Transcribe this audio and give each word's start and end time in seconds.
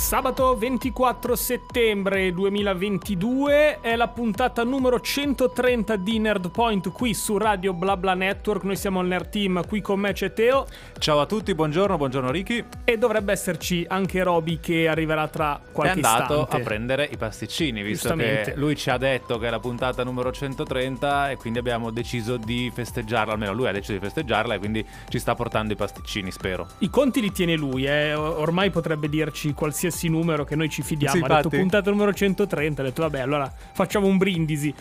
Sabato 0.00 0.56
24 0.56 1.36
settembre 1.36 2.32
2022 2.32 3.80
è 3.80 3.94
la 3.94 4.08
puntata 4.08 4.64
numero 4.64 4.98
130 4.98 5.94
di 5.96 6.18
Nerd 6.18 6.50
Point 6.50 6.90
qui 6.90 7.14
su 7.14 7.36
Radio 7.36 7.74
BlaBla 7.74 8.14
Network. 8.14 8.64
Noi 8.64 8.76
siamo 8.76 9.02
il 9.02 9.08
Nerd 9.08 9.28
Team, 9.28 9.64
qui 9.68 9.80
con 9.82 10.00
me 10.00 10.12
c'è 10.12 10.32
Teo. 10.32 10.66
Ciao 10.98 11.20
a 11.20 11.26
tutti, 11.26 11.54
buongiorno, 11.54 11.96
buongiorno 11.96 12.30
Ricky. 12.30 12.64
E 12.82 12.98
dovrebbe 12.98 13.30
esserci 13.30 13.84
anche 13.88 14.22
Roby 14.24 14.58
che 14.58 14.88
arriverà 14.88 15.28
tra 15.28 15.60
qualche 15.70 15.98
istante. 15.98 16.18
È 16.18 16.22
andato 16.22 16.42
istante. 16.42 16.56
a 16.56 16.64
prendere 16.64 17.04
i 17.04 17.16
pasticcini, 17.16 17.82
visto 17.82 18.14
che 18.16 18.54
lui 18.56 18.76
ci 18.76 18.90
ha 18.90 18.96
detto 18.96 19.38
che 19.38 19.46
è 19.46 19.50
la 19.50 19.60
puntata 19.60 20.02
numero 20.02 20.32
130 20.32 21.30
e 21.30 21.36
quindi 21.36 21.60
abbiamo 21.60 21.90
deciso 21.90 22.36
di 22.36 22.72
festeggiarla, 22.74 23.34
almeno 23.34 23.52
lui 23.52 23.68
ha 23.68 23.72
deciso 23.72 23.92
di 23.92 24.00
festeggiarla 24.00 24.54
e 24.54 24.58
quindi 24.58 24.84
ci 25.08 25.20
sta 25.20 25.34
portando 25.34 25.74
i 25.74 25.76
pasticcini, 25.76 26.32
spero. 26.32 26.66
I 26.78 26.90
conti 26.90 27.20
li 27.20 27.30
tiene 27.30 27.54
lui, 27.54 27.84
eh. 27.84 28.14
ormai 28.14 28.70
potrebbe 28.70 29.08
dirci 29.08 29.52
qualsiasi 29.52 29.88
qualsiasi 29.90 30.08
numero 30.08 30.44
che 30.44 30.56
noi 30.56 30.70
ci 30.70 30.82
fidiamo. 30.82 31.16
Sì, 31.16 31.22
ha 31.22 31.36
detto 31.36 31.48
puntata 31.48 31.90
numero 31.90 32.14
130. 32.14 32.80
Ha 32.80 32.84
detto 32.84 33.02
vabbè, 33.02 33.20
allora 33.20 33.52
facciamo 33.72 34.06
un 34.06 34.16
brindisi. 34.16 34.72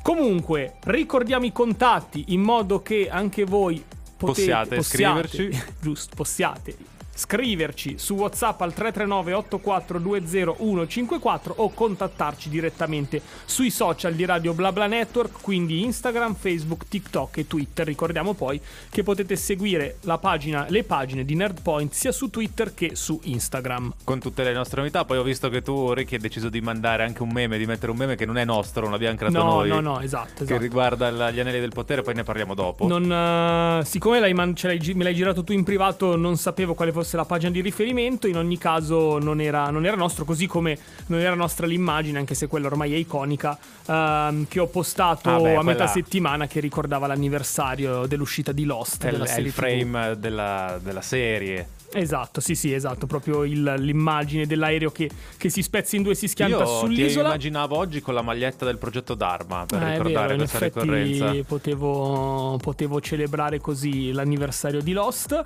Comunque, 0.00 0.76
ricordiamo 0.84 1.44
i 1.44 1.52
contatti 1.52 2.24
in 2.28 2.40
modo 2.40 2.82
che 2.82 3.08
anche 3.10 3.44
voi 3.44 3.82
potete, 4.16 4.16
possiate, 4.16 4.76
possiate 4.76 5.28
scriverci. 5.28 5.62
Giusto, 5.80 6.14
possiate 6.16 6.76
scriverci 7.22 7.94
su 7.98 8.14
WhatsApp 8.14 8.60
al 8.62 8.74
339 8.74 9.32
8420 9.34 10.56
154 10.86 11.54
o 11.58 11.70
contattarci 11.70 12.48
direttamente 12.48 13.22
sui 13.44 13.70
social 13.70 14.14
di 14.14 14.24
Radio 14.24 14.54
BlaBla 14.54 14.86
Network, 14.86 15.40
quindi 15.40 15.82
Instagram, 15.84 16.34
Facebook, 16.34 16.88
TikTok 16.88 17.36
e 17.38 17.46
Twitter. 17.46 17.86
Ricordiamo 17.86 18.34
poi 18.34 18.60
che 18.90 19.02
potete 19.02 19.36
seguire 19.36 19.98
pagina, 20.20 20.66
le 20.68 20.82
pagine 20.82 21.24
di 21.24 21.34
Nerdpoint 21.34 21.92
sia 21.92 22.12
su 22.12 22.28
Twitter 22.28 22.74
che 22.74 22.96
su 22.96 23.20
Instagram. 23.22 23.94
Con 24.02 24.18
tutte 24.18 24.42
le 24.42 24.52
nostre 24.52 24.80
novità, 24.80 25.04
poi 25.04 25.18
ho 25.18 25.22
visto 25.22 25.48
che 25.48 25.62
tu, 25.62 25.92
Ricky, 25.92 26.16
hai 26.16 26.20
deciso 26.20 26.48
di 26.48 26.60
mandare 26.60 27.04
anche 27.04 27.22
un 27.22 27.30
meme, 27.30 27.56
di 27.56 27.66
mettere 27.66 27.92
un 27.92 27.98
meme 27.98 28.16
che 28.16 28.26
non 28.26 28.36
è 28.36 28.44
nostro, 28.44 28.82
non 28.82 28.90
l'abbiamo 28.90 29.16
creato 29.16 29.38
no, 29.38 29.44
noi. 29.44 29.68
No, 29.68 29.80
no, 29.80 30.00
esatto, 30.00 30.42
esatto. 30.42 30.44
Che 30.44 30.58
riguarda 30.58 31.30
gli 31.30 31.40
anelli 31.40 31.60
del 31.60 31.72
potere, 31.72 32.02
poi 32.02 32.14
ne 32.14 32.24
parliamo 32.24 32.54
dopo. 32.54 32.86
Non, 32.86 33.80
uh, 33.80 33.84
siccome 33.84 34.32
man- 34.32 34.54
l'hai, 34.60 34.94
me 34.94 35.04
l'hai 35.04 35.14
girato 35.14 35.44
tu 35.44 35.52
in 35.52 35.62
privato, 35.62 36.16
non 36.16 36.36
sapevo 36.36 36.74
quale 36.74 36.92
fosse 36.92 37.11
fosse 37.12 37.16
la 37.16 37.24
pagina 37.24 37.50
di 37.50 37.60
riferimento, 37.60 38.26
in 38.26 38.36
ogni 38.36 38.58
caso 38.58 39.18
non 39.18 39.40
era, 39.40 39.70
non 39.70 39.84
era 39.84 39.96
nostro, 39.96 40.24
così 40.24 40.46
come 40.46 40.78
non 41.06 41.20
era 41.20 41.34
nostra 41.34 41.66
l'immagine, 41.66 42.18
anche 42.18 42.34
se 42.34 42.46
quella 42.46 42.66
ormai 42.66 42.94
è 42.94 42.96
iconica, 42.96 43.58
ehm, 43.86 44.46
che 44.48 44.60
ho 44.60 44.66
postato 44.66 45.30
ah 45.30 45.40
beh, 45.40 45.56
a 45.56 45.62
metà 45.62 45.86
settimana 45.86 46.46
che 46.46 46.60
ricordava 46.60 47.06
l'anniversario 47.06 48.06
dell'uscita 48.06 48.52
di 48.52 48.64
Lost. 48.64 49.04
È, 49.04 49.10
della 49.10 49.24
è 49.24 49.38
il 49.38 49.52
frame 49.52 50.18
della, 50.18 50.78
della 50.82 51.02
serie. 51.02 51.80
Esatto, 51.94 52.40
sì, 52.40 52.54
sì, 52.54 52.72
esatto. 52.72 53.06
Proprio 53.06 53.44
il, 53.44 53.74
l'immagine 53.78 54.46
dell'aereo 54.46 54.90
che, 54.90 55.10
che, 55.36 55.48
si 55.48 55.62
spezza 55.62 55.96
in 55.96 56.02
due 56.02 56.12
e 56.12 56.16
si 56.16 56.28
schianta 56.28 56.58
Io 56.58 56.66
sull'isola. 56.66 57.22
Io 57.22 57.26
immaginavo 57.28 57.76
oggi 57.76 58.00
con 58.00 58.14
la 58.14 58.22
maglietta 58.22 58.64
del 58.64 58.78
progetto 58.78 59.14
Dharma 59.14 59.64
per 59.66 59.82
ah, 59.82 59.90
ricordare 59.92 60.26
vero, 60.28 60.38
questa 60.38 60.58
ricorrenza. 60.58 61.32
Potevo, 61.46 62.58
potevo 62.60 63.00
celebrare 63.00 63.58
così 63.60 64.12
l'anniversario 64.12 64.80
di 64.80 64.92
Lost. 64.92 65.44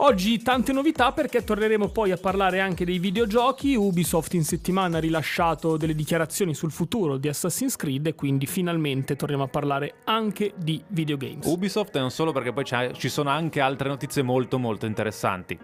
Oggi 0.00 0.42
tante 0.42 0.74
novità 0.74 1.12
perché 1.12 1.42
torneremo 1.42 1.88
poi 1.88 2.10
a 2.10 2.18
parlare 2.18 2.60
anche 2.60 2.84
dei 2.84 2.98
videogiochi. 2.98 3.74
Ubisoft 3.76 4.34
in 4.34 4.44
settimana 4.44 4.98
ha 4.98 5.00
rilasciato 5.00 5.78
delle 5.78 5.94
dichiarazioni 5.94 6.54
sul 6.54 6.70
futuro 6.70 7.16
di 7.16 7.28
Assassin's 7.28 7.76
Creed 7.76 8.06
e 8.06 8.14
quindi 8.14 8.44
finalmente 8.44 9.16
torniamo 9.16 9.44
a 9.44 9.48
parlare 9.48 9.94
anche 10.04 10.52
di 10.54 10.82
videogames. 10.88 11.46
Ubisoft 11.46 11.96
e 11.96 12.00
non 12.00 12.10
solo 12.10 12.32
perché 12.32 12.52
poi 12.52 12.64
ci 12.92 13.08
sono 13.08 13.30
anche 13.30 13.60
altre 13.60 13.88
notizie 13.88 14.20
molto 14.20 14.58
molto 14.58 14.84
interessanti. 14.84 15.58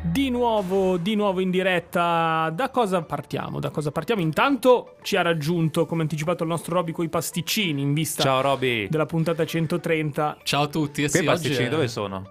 Di 0.00 0.30
nuovo, 0.30 0.96
di 0.96 1.14
nuovo 1.16 1.40
in 1.40 1.50
diretta, 1.50 2.50
da 2.54 2.70
cosa 2.70 3.02
partiamo? 3.02 3.58
Da 3.60 3.70
cosa 3.70 3.90
partiamo? 3.90 4.20
Intanto 4.20 4.96
ci 5.02 5.16
ha 5.16 5.22
raggiunto, 5.22 5.86
come 5.86 6.02
anticipato 6.02 6.44
il 6.44 6.48
nostro 6.48 6.76
Roby, 6.76 6.92
con 6.92 7.04
i 7.04 7.08
pasticcini 7.08 7.82
in 7.82 7.92
vista 7.94 8.22
Ciao, 8.22 8.40
Roby. 8.40 8.88
della 8.88 9.06
puntata 9.06 9.44
130. 9.44 10.38
Ciao 10.44 10.62
a 10.62 10.66
tutti. 10.68 11.02
Eh 11.02 11.08
sì, 11.08 11.24
pasticcini 11.24 11.66
è... 11.66 11.68
dove 11.68 11.88
sono? 11.88 12.30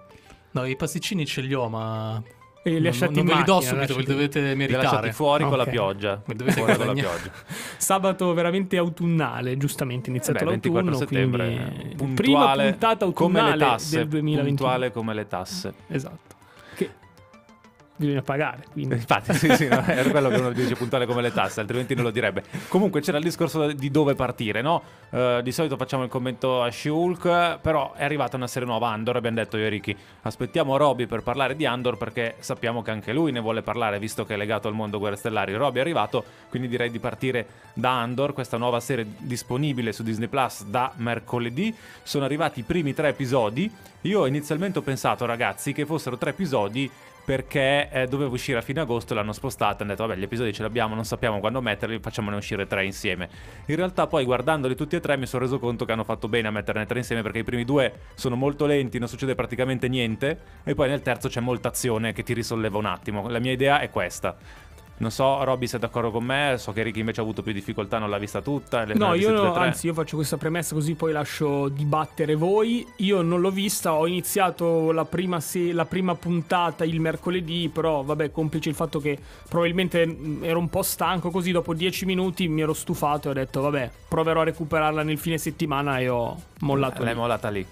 No, 0.52 0.64
i 0.64 0.76
pasticcini 0.76 1.26
ce 1.26 1.42
li 1.42 1.52
ho, 1.52 1.68
ma 1.68 2.22
e 2.62 2.70
li 2.70 2.82
lasciati 2.82 3.14
non, 3.14 3.26
non 3.26 3.34
ve 3.34 3.40
li 3.40 3.46
do 3.46 3.60
subito, 3.60 3.94
ve 3.94 4.00
li 4.00 4.06
dovete 4.06 4.40
meritare. 4.54 4.66
Li 4.66 4.82
lasciati 4.82 5.12
fuori 5.12 5.44
okay. 5.44 5.56
con 5.56 5.64
la 5.64 5.70
pioggia. 5.70 6.22
dovete 6.26 6.52
fuori 6.52 6.76
con 6.76 6.86
la 6.86 6.92
pioggia. 6.92 7.30
Sabato 7.76 8.32
veramente 8.32 8.76
autunnale, 8.76 9.56
giustamente 9.56 10.10
iniziato 10.10 10.38
eh 10.38 10.44
beh, 10.44 10.50
l'autunno, 10.50 10.96
settembre. 10.96 11.94
Puntuale, 11.96 12.14
prima 12.14 12.70
puntata 12.70 13.04
autunnale 13.04 13.50
come 13.50 13.56
le 13.56 13.64
tasse, 13.64 13.96
del 13.96 14.08
2020. 14.08 14.48
Puntuale 14.48 14.90
come 14.90 15.14
le 15.14 15.26
tasse. 15.26 15.74
Esatto 15.88 16.36
bisogna 17.98 18.22
pagare. 18.22 18.64
Quindi. 18.72 18.94
Infatti, 18.94 19.34
sì, 19.34 19.54
sì, 19.54 19.68
no, 19.68 19.84
è 19.84 20.08
quello 20.10 20.30
che 20.30 20.36
uno 20.36 20.52
dice 20.52 20.74
puntuale 20.74 21.04
come 21.04 21.20
le 21.20 21.32
tasse, 21.32 21.60
altrimenti 21.60 21.94
non 21.94 22.04
lo 22.04 22.10
direbbe. 22.10 22.44
Comunque 22.68 23.00
c'era 23.00 23.18
il 23.18 23.24
discorso 23.24 23.70
di 23.72 23.90
dove 23.90 24.14
partire, 24.14 24.62
no? 24.62 24.82
Uh, 25.10 25.42
di 25.42 25.52
solito 25.52 25.76
facciamo 25.76 26.04
il 26.04 26.08
commento 26.08 26.62
a 26.62 26.70
Shulk, 26.70 27.58
però 27.60 27.92
è 27.94 28.04
arrivata 28.04 28.36
una 28.36 28.46
serie 28.46 28.68
nuova 28.68 28.90
Andor, 28.90 29.16
abbiamo 29.16 29.36
detto 29.36 29.56
io 29.56 29.66
e 29.66 29.68
Ricky, 29.68 29.96
aspettiamo 30.22 30.76
Roby 30.76 31.06
per 31.06 31.22
parlare 31.22 31.56
di 31.56 31.66
Andor 31.66 31.96
perché 31.96 32.36
sappiamo 32.38 32.82
che 32.82 32.90
anche 32.90 33.12
lui 33.12 33.32
ne 33.32 33.40
vuole 33.40 33.62
parlare 33.62 33.98
visto 33.98 34.24
che 34.24 34.34
è 34.34 34.36
legato 34.36 34.68
al 34.68 34.74
mondo 34.74 34.98
Guerre 34.98 35.16
Stellari. 35.16 35.54
Roby 35.54 35.78
è 35.78 35.80
arrivato, 35.80 36.24
quindi 36.48 36.68
direi 36.68 36.90
di 36.90 36.98
partire 36.98 37.46
da 37.74 38.00
Andor, 38.00 38.32
questa 38.32 38.56
nuova 38.56 38.80
serie 38.80 39.06
disponibile 39.18 39.92
su 39.92 40.02
Disney 40.02 40.28
Plus 40.28 40.64
da 40.64 40.92
mercoledì. 40.96 41.74
Sono 42.02 42.24
arrivati 42.24 42.60
i 42.60 42.62
primi 42.62 42.94
tre 42.94 43.08
episodi. 43.08 43.70
Io 44.02 44.26
inizialmente 44.26 44.78
ho 44.78 44.82
pensato, 44.82 45.26
ragazzi, 45.26 45.72
che 45.72 45.84
fossero 45.84 46.16
tre 46.16 46.30
episodi 46.30 46.88
perché 47.28 47.90
eh, 47.90 48.06
doveva 48.06 48.30
uscire 48.30 48.56
a 48.56 48.62
fine 48.62 48.80
agosto 48.80 49.12
l'hanno 49.12 49.34
spostata 49.34 49.82
hanno 49.82 49.92
detto 49.92 50.06
vabbè 50.06 50.18
gli 50.18 50.22
episodi 50.22 50.50
ce 50.50 50.62
li 50.62 50.68
abbiamo 50.68 50.94
non 50.94 51.04
sappiamo 51.04 51.40
quando 51.40 51.60
metterli 51.60 51.98
facciamone 51.98 52.36
uscire 52.36 52.66
tre 52.66 52.86
insieme. 52.86 53.28
In 53.66 53.76
realtà 53.76 54.06
poi 54.06 54.24
guardandoli 54.24 54.74
tutti 54.74 54.96
e 54.96 55.00
tre 55.00 55.18
mi 55.18 55.26
sono 55.26 55.42
reso 55.42 55.58
conto 55.58 55.84
che 55.84 55.92
hanno 55.92 56.04
fatto 56.04 56.26
bene 56.26 56.48
a 56.48 56.50
metterne 56.50 56.86
tre 56.86 57.00
insieme 57.00 57.20
perché 57.20 57.40
i 57.40 57.44
primi 57.44 57.66
due 57.66 57.92
sono 58.14 58.34
molto 58.34 58.64
lenti 58.64 58.98
non 58.98 59.08
succede 59.08 59.34
praticamente 59.34 59.88
niente 59.88 60.40
e 60.64 60.74
poi 60.74 60.88
nel 60.88 61.02
terzo 61.02 61.28
c'è 61.28 61.40
molta 61.40 61.68
azione 61.68 62.14
che 62.14 62.22
ti 62.22 62.32
risolleva 62.32 62.78
un 62.78 62.86
attimo. 62.86 63.28
La 63.28 63.40
mia 63.40 63.52
idea 63.52 63.80
è 63.80 63.90
questa 63.90 64.34
non 64.98 65.10
so, 65.10 65.44
Robby, 65.44 65.66
sei 65.66 65.78
d'accordo 65.78 66.10
con 66.10 66.24
me? 66.24 66.56
So 66.58 66.72
che 66.72 66.82
Ricky 66.82 67.00
invece 67.00 67.20
ha 67.20 67.22
avuto 67.22 67.42
più 67.42 67.52
difficoltà, 67.52 67.98
non 67.98 68.10
l'ha 68.10 68.18
vista 68.18 68.40
tutta. 68.40 68.84
no, 68.84 69.14
io 69.14 69.30
no, 69.30 69.54
anzi, 69.54 69.86
io 69.86 69.94
faccio 69.94 70.16
questa 70.16 70.36
premessa 70.36 70.74
così 70.74 70.94
poi 70.94 71.12
lascio 71.12 71.68
dibattere 71.68 72.34
voi. 72.34 72.86
Io 72.96 73.22
non 73.22 73.40
l'ho 73.40 73.50
vista, 73.50 73.94
ho 73.94 74.06
iniziato 74.06 74.90
la 74.90 75.04
prima, 75.04 75.38
se- 75.40 75.72
la 75.72 75.84
prima 75.84 76.14
puntata 76.16 76.84
il 76.84 77.00
mercoledì, 77.00 77.70
però 77.72 78.02
vabbè, 78.02 78.32
complice 78.32 78.68
il 78.68 78.74
fatto 78.74 78.98
che 78.98 79.18
probabilmente 79.48 80.04
mm, 80.06 80.44
ero 80.44 80.58
un 80.58 80.68
po' 80.68 80.82
stanco, 80.82 81.30
così 81.30 81.52
dopo 81.52 81.74
dieci 81.74 82.04
minuti 82.04 82.48
mi 82.48 82.62
ero 82.62 82.72
stufato 82.72 83.28
e 83.28 83.30
ho 83.30 83.34
detto 83.34 83.60
vabbè, 83.60 83.90
proverò 84.08 84.40
a 84.40 84.44
recuperarla 84.44 85.02
nel 85.04 85.18
fine 85.18 85.38
settimana 85.38 85.98
e 85.98 86.08
ho 86.08 86.36
mollato. 86.60 87.04
L'hai 87.04 87.14
mollata 87.14 87.48
lì. 87.50 87.64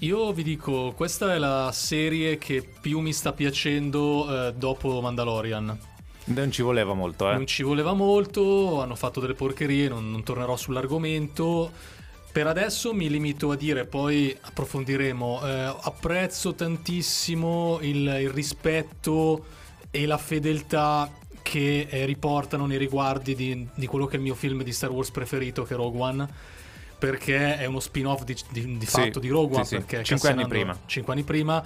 Io 0.00 0.32
vi 0.32 0.42
dico, 0.42 0.92
questa 0.94 1.34
è 1.34 1.38
la 1.38 1.70
serie 1.72 2.36
che 2.38 2.66
più 2.80 3.00
mi 3.00 3.12
sta 3.12 3.32
piacendo 3.32 4.48
eh, 4.48 4.52
dopo 4.54 5.00
Mandalorian. 5.00 5.94
Non 6.26 6.50
ci 6.50 6.62
voleva 6.62 6.92
molto, 6.94 7.30
eh. 7.30 7.34
Non 7.34 7.46
ci 7.46 7.62
voleva 7.62 7.92
molto, 7.92 8.80
hanno 8.82 8.96
fatto 8.96 9.20
delle 9.20 9.34
porcherie, 9.34 9.88
non, 9.88 10.10
non 10.10 10.22
tornerò 10.24 10.56
sull'argomento. 10.56 11.70
Per 12.32 12.46
adesso 12.46 12.92
mi 12.92 13.08
limito 13.08 13.52
a 13.52 13.56
dire, 13.56 13.86
poi 13.86 14.36
approfondiremo. 14.38 15.40
Eh, 15.46 15.76
apprezzo 15.82 16.54
tantissimo 16.54 17.78
il, 17.80 18.18
il, 18.20 18.30
rispetto 18.30 19.44
e 19.90 20.04
la 20.04 20.18
fedeltà 20.18 21.10
che 21.42 21.86
eh, 21.88 22.04
riportano 22.04 22.66
nei 22.66 22.76
riguardi 22.76 23.34
di, 23.36 23.68
di, 23.72 23.86
quello 23.86 24.06
che 24.06 24.14
è 24.14 24.16
il 24.16 24.22
mio 24.22 24.34
film 24.34 24.62
di 24.64 24.72
Star 24.72 24.90
Wars 24.90 25.10
preferito, 25.10 25.62
che 25.62 25.74
è 25.74 25.76
Rogue 25.76 26.00
One. 26.00 26.28
Perché 26.98 27.58
è 27.58 27.66
uno 27.66 27.78
spin-off 27.78 28.24
di, 28.24 28.34
di, 28.50 28.78
di 28.78 28.86
fatto 28.86 29.20
di 29.20 29.28
Rogue 29.28 29.56
One. 29.56 29.64
Sì, 29.64 29.76
perché 29.76 29.98
sì. 29.98 30.04
Cinque 30.04 30.30
anni 30.30 30.46
prima. 30.46 30.76
Cinque 30.86 31.12
anni 31.12 31.22
prima 31.22 31.64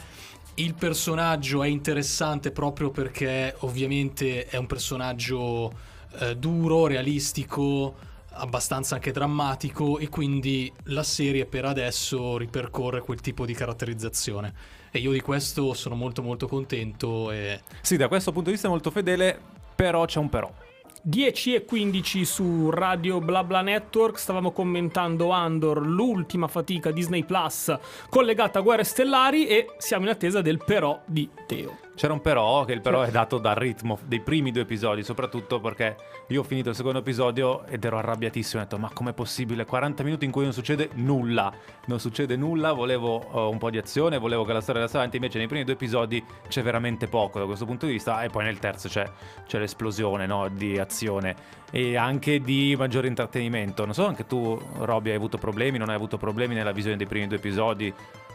il 0.61 0.75
personaggio 0.75 1.63
è 1.63 1.69
interessante 1.69 2.51
proprio 2.51 2.91
perché 2.91 3.55
ovviamente 3.61 4.47
è 4.47 4.57
un 4.57 4.67
personaggio 4.67 5.73
eh, 6.19 6.37
duro, 6.37 6.87
realistico, 6.87 7.97
abbastanza 8.33 8.97
anche 8.97 9.11
drammatico 9.11 9.99
e 9.99 10.09
quindi 10.09 10.73
la 10.85 11.03
serie 11.03 11.47
per 11.47 11.65
adesso 11.65 12.37
ripercorre 12.37 13.01
quel 13.01 13.21
tipo 13.21 13.45
di 13.45 13.55
caratterizzazione 13.55 14.79
e 14.91 14.99
io 14.99 15.13
di 15.13 15.21
questo 15.21 15.73
sono 15.75 15.95
molto 15.95 16.23
molto 16.23 16.47
contento 16.47 17.31
e... 17.31 17.61
Sì, 17.81 17.97
da 17.97 18.09
questo 18.09 18.31
punto 18.31 18.47
di 18.47 18.53
vista 18.53 18.69
è 18.69 18.71
molto 18.71 18.91
fedele, 18.91 19.39
però 19.75 20.05
c'è 20.05 20.19
un 20.19 20.29
però. 20.29 20.53
10 21.03 21.55
e 21.55 21.65
15 21.65 22.25
su 22.25 22.71
Radio 22.71 23.21
BlaBla 23.21 23.63
Network 23.63 24.19
stavamo 24.19 24.51
commentando 24.51 25.31
Andor, 25.31 25.87
l'ultima 25.87 26.47
fatica 26.47 26.91
Disney 26.91 27.25
Plus 27.25 27.75
collegata 28.11 28.59
a 28.59 28.63
Guerre 28.63 28.85
Stellari 28.85 29.47
e 29.47 29.67
siamo 29.79 30.05
in 30.05 30.11
attesa 30.11 30.43
del 30.43 30.63
però 30.65 31.01
di 31.07 31.29
Teo. 31.47 31.90
C'era 31.95 32.13
un 32.13 32.21
però, 32.21 32.65
che 32.65 32.73
il 32.73 32.81
però 32.81 33.03
è 33.03 33.11
dato 33.11 33.39
dal 33.39 33.57
ritmo 33.57 33.99
dei 34.05 34.21
primi 34.21 34.53
due 34.53 34.63
episodi, 34.63 35.03
soprattutto 35.03 35.61
perché 35.61 35.97
io 36.29 36.41
ho 36.41 36.45
finito 36.45 36.71
il 36.71 36.75
secondo 36.75 37.01
episodio 37.01 37.65
ed 37.67 37.85
ero 37.85 37.99
arrabbiatissimo. 37.99 38.63
Ho 38.63 38.65
detto, 38.65 38.79
ma 38.79 38.91
com'è 38.93 39.13
possibile? 39.13 39.67
40 39.67 40.03
minuti 40.03 40.25
in 40.25 40.31
cui 40.31 40.45
non 40.45 40.53
succede 40.53 40.89
nulla. 40.95 41.53
Non 41.87 42.01
succede 42.01 42.37
nulla, 42.37 42.73
volevo 42.73 43.27
uh, 43.33 43.51
un 43.51 43.59
po' 43.59 43.69
di 43.69 43.77
azione, 43.77 44.19
volevo 44.19 44.45
che 44.45 44.53
la 44.53 44.61
storia 44.61 44.81
andasse 44.81 44.97
avanti. 44.97 45.17
Invece 45.17 45.39
nei 45.39 45.47
primi 45.47 45.65
due 45.65 45.75
episodi 45.75 46.25
c'è 46.49 46.63
veramente 46.63 47.07
poco 47.07 47.39
da 47.39 47.45
questo 47.45 47.67
punto 47.67 47.85
di 47.85 47.93
vista. 47.93 48.23
E 48.23 48.31
poi 48.31 48.45
nel 48.45 48.59
terzo 48.59 48.89
c'è, 48.89 49.07
c'è 49.47 49.59
l'esplosione 49.59 50.27
no, 50.27 50.49
di 50.49 50.79
azione 50.79 51.37
e 51.71 51.97
anche 51.97 52.41
di 52.41 52.75
maggiore 52.79 53.09
intrattenimento. 53.09 53.85
Non 53.85 53.95
so, 53.95 54.07
anche 54.07 54.27
tu, 54.27 54.59
Robby, 54.79 55.11
hai 55.11 55.17
avuto 55.17 55.37
problemi, 55.37 55.77
non 55.77 55.91
hai 55.91 55.97
avuto 55.97 56.17
problemi 56.17 56.55
nella 56.55 56.73
visione 56.73 56.97
dei 56.97 57.07
primi 57.07 57.27
due 57.27 57.37
episodi? 57.37 57.93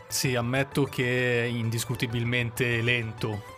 Sì, 0.08 0.36
ammetto 0.36 0.84
che 0.84 1.44
è 1.44 1.46
indiscutibilmente 1.46 2.82
lento 2.82 3.54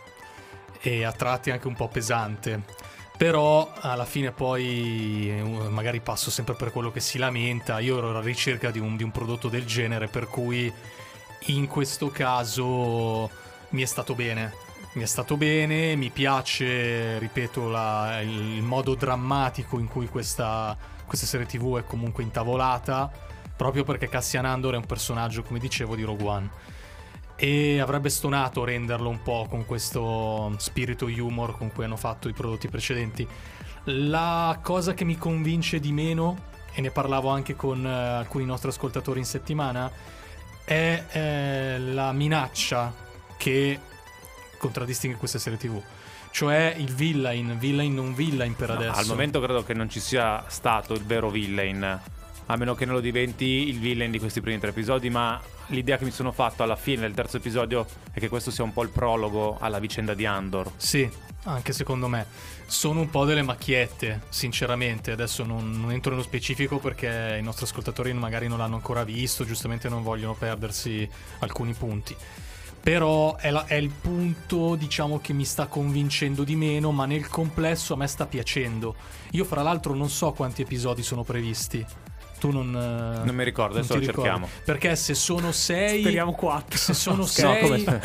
e 0.80 1.04
a 1.04 1.12
tratti 1.12 1.50
anche 1.50 1.66
un 1.68 1.74
po' 1.74 1.88
pesante. 1.88 2.62
Però 3.16 3.72
alla 3.80 4.04
fine 4.04 4.30
poi 4.30 5.28
eh, 5.28 5.42
magari 5.42 6.00
passo 6.00 6.30
sempre 6.30 6.54
per 6.54 6.70
quello 6.70 6.90
che 6.92 7.00
si 7.00 7.18
lamenta. 7.18 7.80
Io 7.80 7.98
ero 7.98 8.10
alla 8.10 8.20
ricerca 8.20 8.70
di 8.70 8.78
un, 8.78 8.96
di 8.96 9.02
un 9.02 9.10
prodotto 9.10 9.48
del 9.48 9.66
genere, 9.66 10.06
per 10.06 10.28
cui 10.28 10.72
in 11.46 11.66
questo 11.66 12.08
caso 12.10 13.28
mi 13.70 13.82
è 13.82 13.86
stato 13.86 14.14
bene. 14.14 14.54
Mi 14.92 15.02
è 15.02 15.06
stato 15.06 15.36
bene, 15.36 15.96
mi 15.96 16.10
piace, 16.10 17.18
ripeto, 17.18 17.68
la, 17.68 18.20
il 18.20 18.62
modo 18.62 18.94
drammatico 18.94 19.78
in 19.78 19.86
cui 19.86 20.08
questa, 20.08 20.76
questa 21.04 21.26
serie 21.26 21.46
TV 21.46 21.78
è 21.78 21.84
comunque 21.84 22.22
intavolata, 22.22 23.10
proprio 23.58 23.82
perché 23.82 24.08
Cassian 24.08 24.44
Andor 24.44 24.74
è 24.74 24.76
un 24.76 24.86
personaggio, 24.86 25.42
come 25.42 25.58
dicevo, 25.58 25.96
di 25.96 26.04
Rogue 26.04 26.26
One 26.26 26.50
e 27.40 27.78
avrebbe 27.78 28.08
stonato 28.08 28.64
renderlo 28.64 29.08
un 29.08 29.22
po' 29.22 29.46
con 29.48 29.64
questo 29.64 30.52
spirito 30.56 31.06
humor 31.06 31.56
con 31.56 31.70
cui 31.70 31.84
hanno 31.84 31.96
fatto 31.96 32.28
i 32.28 32.32
prodotti 32.32 32.68
precedenti. 32.68 33.26
La 33.84 34.58
cosa 34.60 34.92
che 34.92 35.04
mi 35.04 35.16
convince 35.16 35.78
di 35.78 35.92
meno, 35.92 36.46
e 36.72 36.80
ne 36.80 36.90
parlavo 36.90 37.28
anche 37.28 37.54
con 37.54 37.84
uh, 37.84 38.18
alcuni 38.18 38.44
nostri 38.44 38.70
ascoltatori 38.70 39.20
in 39.20 39.24
settimana, 39.24 39.90
è 40.64 41.04
eh, 41.12 41.78
la 41.78 42.12
minaccia 42.12 42.92
che 43.36 43.78
contraddistingue 44.58 45.18
questa 45.18 45.38
serie 45.38 45.58
TV. 45.58 45.80
Cioè 46.30 46.74
il 46.76 46.92
villain, 46.92 47.56
villain 47.56 47.94
non 47.94 48.14
villain 48.14 48.54
per 48.54 48.68
no, 48.68 48.74
adesso. 48.74 48.98
Al 48.98 49.06
momento 49.06 49.40
credo 49.40 49.62
che 49.62 49.74
non 49.74 49.88
ci 49.88 50.00
sia 50.00 50.44
stato 50.48 50.92
il 50.92 51.04
vero 51.04 51.30
villain 51.30 52.00
a 52.50 52.56
meno 52.56 52.74
che 52.74 52.84
non 52.86 52.94
lo 52.94 53.00
diventi 53.00 53.44
il 53.44 53.78
villain 53.78 54.10
di 54.10 54.18
questi 54.18 54.40
primi 54.40 54.58
tre 54.58 54.70
episodi, 54.70 55.10
ma 55.10 55.40
l'idea 55.66 55.98
che 55.98 56.04
mi 56.04 56.10
sono 56.10 56.32
fatto 56.32 56.62
alla 56.62 56.76
fine 56.76 57.02
del 57.02 57.12
terzo 57.12 57.36
episodio 57.36 57.86
è 58.10 58.18
che 58.18 58.28
questo 58.28 58.50
sia 58.50 58.64
un 58.64 58.72
po' 58.72 58.82
il 58.82 58.88
prologo 58.88 59.58
alla 59.60 59.78
vicenda 59.78 60.14
di 60.14 60.24
Andor. 60.24 60.72
Sì, 60.76 61.08
anche 61.44 61.72
secondo 61.72 62.08
me. 62.08 62.26
Sono 62.66 63.00
un 63.00 63.10
po' 63.10 63.26
delle 63.26 63.42
macchiette, 63.42 64.22
sinceramente. 64.30 65.10
Adesso 65.10 65.44
non, 65.44 65.78
non, 65.78 65.92
entro 65.92 66.12
nello 66.12 66.22
specifico 66.22 66.78
perché 66.78 67.36
i 67.38 67.42
nostri 67.42 67.64
ascoltatori 67.64 68.12
magari 68.14 68.48
non 68.48 68.58
l'hanno 68.58 68.76
ancora 68.76 69.04
visto, 69.04 69.44
giustamente 69.44 69.90
non 69.90 70.02
vogliono 70.02 70.34
perdersi 70.34 71.08
alcuni 71.40 71.74
punti. 71.74 72.16
Però 72.80 73.36
è, 73.36 73.50
la, 73.50 73.66
è 73.66 73.74
il 73.74 73.90
punto, 73.90 74.74
diciamo, 74.74 75.20
che 75.20 75.34
mi 75.34 75.44
sta 75.44 75.66
convincendo 75.66 76.44
di 76.44 76.56
meno, 76.56 76.92
ma 76.92 77.04
nel 77.04 77.28
complesso 77.28 77.92
a 77.92 77.96
me 77.98 78.06
sta 78.06 78.24
piacendo. 78.24 78.94
Io, 79.32 79.44
fra 79.44 79.60
l'altro, 79.60 79.92
non 79.92 80.08
so 80.08 80.32
quanti 80.32 80.62
episodi 80.62 81.02
sono 81.02 81.24
previsti 81.24 81.84
tu 82.38 82.50
non, 82.50 82.68
eh, 82.68 83.24
non 83.24 83.34
mi 83.34 83.44
ricordo, 83.44 83.78
adesso 83.78 83.94
lo 83.96 84.02
cerchiamo. 84.02 84.48
Perché 84.64 84.96
se 84.96 85.14
sono 85.14 85.52
sei. 85.52 86.00
Speriamo 86.00 86.32
quattro. 86.32 86.78
Se 86.78 86.94
sono 86.94 87.24
sei. 87.26 87.84
No, 87.84 88.00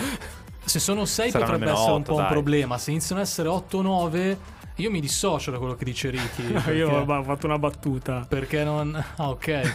se 0.66 0.80
sono 0.80 1.06
sei 1.06 1.32
potrebbe 1.32 1.66
essere 1.66 1.92
8, 1.92 1.94
un 1.96 2.04
po' 2.04 2.16
dai. 2.16 2.24
un 2.24 2.32
problema. 2.32 2.78
Se 2.78 2.92
iniziano 2.92 3.22
ad 3.22 3.28
essere 3.28 3.50
8 3.50 3.78
o 3.78 3.82
9. 3.82 4.38
Io 4.78 4.90
mi 4.90 5.00
dissocio 5.02 5.52
da 5.52 5.60
quello 5.60 5.76
che 5.76 5.86
dice 5.86 6.10
Ricky. 6.10 6.52
io 6.74 6.90
ho 6.90 7.24
fatto 7.24 7.46
una 7.46 7.60
battuta. 7.60 8.26
Perché 8.28 8.64
non. 8.64 8.92
Ah, 9.18 9.30
ok. 9.30 9.74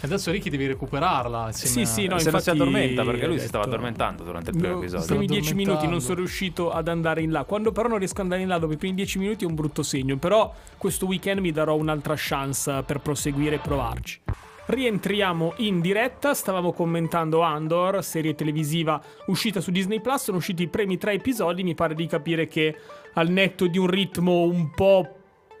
Adesso 0.00 0.30
Ricky 0.30 0.50
devi 0.50 0.66
recuperarla. 0.66 1.52
Sì, 1.52 1.82
a... 1.82 1.84
sì, 1.84 2.06
no, 2.06 2.18
se 2.18 2.30
non 2.30 2.40
si 2.40 2.50
addormenta 2.50 3.02
perché 3.04 3.26
lui 3.26 3.38
si 3.38 3.46
stava 3.46 3.64
addormentando 3.64 4.24
durante 4.24 4.50
il 4.50 4.56
primo 4.56 4.74
no, 4.74 4.80
episodio. 4.80 5.04
I 5.04 5.08
primi 5.08 5.26
dieci 5.26 5.54
minuti 5.54 5.86
non 5.86 6.00
sono 6.00 6.16
riuscito 6.16 6.70
ad 6.70 6.88
andare 6.88 7.22
in 7.22 7.30
là. 7.30 7.44
Quando 7.44 7.72
però 7.72 7.88
non 7.88 7.98
riesco 7.98 8.16
ad 8.16 8.22
andare 8.22 8.42
in 8.42 8.48
là 8.48 8.58
dopo 8.58 8.72
i 8.72 8.76
primi 8.76 8.94
dieci 8.94 9.18
minuti 9.18 9.44
è 9.44 9.46
un 9.46 9.54
brutto 9.54 9.82
segno. 9.82 10.16
Però 10.16 10.52
questo 10.76 11.06
weekend 11.06 11.40
mi 11.40 11.52
darò 11.52 11.74
un'altra 11.74 12.14
chance 12.16 12.82
per 12.84 13.00
proseguire 13.00 13.56
e 13.56 13.58
provarci. 13.58 14.20
Rientriamo 14.66 15.54
in 15.58 15.80
diretta, 15.80 16.34
stavamo 16.34 16.72
commentando 16.72 17.40
Andor, 17.40 18.02
serie 18.02 18.34
televisiva 18.34 19.00
uscita 19.26 19.60
su 19.60 19.70
Disney 19.70 20.00
Plus, 20.00 20.24
sono 20.24 20.38
usciti 20.38 20.64
i 20.64 20.68
primi 20.68 20.98
tre 20.98 21.12
episodi, 21.12 21.62
mi 21.62 21.76
pare 21.76 21.94
di 21.94 22.06
capire 22.06 22.48
che 22.48 22.74
al 23.14 23.28
netto 23.28 23.68
di 23.68 23.78
un 23.78 23.86
ritmo 23.86 24.42
un 24.42 24.70
po' 24.70 25.08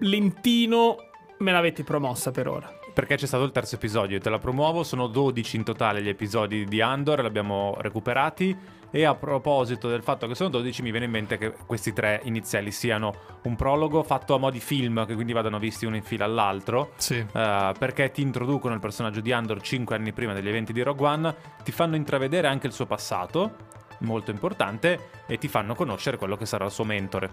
lentino 0.00 0.96
me 1.38 1.52
l'avete 1.52 1.84
promossa 1.84 2.32
per 2.32 2.48
ora 2.48 2.75
perché 2.96 3.16
c'è 3.16 3.26
stato 3.26 3.44
il 3.44 3.52
terzo 3.52 3.74
episodio, 3.74 4.18
te 4.18 4.30
la 4.30 4.38
promuovo, 4.38 4.82
sono 4.82 5.06
12 5.06 5.56
in 5.56 5.64
totale 5.64 6.00
gli 6.00 6.08
episodi 6.08 6.64
di 6.64 6.80
Andor, 6.80 7.20
li 7.20 7.26
abbiamo 7.26 7.74
recuperati 7.80 8.56
e 8.90 9.04
a 9.04 9.14
proposito 9.14 9.90
del 9.90 10.02
fatto 10.02 10.26
che 10.26 10.34
sono 10.34 10.48
12 10.48 10.80
mi 10.80 10.90
viene 10.92 11.04
in 11.04 11.10
mente 11.10 11.36
che 11.36 11.52
questi 11.66 11.92
tre 11.92 12.22
iniziali 12.24 12.72
siano 12.72 13.14
un 13.42 13.54
prologo 13.54 14.02
fatto 14.02 14.34
a 14.34 14.38
mo' 14.38 14.48
di 14.48 14.60
film 14.60 15.04
che 15.04 15.12
quindi 15.12 15.34
vadano 15.34 15.58
visti 15.58 15.84
uno 15.84 15.96
in 15.96 16.02
fila 16.02 16.24
all'altro 16.24 16.92
sì. 16.96 17.18
uh, 17.18 17.72
perché 17.78 18.10
ti 18.12 18.22
introducono 18.22 18.72
il 18.72 18.80
personaggio 18.80 19.20
di 19.20 19.30
Andor 19.30 19.60
5 19.60 19.94
anni 19.94 20.14
prima 20.14 20.32
degli 20.32 20.48
eventi 20.48 20.72
di 20.72 20.80
Rogue 20.80 21.06
One, 21.06 21.34
ti 21.64 21.72
fanno 21.72 21.96
intravedere 21.96 22.48
anche 22.48 22.66
il 22.66 22.72
suo 22.72 22.86
passato 22.86 23.56
molto 23.98 24.30
importante 24.30 25.10
e 25.26 25.36
ti 25.36 25.48
fanno 25.48 25.74
conoscere 25.74 26.16
quello 26.16 26.38
che 26.38 26.46
sarà 26.46 26.64
il 26.64 26.70
suo 26.70 26.84
mentore. 26.84 27.30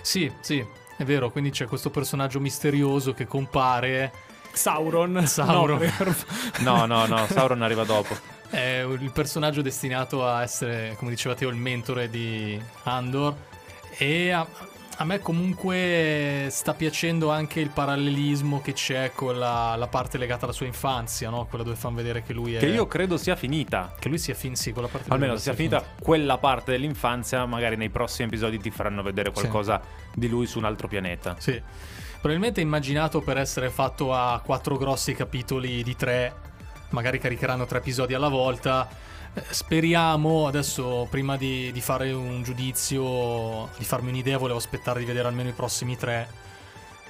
Sì, 0.00 0.32
sì, 0.40 0.64
è 0.96 1.04
vero, 1.04 1.30
quindi 1.30 1.50
c'è 1.50 1.66
questo 1.66 1.90
personaggio 1.90 2.40
misterioso 2.40 3.12
che 3.12 3.26
compare 3.26 4.32
Sauron. 4.54 5.22
Sauron. 5.28 5.80
No, 6.60 6.86
no, 6.86 7.06
no, 7.06 7.26
Sauron 7.26 7.62
arriva 7.62 7.84
dopo. 7.84 8.16
È 8.48 8.86
il 8.88 9.10
personaggio 9.12 9.62
destinato 9.62 10.26
a 10.26 10.42
essere, 10.42 10.94
come 10.96 11.10
diceva 11.10 11.34
Teo, 11.34 11.48
il 11.48 11.56
mentore 11.56 12.08
di 12.08 12.60
Andor. 12.84 13.34
E 13.96 14.30
a, 14.30 14.46
a 14.96 15.04
me 15.04 15.18
comunque 15.18 16.46
sta 16.50 16.72
piacendo 16.74 17.30
anche 17.30 17.60
il 17.60 17.70
parallelismo 17.70 18.60
che 18.60 18.72
c'è 18.72 19.10
con 19.12 19.38
la, 19.38 19.74
la 19.76 19.88
parte 19.88 20.18
legata 20.18 20.44
alla 20.44 20.52
sua 20.52 20.66
infanzia, 20.66 21.30
no? 21.30 21.46
Quella 21.46 21.64
dove 21.64 21.76
fanno 21.76 21.96
vedere 21.96 22.22
che 22.22 22.32
lui 22.32 22.54
è... 22.54 22.58
Che 22.58 22.66
io 22.66 22.86
credo 22.86 23.16
sia 23.16 23.34
finita. 23.34 23.92
Che 23.98 24.08
lui 24.08 24.18
sia 24.18 24.34
fin, 24.34 24.54
sì, 24.54 24.72
quella 24.72 24.86
parte 24.88 25.10
Almeno 25.10 25.36
sia 25.36 25.52
finita, 25.52 25.80
finita 25.80 26.02
quella 26.02 26.38
parte 26.38 26.72
dell'infanzia, 26.72 27.44
magari 27.46 27.76
nei 27.76 27.90
prossimi 27.90 28.28
episodi 28.28 28.58
ti 28.58 28.70
faranno 28.70 29.02
vedere 29.02 29.32
qualcosa 29.32 29.80
sì. 29.82 30.20
di 30.20 30.28
lui 30.28 30.46
su 30.46 30.58
un 30.58 30.64
altro 30.64 30.86
pianeta. 30.86 31.34
Sì. 31.38 31.60
Probabilmente 32.20 32.60
immaginato 32.60 33.20
per 33.20 33.36
essere 33.36 33.70
fatto 33.70 34.14
a 34.14 34.40
quattro 34.44 34.76
grossi 34.76 35.12
capitoli 35.14 35.82
di 35.82 35.96
tre, 35.96 36.34
magari 36.90 37.18
caricheranno 37.18 37.66
tre 37.66 37.78
episodi 37.78 38.14
alla 38.14 38.28
volta. 38.28 38.88
Speriamo, 39.50 40.46
adesso 40.46 41.06
prima 41.10 41.36
di, 41.36 41.72
di 41.72 41.80
fare 41.80 42.12
un 42.12 42.42
giudizio, 42.42 43.68
di 43.76 43.84
farmi 43.84 44.10
un'idea, 44.10 44.38
volevo 44.38 44.58
aspettare 44.58 45.00
di 45.00 45.06
vedere 45.06 45.26
almeno 45.26 45.48
i 45.48 45.52
prossimi 45.52 45.96
tre. 45.96 46.42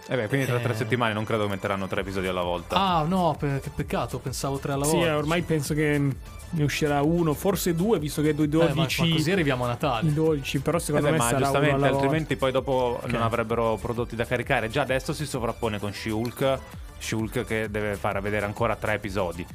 Eh 0.07 0.17
beh, 0.17 0.29
quindi 0.29 0.47
tra 0.47 0.59
tre 0.59 0.73
eh... 0.73 0.77
settimane 0.77 1.13
non 1.13 1.25
credo 1.25 1.49
metteranno 1.49 1.87
tre 1.87 2.01
episodi 2.01 2.27
alla 2.27 2.43
volta. 2.43 2.77
Ah, 2.77 3.03
no, 3.03 3.35
pe- 3.39 3.61
che 3.61 3.71
peccato, 3.71 4.19
pensavo 4.19 4.59
tre 4.59 4.73
alla 4.73 4.85
volta. 4.85 5.07
Sì, 5.07 5.09
ormai 5.09 5.43
penso 5.43 5.75
che 5.75 5.99
ne 5.99 6.63
uscirà 6.63 7.03
uno, 7.03 7.35
forse 7.35 7.75
due, 7.75 7.99
visto 7.99 8.23
che 8.23 8.35
12. 8.35 8.71
Eh, 8.71 8.75
ma, 8.75 8.83
ma 8.83 9.15
così 9.15 9.31
arriviamo 9.31 9.65
a 9.65 9.69
Natale. 9.69 10.13
12, 10.13 10.61
però 10.61 10.79
secondo 10.79 11.09
eh 11.09 11.11
beh, 11.11 11.17
me 11.17 11.23
ma 11.23 11.29
sarà 11.29 11.43
giustamente, 11.43 11.87
altrimenti 11.87 12.37
poi 12.37 12.53
dopo 12.53 12.99
okay. 12.99 13.13
non 13.13 13.23
avrebbero 13.23 13.77
prodotti 13.77 14.17
da 14.17 14.25
caricare. 14.25 14.69
Già 14.69 14.83
adesso 14.83 15.13
si 15.13 15.27
sovrappone 15.27 15.79
con 15.79 15.93
Shulk. 15.93 16.59
Shulk 16.99 17.45
che 17.45 17.71
deve 17.71 17.97
fare 17.97 18.21
vedere 18.21 18.47
ancora 18.47 18.77
tre 18.77 18.95
episodi. 18.95 19.47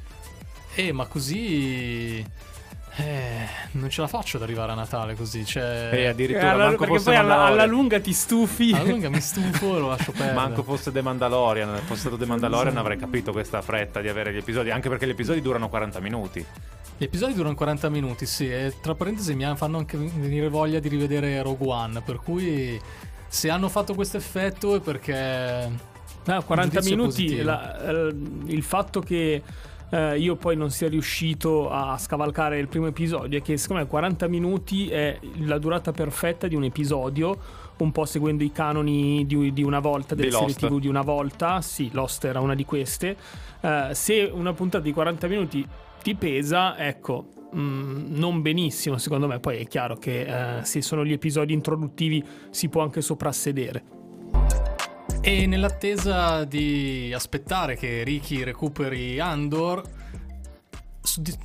Eh, 0.75 0.91
ma 0.91 1.05
così 1.07 2.23
eh, 2.99 3.47
non 3.71 3.89
ce 3.89 4.01
la 4.01 4.07
faccio 4.07 4.37
ad 4.37 4.43
arrivare 4.43 4.71
a 4.71 4.75
Natale 4.75 5.15
così. 5.15 5.45
Cioè... 5.45 5.89
E 5.91 6.07
addirittura 6.07 6.51
alla, 6.51 6.75
perché 6.75 6.99
poi 6.99 7.15
alla, 7.15 7.45
alla, 7.45 7.65
lunga 7.65 7.99
ti 7.99 8.13
stufi. 8.13 8.73
Alla 8.73 8.89
lunga 8.89 9.09
mi 9.09 9.21
stufo 9.21 9.77
e 9.77 9.79
lo 9.79 9.87
lascio 9.87 10.11
perdere. 10.11 10.33
Manco 10.33 10.63
fosse 10.63 10.91
The 10.91 11.01
Mandalorian. 11.01 11.77
Fosse 11.85 12.01
stato 12.01 12.17
The 12.17 12.25
Mandalorian 12.25 12.77
avrei 12.77 12.97
capito 12.97 13.31
questa 13.31 13.61
fretta 13.61 14.01
di 14.01 14.09
avere 14.09 14.33
gli 14.33 14.37
episodi. 14.37 14.71
Anche 14.71 14.89
perché 14.89 15.07
gli 15.07 15.11
episodi 15.11 15.41
durano 15.41 15.69
40 15.69 15.99
minuti. 15.99 16.45
Gli 16.97 17.03
episodi 17.03 17.33
durano 17.33 17.55
40 17.55 17.89
minuti, 17.89 18.25
sì. 18.25 18.51
E 18.51 18.75
tra 18.81 18.95
parentesi 18.95 19.33
mi 19.33 19.49
fanno 19.55 19.77
anche 19.77 19.97
venire 19.97 20.49
voglia 20.49 20.79
di 20.79 20.89
rivedere 20.89 21.41
Rogue 21.41 21.67
One. 21.67 22.01
Per 22.01 22.17
cui 22.17 22.79
se 23.27 23.49
hanno 23.49 23.69
fatto 23.69 23.93
questo 23.93 24.17
effetto 24.17 24.75
è 24.75 24.79
perché. 24.81 25.71
No, 26.25 26.43
40 26.43 26.81
minuti. 26.81 27.41
La, 27.41 28.11
il 28.45 28.63
fatto 28.63 28.99
che 28.99 29.41
eh, 29.89 30.19
io 30.19 30.35
poi 30.35 30.55
non 30.55 30.69
sia 30.69 30.87
riuscito 30.87 31.69
a 31.69 31.97
scavalcare 31.97 32.59
il 32.59 32.67
primo 32.67 32.87
episodio 32.87 33.37
è 33.37 33.41
che 33.41 33.57
secondo 33.57 33.83
me 33.83 33.89
40 33.89 34.27
minuti 34.27 34.89
è 34.89 35.19
la 35.39 35.57
durata 35.57 35.91
perfetta 35.91 36.47
di 36.47 36.55
un 36.55 36.63
episodio 36.63 37.37
un 37.77 37.91
po' 37.91 38.05
seguendo 38.05 38.43
i 38.43 38.51
canoni 38.51 39.25
di, 39.25 39.53
di 39.53 39.63
una 39.63 39.79
volta 39.79 40.13
delle 40.15 40.31
serie 40.31 40.53
tv 40.53 40.79
di 40.79 40.87
una 40.87 41.01
volta 41.01 41.61
sì 41.61 41.89
Lost 41.93 42.25
era 42.25 42.39
una 42.39 42.55
di 42.55 42.65
queste 42.65 43.15
uh, 43.61 43.91
se 43.91 44.29
una 44.33 44.53
puntata 44.53 44.83
di 44.83 44.93
40 44.93 45.27
minuti 45.27 45.67
ti 46.01 46.15
pesa, 46.15 46.77
ecco, 46.77 47.27
mm, 47.55 48.15
non 48.15 48.41
benissimo 48.41 48.97
secondo 48.97 49.27
me, 49.27 49.39
poi 49.39 49.57
è 49.57 49.67
chiaro 49.67 49.97
che 49.97 50.59
eh, 50.59 50.63
se 50.63 50.81
sono 50.81 51.05
gli 51.05 51.11
episodi 51.11 51.53
introduttivi 51.53 52.23
si 52.49 52.69
può 52.69 52.81
anche 52.81 53.01
soprassedere. 53.01 53.98
E 55.29 55.45
nell'attesa 55.45 56.43
di 56.43 57.13
aspettare 57.13 57.75
che 57.75 58.01
Ricky 58.03 58.41
recuperi 58.41 59.19
Andor, 59.19 59.83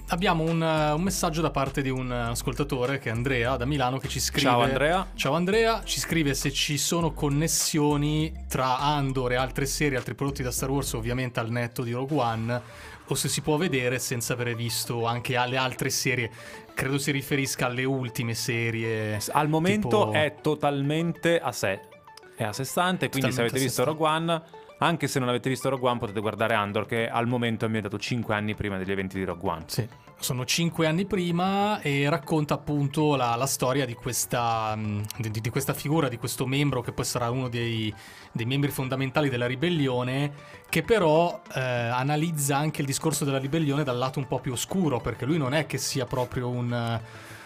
abbiamo 0.08 0.42
un, 0.42 0.62
un 0.62 1.02
messaggio 1.02 1.42
da 1.42 1.50
parte 1.50 1.82
di 1.82 1.90
un 1.90 2.10
ascoltatore 2.10 2.98
che 2.98 3.10
è 3.10 3.12
Andrea 3.12 3.56
da 3.56 3.66
Milano 3.66 3.98
che 3.98 4.08
ci 4.08 4.20
scrive 4.20 4.48
Ciao, 4.48 4.62
Andrea. 4.62 5.06
Ciao 5.12 5.34
Andrea, 5.34 5.82
ci 5.84 6.00
scrive 6.00 6.32
se 6.32 6.50
ci 6.50 6.78
sono 6.78 7.12
connessioni 7.12 8.32
tra 8.48 8.78
Andor 8.78 9.32
e 9.32 9.34
altre 9.34 9.66
serie, 9.66 9.98
altri 9.98 10.14
prodotti 10.14 10.42
da 10.42 10.50
Star 10.50 10.70
Wars, 10.70 10.94
ovviamente 10.94 11.38
al 11.40 11.50
netto 11.50 11.82
di 11.82 11.92
Rogue 11.92 12.18
One, 12.18 12.62
o 13.06 13.14
se 13.14 13.28
si 13.28 13.42
può 13.42 13.58
vedere 13.58 13.98
senza 13.98 14.32
aver 14.32 14.54
visto 14.54 15.04
anche 15.04 15.36
alle 15.36 15.58
altre 15.58 15.90
serie. 15.90 16.30
Credo 16.72 16.96
si 16.96 17.10
riferisca 17.10 17.66
alle 17.66 17.84
ultime 17.84 18.32
serie. 18.32 19.20
Al 19.32 19.50
momento 19.50 19.88
tipo- 19.88 20.12
è 20.12 20.36
totalmente 20.40 21.38
a 21.38 21.52
sé, 21.52 21.92
è 22.36 22.44
a 22.44 22.52
sé 22.52 22.64
stante, 22.64 23.08
quindi 23.08 23.32
se 23.32 23.40
avete 23.40 23.58
visto 23.58 23.84
Rogue 23.84 24.06
One, 24.06 24.42
anche 24.78 25.06
se 25.06 25.18
non 25.18 25.28
avete 25.28 25.48
visto 25.48 25.68
Rogue 25.68 25.88
One 25.88 25.98
potete 25.98 26.20
guardare 26.20 26.54
Andor 26.54 26.86
che 26.86 27.08
al 27.08 27.26
momento 27.26 27.64
è 27.64 27.66
ambientato 27.66 27.98
5 27.98 28.34
anni 28.34 28.54
prima 28.54 28.76
degli 28.76 28.90
eventi 28.90 29.16
di 29.18 29.24
Rogue 29.24 29.50
One. 29.50 29.64
Sì, 29.66 29.88
sono 30.18 30.44
cinque 30.44 30.86
anni 30.86 31.04
prima 31.04 31.80
e 31.80 32.08
racconta 32.08 32.54
appunto 32.54 33.14
la, 33.14 33.34
la 33.36 33.46
storia 33.46 33.84
di 33.84 33.94
questa, 33.94 34.76
di, 35.18 35.30
di 35.30 35.50
questa 35.50 35.74
figura, 35.74 36.08
di 36.08 36.16
questo 36.16 36.46
membro 36.46 36.80
che 36.80 36.92
poi 36.92 37.04
sarà 37.04 37.30
uno 37.30 37.48
dei, 37.48 37.92
dei 38.32 38.46
membri 38.46 38.70
fondamentali 38.70 39.28
della 39.28 39.46
ribellione, 39.46 40.32
che 40.68 40.82
però 40.82 41.42
eh, 41.54 41.60
analizza 41.60 42.56
anche 42.56 42.80
il 42.80 42.86
discorso 42.86 43.24
della 43.24 43.38
ribellione 43.38 43.84
dal 43.84 43.98
lato 43.98 44.18
un 44.18 44.26
po' 44.26 44.38
più 44.38 44.52
oscuro, 44.52 44.98
perché 44.98 45.26
lui 45.26 45.36
non 45.36 45.52
è 45.52 45.66
che 45.66 45.78
sia 45.78 46.06
proprio 46.06 46.48
un... 46.48 47.00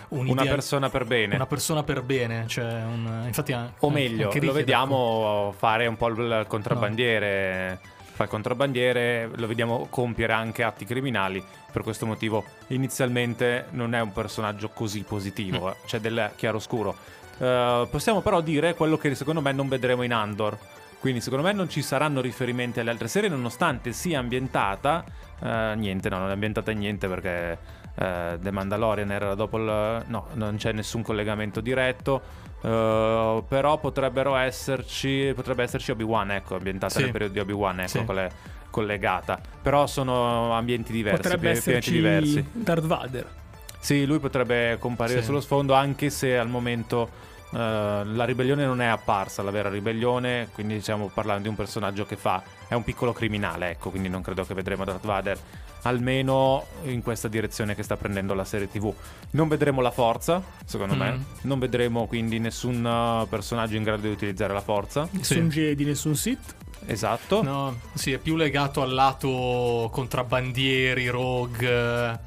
un 0.09 0.29
Una 0.29 0.45
persona 0.45 0.89
per 0.89 1.05
bene. 1.05 1.35
Una 1.35 1.47
persona 1.47 1.83
per 1.83 2.03
bene, 2.03 2.45
cioè 2.47 2.83
un- 2.85 3.23
infatti 3.27 3.55
O 3.81 3.91
meglio, 3.91 4.31
lo 4.41 4.53
vediamo 4.53 5.55
fare 5.57 5.87
un 5.87 5.97
po' 5.97 6.09
il 6.09 6.45
contrabbandiere. 6.49 7.79
Fa 8.19 8.25
il 8.25 8.31
contrabbandiere, 8.31 9.31
lo 9.37 9.47
vediamo 9.47 9.87
compiere 9.91 10.33
anche 10.33 10.65
atti 10.65 10.85
criminali. 10.85 11.41
Per 11.71 11.83
questo 11.83 12.05
motivo, 12.05 12.43
inizialmente 12.69 13.67
non 13.71 13.95
è 13.95 14.01
un 14.01 14.13
personaggio 14.13 14.71
così 14.71 15.03
positivo, 15.03 15.71
eh, 15.71 15.77
c'è 15.87 16.01
del 16.01 16.33
chiaroscuro. 16.35 16.97
Eh, 17.39 17.87
possiamo 17.89 18.21
però 18.21 18.41
dire 18.41 18.75
quello 18.75 18.97
che 18.97 19.15
secondo 19.15 19.41
me 19.41 19.53
non 19.53 19.69
vedremo 19.69 20.03
in 20.03 20.13
Andor. 20.13 20.59
Quindi, 20.99 21.21
secondo 21.21 21.45
me, 21.47 21.53
non 21.53 21.69
ci 21.69 21.81
saranno 21.81 22.21
riferimenti 22.21 22.81
alle 22.81 22.91
altre 22.91 23.07
serie, 23.07 23.29
nonostante 23.29 23.93
sia 23.93 24.19
ambientata. 24.19 25.05
eh, 25.41 25.75
niente, 25.77 26.09
no, 26.09 26.19
non 26.19 26.31
è 26.31 26.33
ambientata 26.33 26.73
in 26.73 26.79
niente 26.79 27.07
perché 27.07 27.57
eh, 27.99 28.39
The 28.41 28.51
Mandalorian 28.51 29.11
era 29.11 29.35
dopo 29.35 29.57
il. 29.59 30.03
No, 30.07 30.27
non 30.35 30.57
c'è 30.57 30.73
nessun 30.73 31.03
collegamento 31.03 31.61
diretto. 31.61 32.21
eh, 32.61 33.43
però 33.47 33.79
potrebbero 33.79 34.35
esserci. 34.37 35.33
Potrebbe 35.35 35.63
esserci 35.63 35.91
Obi-Wan, 35.93 36.33
ecco, 36.33 36.57
ambientata 36.57 36.95
Sì. 36.95 37.03
nel 37.03 37.13
periodo 37.13 37.33
di 37.35 37.41
Obi-Wan, 37.41 37.81
ecco, 37.81 37.89
Sì. 37.89 38.05
con 38.05 38.15
le- 38.17 38.31
collegata. 38.71 39.41
Però 39.63 39.87
sono 39.87 40.53
ambienti 40.53 40.93
diversi, 40.93 41.23
Potrebbe 41.23 41.51
pi- 41.53 41.57
esserci 41.57 41.93
diversi. 41.93 42.45
Darth 42.53 42.85
Vader. 42.87 43.27
Sì, 43.81 44.05
lui 44.07 44.19
potrebbe 44.19 44.77
comparire 44.81 45.21
Sì. 45.21 45.27
sullo 45.27 45.41
sfondo, 45.41 45.73
anche 45.73 46.11
se 46.11 46.37
al 46.37 46.49
momento 46.49 47.09
la 47.51 48.25
ribellione 48.25 48.65
non 48.67 48.81
è 48.81 48.87
apparsa, 48.87 49.43
la 49.43 49.51
vera 49.51 49.69
ribellione, 49.71 50.49
quindi 50.53 50.81
stiamo 50.81 51.11
parlando 51.13 51.43
di 51.45 51.49
un 51.49 51.55
personaggio 51.55 52.05
che 52.05 52.17
fa, 52.17 52.43
è 52.69 52.75
un 52.75 52.85
piccolo 52.85 53.13
criminale, 53.13 53.71
ecco, 53.71 53.91
quindi 53.91 54.09
non 54.09 54.21
credo 54.23 54.45
che 54.45 54.53
vedremo 54.55 54.85
Darth 54.85 55.05
Vader, 55.07 55.39
almeno 55.83 56.67
in 56.85 57.03
questa 57.03 57.29
direzione 57.29 57.75
che 57.75 57.83
sta 57.83 57.97
prendendo 57.97 58.35
la 58.35 58.45
serie 58.45 58.69
TV. 58.69 58.93
Non 59.31 59.49
vedremo 59.49 59.81
la 59.81 59.91
forza, 59.91 60.43
secondo 60.65 60.95
Mm. 60.95 60.99
me, 60.99 61.25
non 61.43 61.59
vedremo 61.59 62.07
quindi 62.07 62.39
nessun 62.39 62.85
eh, 62.85 63.27
personaggio 63.29 63.77
in 63.77 63.83
grado 63.85 64.03
di 64.03 64.09
utilizzare 64.11 64.53
la 64.53 64.61
forza, 64.61 65.09
Nessun 65.11 65.49
Jedi, 65.49 65.85
nessun 65.85 66.17
Sith. 66.17 66.55
esatto. 66.87 67.43
No, 67.43 67.79
sì, 67.95 68.13
è 68.13 68.19
più 68.19 68.37
legato 68.37 68.83
al 68.83 68.93
lato 68.93 69.89
contrabbandieri, 69.91 71.09
rogue, 71.09 72.19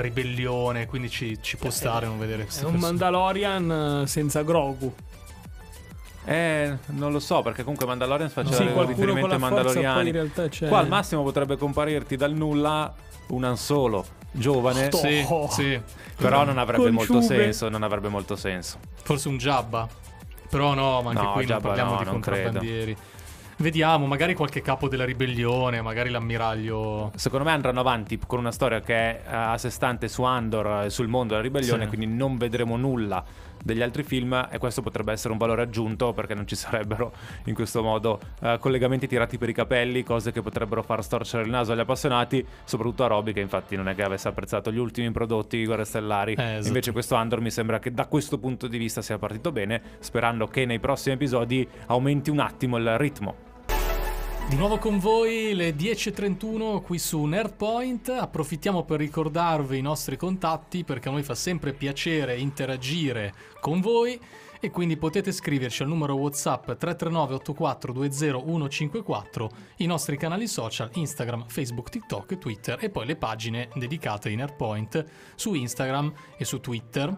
ribellione, 0.00 0.86
quindi 0.86 1.08
ci, 1.10 1.38
ci 1.40 1.56
può 1.56 1.70
stare 1.70 2.06
non 2.06 2.18
vedere 2.18 2.42
È 2.42 2.44
queste 2.44 2.64
un 2.64 2.72
persone. 2.72 2.90
Mandalorian 2.92 4.00
eh, 4.02 4.06
senza 4.06 4.42
Grogu. 4.42 4.94
Eh, 6.24 6.76
non 6.88 7.10
lo 7.12 7.20
so, 7.20 7.40
perché 7.40 7.62
comunque 7.62 7.86
Mandalorian 7.86 8.28
faceva 8.28 8.56
Sì, 8.56 8.86
riferimento 8.86 9.32
ai 9.32 9.38
Mandaloriani. 9.38 10.10
realtà 10.10 10.48
c'è... 10.48 10.68
Qua 10.68 10.78
al 10.78 10.88
massimo 10.88 11.22
potrebbe 11.22 11.56
comparirti 11.56 12.16
dal 12.16 12.32
nulla 12.34 12.94
un 13.28 13.44
Han 13.44 13.56
Solo 13.56 14.04
giovane, 14.30 14.90
Sì, 14.92 15.26
sì. 15.50 15.80
però 16.16 16.44
non 16.44 16.58
avrebbe 16.58 16.90
molto 16.90 17.20
senso, 17.22 17.68
non 17.70 17.82
avrebbe 17.82 18.08
molto 18.08 18.36
senso. 18.36 18.78
Forse 19.02 19.28
un 19.28 19.38
Jabba. 19.38 19.88
Però 20.50 20.74
no, 20.74 21.00
ma 21.02 21.10
anche 21.10 21.22
No, 21.22 21.32
qui 21.32 21.46
non 21.46 21.56
Jabba 21.56 21.66
parliamo 21.68 21.92
no, 21.92 21.98
di 21.98 22.04
non 22.04 22.20
credo. 22.20 22.60
Vediamo, 23.60 24.06
magari 24.06 24.34
qualche 24.34 24.62
capo 24.62 24.86
della 24.88 25.04
ribellione, 25.04 25.82
magari 25.82 26.10
l'ammiraglio. 26.10 27.10
Secondo 27.16 27.44
me 27.44 27.50
andranno 27.50 27.80
avanti 27.80 28.16
con 28.24 28.38
una 28.38 28.52
storia 28.52 28.80
che 28.80 28.94
è 28.94 29.20
eh, 29.26 29.34
a 29.34 29.58
sé 29.58 29.68
stante 29.70 30.06
su 30.06 30.22
Andor 30.22 30.84
e 30.84 30.90
sul 30.90 31.08
mondo 31.08 31.30
della 31.30 31.42
ribellione, 31.42 31.82
Sì. 31.82 31.88
quindi 31.88 32.06
non 32.06 32.36
vedremo 32.36 32.76
nulla 32.76 33.24
degli 33.60 33.82
altri 33.82 34.04
film 34.04 34.46
e 34.48 34.58
questo 34.58 34.80
potrebbe 34.80 35.10
essere 35.10 35.32
un 35.32 35.38
valore 35.38 35.62
aggiunto 35.62 36.12
perché 36.12 36.32
non 36.34 36.46
ci 36.46 36.54
sarebbero 36.54 37.12
in 37.46 37.54
questo 37.54 37.82
modo 37.82 38.20
eh, 38.42 38.58
collegamenti 38.60 39.08
tirati 39.08 39.38
per 39.38 39.48
i 39.48 39.52
capelli, 39.52 40.04
cose 40.04 40.30
che 40.30 40.40
potrebbero 40.40 40.84
far 40.84 41.02
storcere 41.02 41.42
il 41.42 41.50
naso 41.50 41.72
agli 41.72 41.80
appassionati, 41.80 42.46
soprattutto 42.62 43.02
a 43.02 43.08
Robby 43.08 43.32
che 43.32 43.40
infatti 43.40 43.74
non 43.74 43.88
è 43.88 43.96
che 43.96 44.04
avesse 44.04 44.28
apprezzato 44.28 44.70
gli 44.70 44.78
ultimi 44.78 45.10
prodotti 45.10 45.58
di 45.58 45.64
Guerre 45.66 45.84
Stellari. 45.84 46.34
Eh, 46.34 46.52
esatto. 46.52 46.66
Invece 46.68 46.92
questo 46.92 47.16
Andor 47.16 47.40
mi 47.40 47.50
sembra 47.50 47.80
che 47.80 47.92
da 47.92 48.06
questo 48.06 48.38
punto 48.38 48.68
di 48.68 48.78
vista 48.78 49.02
sia 49.02 49.18
partito 49.18 49.50
bene, 49.50 49.82
sperando 49.98 50.46
che 50.46 50.64
nei 50.64 50.78
prossimi 50.78 51.16
episodi 51.16 51.68
aumenti 51.86 52.30
un 52.30 52.38
attimo 52.38 52.76
il 52.76 52.96
ritmo. 52.96 53.46
Di 54.48 54.56
nuovo 54.56 54.78
con 54.78 54.98
voi 54.98 55.52
le 55.54 55.76
10.31 55.76 56.80
qui 56.80 56.98
su 56.98 57.22
Nerdpoint. 57.22 58.08
Approfittiamo 58.08 58.82
per 58.82 58.98
ricordarvi 58.98 59.76
i 59.76 59.82
nostri 59.82 60.16
contatti 60.16 60.84
perché 60.84 61.10
a 61.10 61.12
noi 61.12 61.22
fa 61.22 61.34
sempre 61.34 61.74
piacere 61.74 62.38
interagire 62.38 63.34
con 63.60 63.82
voi 63.82 64.18
e 64.58 64.70
quindi 64.70 64.96
potete 64.96 65.32
scriverci 65.32 65.82
al 65.82 65.88
numero 65.88 66.14
WhatsApp 66.14 66.64
339 66.64 67.34
8420 67.34 68.68
154, 68.78 69.50
i 69.76 69.86
nostri 69.86 70.16
canali 70.16 70.48
social 70.48 70.88
Instagram, 70.94 71.44
Facebook, 71.46 71.90
TikTok 71.90 72.38
Twitter 72.38 72.78
e 72.80 72.88
poi 72.88 73.04
le 73.04 73.16
pagine 73.16 73.68
dedicate 73.74 74.30
ai 74.30 74.36
Nerdpoint 74.36 75.04
su 75.34 75.52
Instagram 75.52 76.10
e 76.38 76.46
su 76.46 76.58
Twitter. 76.60 77.14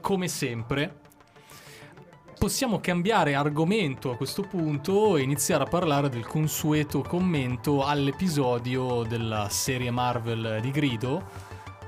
Come 0.00 0.26
sempre, 0.26 1.02
Possiamo 2.44 2.78
cambiare 2.78 3.34
argomento 3.34 4.10
a 4.10 4.16
questo 4.18 4.42
punto 4.42 5.16
e 5.16 5.22
iniziare 5.22 5.64
a 5.64 5.66
parlare 5.66 6.10
del 6.10 6.26
consueto 6.26 7.00
commento 7.00 7.82
all'episodio 7.86 9.02
della 9.02 9.48
serie 9.48 9.90
Marvel 9.90 10.58
di 10.60 10.70
Grido, 10.70 11.24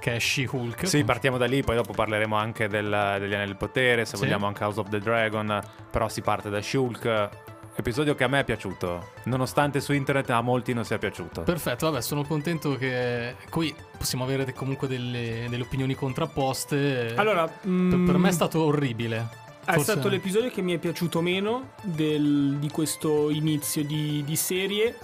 che 0.00 0.14
è 0.14 0.18
She-Hulk. 0.18 0.86
Sì, 0.88 1.04
partiamo 1.04 1.36
da 1.36 1.44
lì, 1.44 1.62
poi 1.62 1.76
dopo 1.76 1.92
parleremo 1.92 2.34
anche 2.34 2.68
del- 2.68 3.16
degli 3.18 3.34
Anelli 3.34 3.48
del 3.48 3.56
Potere, 3.56 4.06
se 4.06 4.16
Sì. 4.16 4.22
vogliamo 4.22 4.46
anche 4.46 4.64
House 4.64 4.80
of 4.80 4.88
the 4.88 4.98
Dragon, 4.98 5.62
però 5.90 6.08
si 6.08 6.22
parte 6.22 6.48
da 6.48 6.62
Shulk, 6.62 7.28
episodio 7.76 8.14
che 8.14 8.24
a 8.24 8.28
me 8.28 8.40
è 8.40 8.44
piaciuto, 8.44 9.10
nonostante 9.24 9.82
su 9.82 9.92
internet 9.92 10.30
a 10.30 10.40
molti 10.40 10.72
non 10.72 10.86
sia 10.86 10.96
piaciuto. 10.96 11.42
Perfetto, 11.42 11.90
vabbè, 11.90 12.00
sono 12.00 12.24
contento 12.24 12.76
che 12.78 13.34
qui 13.50 13.74
possiamo 13.98 14.24
avere 14.24 14.50
comunque 14.54 14.88
delle, 14.88 15.48
delle 15.50 15.62
opinioni 15.64 15.94
contrapposte. 15.94 17.12
Allora, 17.14 17.46
per, 17.46 17.68
mm, 17.68 18.06
per 18.06 18.16
me 18.16 18.30
è 18.30 18.32
stato 18.32 18.62
orribile. 18.64 19.44
È 19.66 19.72
Forse- 19.72 19.92
stato 19.92 20.08
l'episodio 20.08 20.48
che 20.48 20.62
mi 20.62 20.72
è 20.74 20.78
piaciuto 20.78 21.20
meno 21.20 21.70
del- 21.82 22.56
di 22.60 22.70
questo 22.70 23.30
inizio 23.30 23.84
di, 23.84 24.22
di 24.24 24.36
serie. 24.36 24.96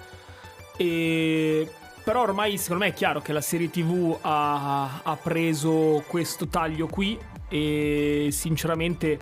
E, 0.76 1.68
però 2.04 2.22
ormai 2.22 2.56
secondo 2.58 2.84
me 2.84 2.90
è 2.90 2.94
chiaro 2.94 3.20
che 3.20 3.32
la 3.32 3.40
serie 3.40 3.70
TV 3.70 4.16
ha, 4.20 5.00
ha 5.02 5.16
preso 5.16 6.04
questo 6.06 6.46
taglio 6.46 6.86
qui 6.86 7.18
e 7.48 8.28
sinceramente 8.30 9.18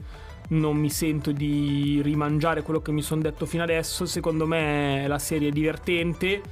non 0.49 0.77
mi 0.77 0.91
sento 0.91 1.33
di 1.33 2.01
rimangiare 2.03 2.63
quello 2.63 2.81
che 2.83 2.93
mi 2.93 3.03
sono 3.03 3.23
detto 3.23 3.47
fino 3.47 3.63
adesso. 3.63 4.05
Secondo 4.05 4.47
me 4.47 5.07
la 5.09 5.19
serie 5.19 5.49
è 5.49 5.53
divertente. 5.53 6.43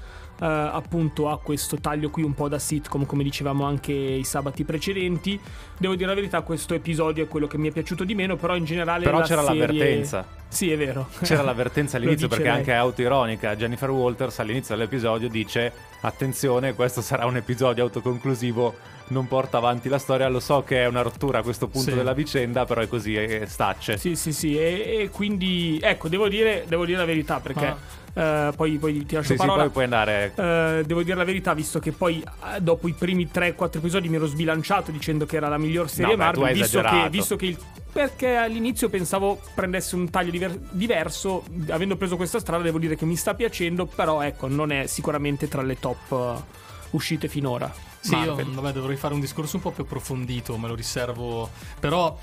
Eh, 0.40 0.44
appunto 0.46 1.28
ha 1.28 1.38
questo 1.38 1.76
taglio 1.76 2.10
qui 2.10 2.22
un 2.22 2.34
po' 2.34 2.48
da 2.48 2.58
sitcom 2.58 3.06
come 3.06 3.22
dicevamo 3.22 3.64
anche 3.64 3.92
i 3.92 4.24
sabati 4.24 4.64
precedenti 4.64 5.38
devo 5.78 5.94
dire 5.94 6.06
la 6.08 6.14
verità 6.14 6.40
questo 6.42 6.74
episodio 6.74 7.24
è 7.24 7.28
quello 7.28 7.46
che 7.46 7.58
mi 7.58 7.68
è 7.68 7.72
piaciuto 7.72 8.04
di 8.04 8.14
meno 8.14 8.36
però 8.36 8.54
in 8.56 8.64
generale 8.64 9.04
Però 9.04 9.18
la 9.18 9.24
c'era 9.24 9.42
serie- 9.44 9.60
l'avvertenza. 9.66 10.26
sì 10.48 10.70
è 10.72 10.76
vero 10.76 11.08
C'era 11.22 11.42
l'avvertenza 11.42 11.96
all'inizio 11.98 12.28
perché 12.28 12.44
lei. 12.44 12.52
anche 12.56 12.72
è 12.72 12.76
autoironica. 12.76 13.56
Jennifer 13.56 13.90
Walters 13.90 14.38
all'inizio 14.38 14.74
dell'episodio 14.76 15.28
dice 15.28 15.72
attenzione, 16.00 16.74
questo 16.74 17.00
sarà 17.00 17.26
un 17.26 17.36
episodio 17.36 17.84
autoconclusivo, 17.84 18.74
non 19.08 19.26
porta 19.26 19.56
avanti 19.56 19.88
la 19.88 19.98
storia, 19.98 20.28
lo 20.28 20.40
so 20.40 20.62
che 20.62 20.82
è 20.82 20.86
una 20.86 21.02
rottura 21.02 21.38
a 21.38 21.42
questo 21.42 21.66
punto 21.68 21.90
Sì. 21.90 21.96
della 21.96 22.12
vicenda, 22.12 22.64
però 22.64 22.80
è 22.82 22.88
così, 22.88 23.14
e 23.16 23.44
stacce. 23.46 23.96
Sì, 23.96 24.14
sì, 24.16 24.32
sì, 24.32 24.56
e, 24.58 24.98
e 25.02 25.10
quindi 25.10 25.78
ecco, 25.82 26.08
devo 26.08 26.28
dire, 26.28 26.64
devo 26.68 26.84
dire 26.84 26.98
la 26.98 27.04
verità 27.04 27.40
perché 27.40 27.66
Ah. 27.66 27.76
Eh, 28.14 28.50
poi, 28.56 28.78
poi 28.78 29.06
ti 29.06 29.14
lascio 29.14 29.28
Sì, 29.28 29.38
sì, 29.38 29.46
parola. 29.46 29.62
poi 29.64 29.70
puoi 29.70 29.84
andare. 29.84 30.32
Eh, 30.34 30.82
devo 30.84 31.02
dire 31.04 31.16
la 31.16 31.22
verità, 31.24 31.54
visto 31.54 31.78
che 31.78 31.92
poi 31.92 32.20
eh, 32.56 32.60
dopo 32.60 32.88
i 32.88 32.92
primi 32.92 33.28
3-4 33.32 33.76
episodi 33.78 34.08
mi 34.08 34.16
ero 34.16 34.26
sbilanciato 34.26 34.90
dicendo 34.90 35.24
che 35.24 35.36
era 35.36 35.46
la 35.48 35.58
miglior 35.58 35.88
serie 35.88 36.16
No, 36.16 36.24
Marvel, 36.24 36.52
visto 36.52 36.80
che, 36.80 37.08
visto 37.10 37.36
che 37.36 37.46
il- 37.46 37.58
perché 37.90 38.36
all'inizio 38.36 38.88
pensavo 38.88 39.40
prendesse 39.54 39.96
un 39.96 40.10
taglio 40.10 40.30
diver- 40.30 40.58
diverso, 40.70 41.44
avendo 41.70 41.96
preso 41.96 42.16
questa 42.16 42.38
strada 42.38 42.62
devo 42.62 42.78
dire 42.78 42.96
che 42.96 43.04
mi 43.04 43.16
sta 43.16 43.34
piacendo, 43.34 43.86
però 43.86 44.20
ecco, 44.20 44.46
non 44.48 44.70
è 44.70 44.86
sicuramente 44.86 45.48
tra 45.48 45.62
le 45.62 45.78
top 45.78 46.12
eh, 46.12 46.66
uscite 46.90 47.28
finora. 47.28 47.72
Sì, 48.00 48.14
io 48.14 48.34
vabbè, 48.36 48.72
dovrei 48.72 48.96
fare 48.96 49.14
un 49.14 49.20
discorso 49.20 49.56
un 49.56 49.62
po' 49.62 49.70
più 49.70 49.82
approfondito, 49.82 50.56
me 50.56 50.68
lo 50.68 50.74
riservo. 50.74 51.50
Però 51.80 52.16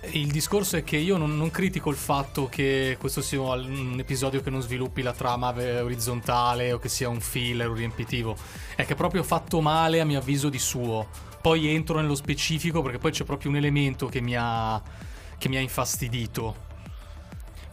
eh, 0.00 0.18
il 0.18 0.30
discorso 0.30 0.76
è 0.76 0.84
che 0.84 0.96
io 0.96 1.16
non, 1.16 1.36
non 1.36 1.50
critico 1.50 1.90
il 1.90 1.96
fatto 1.96 2.48
che 2.48 2.96
questo 2.98 3.22
sia 3.22 3.40
un 3.40 3.96
episodio 3.98 4.42
che 4.42 4.50
non 4.50 4.60
sviluppi 4.60 5.02
la 5.02 5.12
trama 5.12 5.54
eh, 5.54 5.80
orizzontale 5.80 6.72
o 6.72 6.78
che 6.78 6.88
sia 6.88 7.08
un 7.08 7.20
filler 7.20 7.68
o 7.68 7.74
riempitivo. 7.74 8.36
È 8.74 8.84
che 8.84 8.94
è 8.94 8.96
proprio 8.96 9.22
fatto 9.22 9.60
male 9.60 10.00
a 10.00 10.04
mio 10.04 10.18
avviso 10.18 10.48
di 10.48 10.58
suo. 10.58 11.30
Poi 11.42 11.68
entro 11.68 12.00
nello 12.00 12.14
specifico 12.14 12.80
perché 12.82 12.98
poi 12.98 13.10
c'è 13.10 13.24
proprio 13.24 13.50
un 13.50 13.56
elemento 13.56 14.06
che 14.06 14.20
mi 14.20 14.34
ha, 14.38 14.80
che 15.36 15.48
mi 15.48 15.56
ha 15.56 15.60
infastidito. 15.60 16.70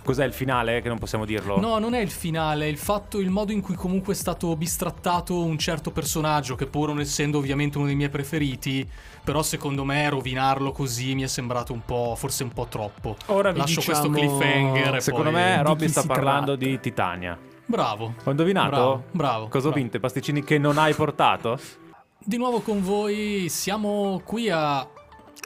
Cos'è 0.04 0.26
il 0.26 0.34
finale? 0.34 0.82
Che 0.82 0.88
non 0.88 0.98
possiamo 0.98 1.24
dirlo. 1.24 1.60
No, 1.60 1.78
non 1.78 1.94
è 1.94 2.00
il 2.00 2.10
finale, 2.10 2.66
è 2.66 2.68
il 2.68 2.78
fatto, 2.80 3.20
il 3.20 3.30
modo 3.30 3.52
in 3.52 3.62
cui 3.62 3.76
comunque 3.76 4.14
è 4.14 4.16
stato 4.16 4.56
bistrattato 4.56 5.44
un 5.44 5.58
certo 5.60 5.92
personaggio, 5.92 6.56
che 6.56 6.66
pur 6.66 6.88
non 6.88 7.00
essendo 7.00 7.38
ovviamente 7.38 7.78
uno 7.78 7.86
dei 7.86 7.96
miei 7.96 8.10
preferiti, 8.10 8.90
però 9.24 9.44
secondo 9.44 9.84
me 9.84 10.10
rovinarlo 10.10 10.72
così 10.72 11.14
mi 11.14 11.22
è 11.22 11.28
sembrato 11.28 11.74
un 11.74 11.82
po', 11.86 12.16
forse 12.18 12.42
un 12.42 12.50
po' 12.52 12.66
troppo. 12.68 13.18
Ora 13.28 13.52
vi 13.52 13.60
Lascio 13.60 13.82
diciamo- 13.82 14.00
questo 14.10 14.20
cliffhanger. 14.40 15.02
Secondo 15.04 15.30
poi- 15.30 15.40
me 15.42 15.62
Robby 15.62 15.88
sta 15.90 16.04
parlando 16.04 16.58
tratta. 16.58 16.66
di 16.66 16.80
Titania. 16.80 17.38
Bravo. 17.68 18.16
Ho 18.24 18.30
indovinato? 18.32 18.70
Bravo, 18.70 19.04
bravo, 19.12 19.48
Cosa 19.50 19.68
ho 19.68 19.72
vinto? 19.72 19.98
I 19.98 20.00
pasticcini 20.00 20.44
che 20.44 20.58
non 20.58 20.80
hai 20.80 20.96
portato? 20.96 21.60
Di 22.30 22.38
nuovo 22.38 22.60
con 22.62 22.84
voi, 22.84 23.50
siamo 23.50 24.22
qui 24.24 24.52
a 24.52 24.88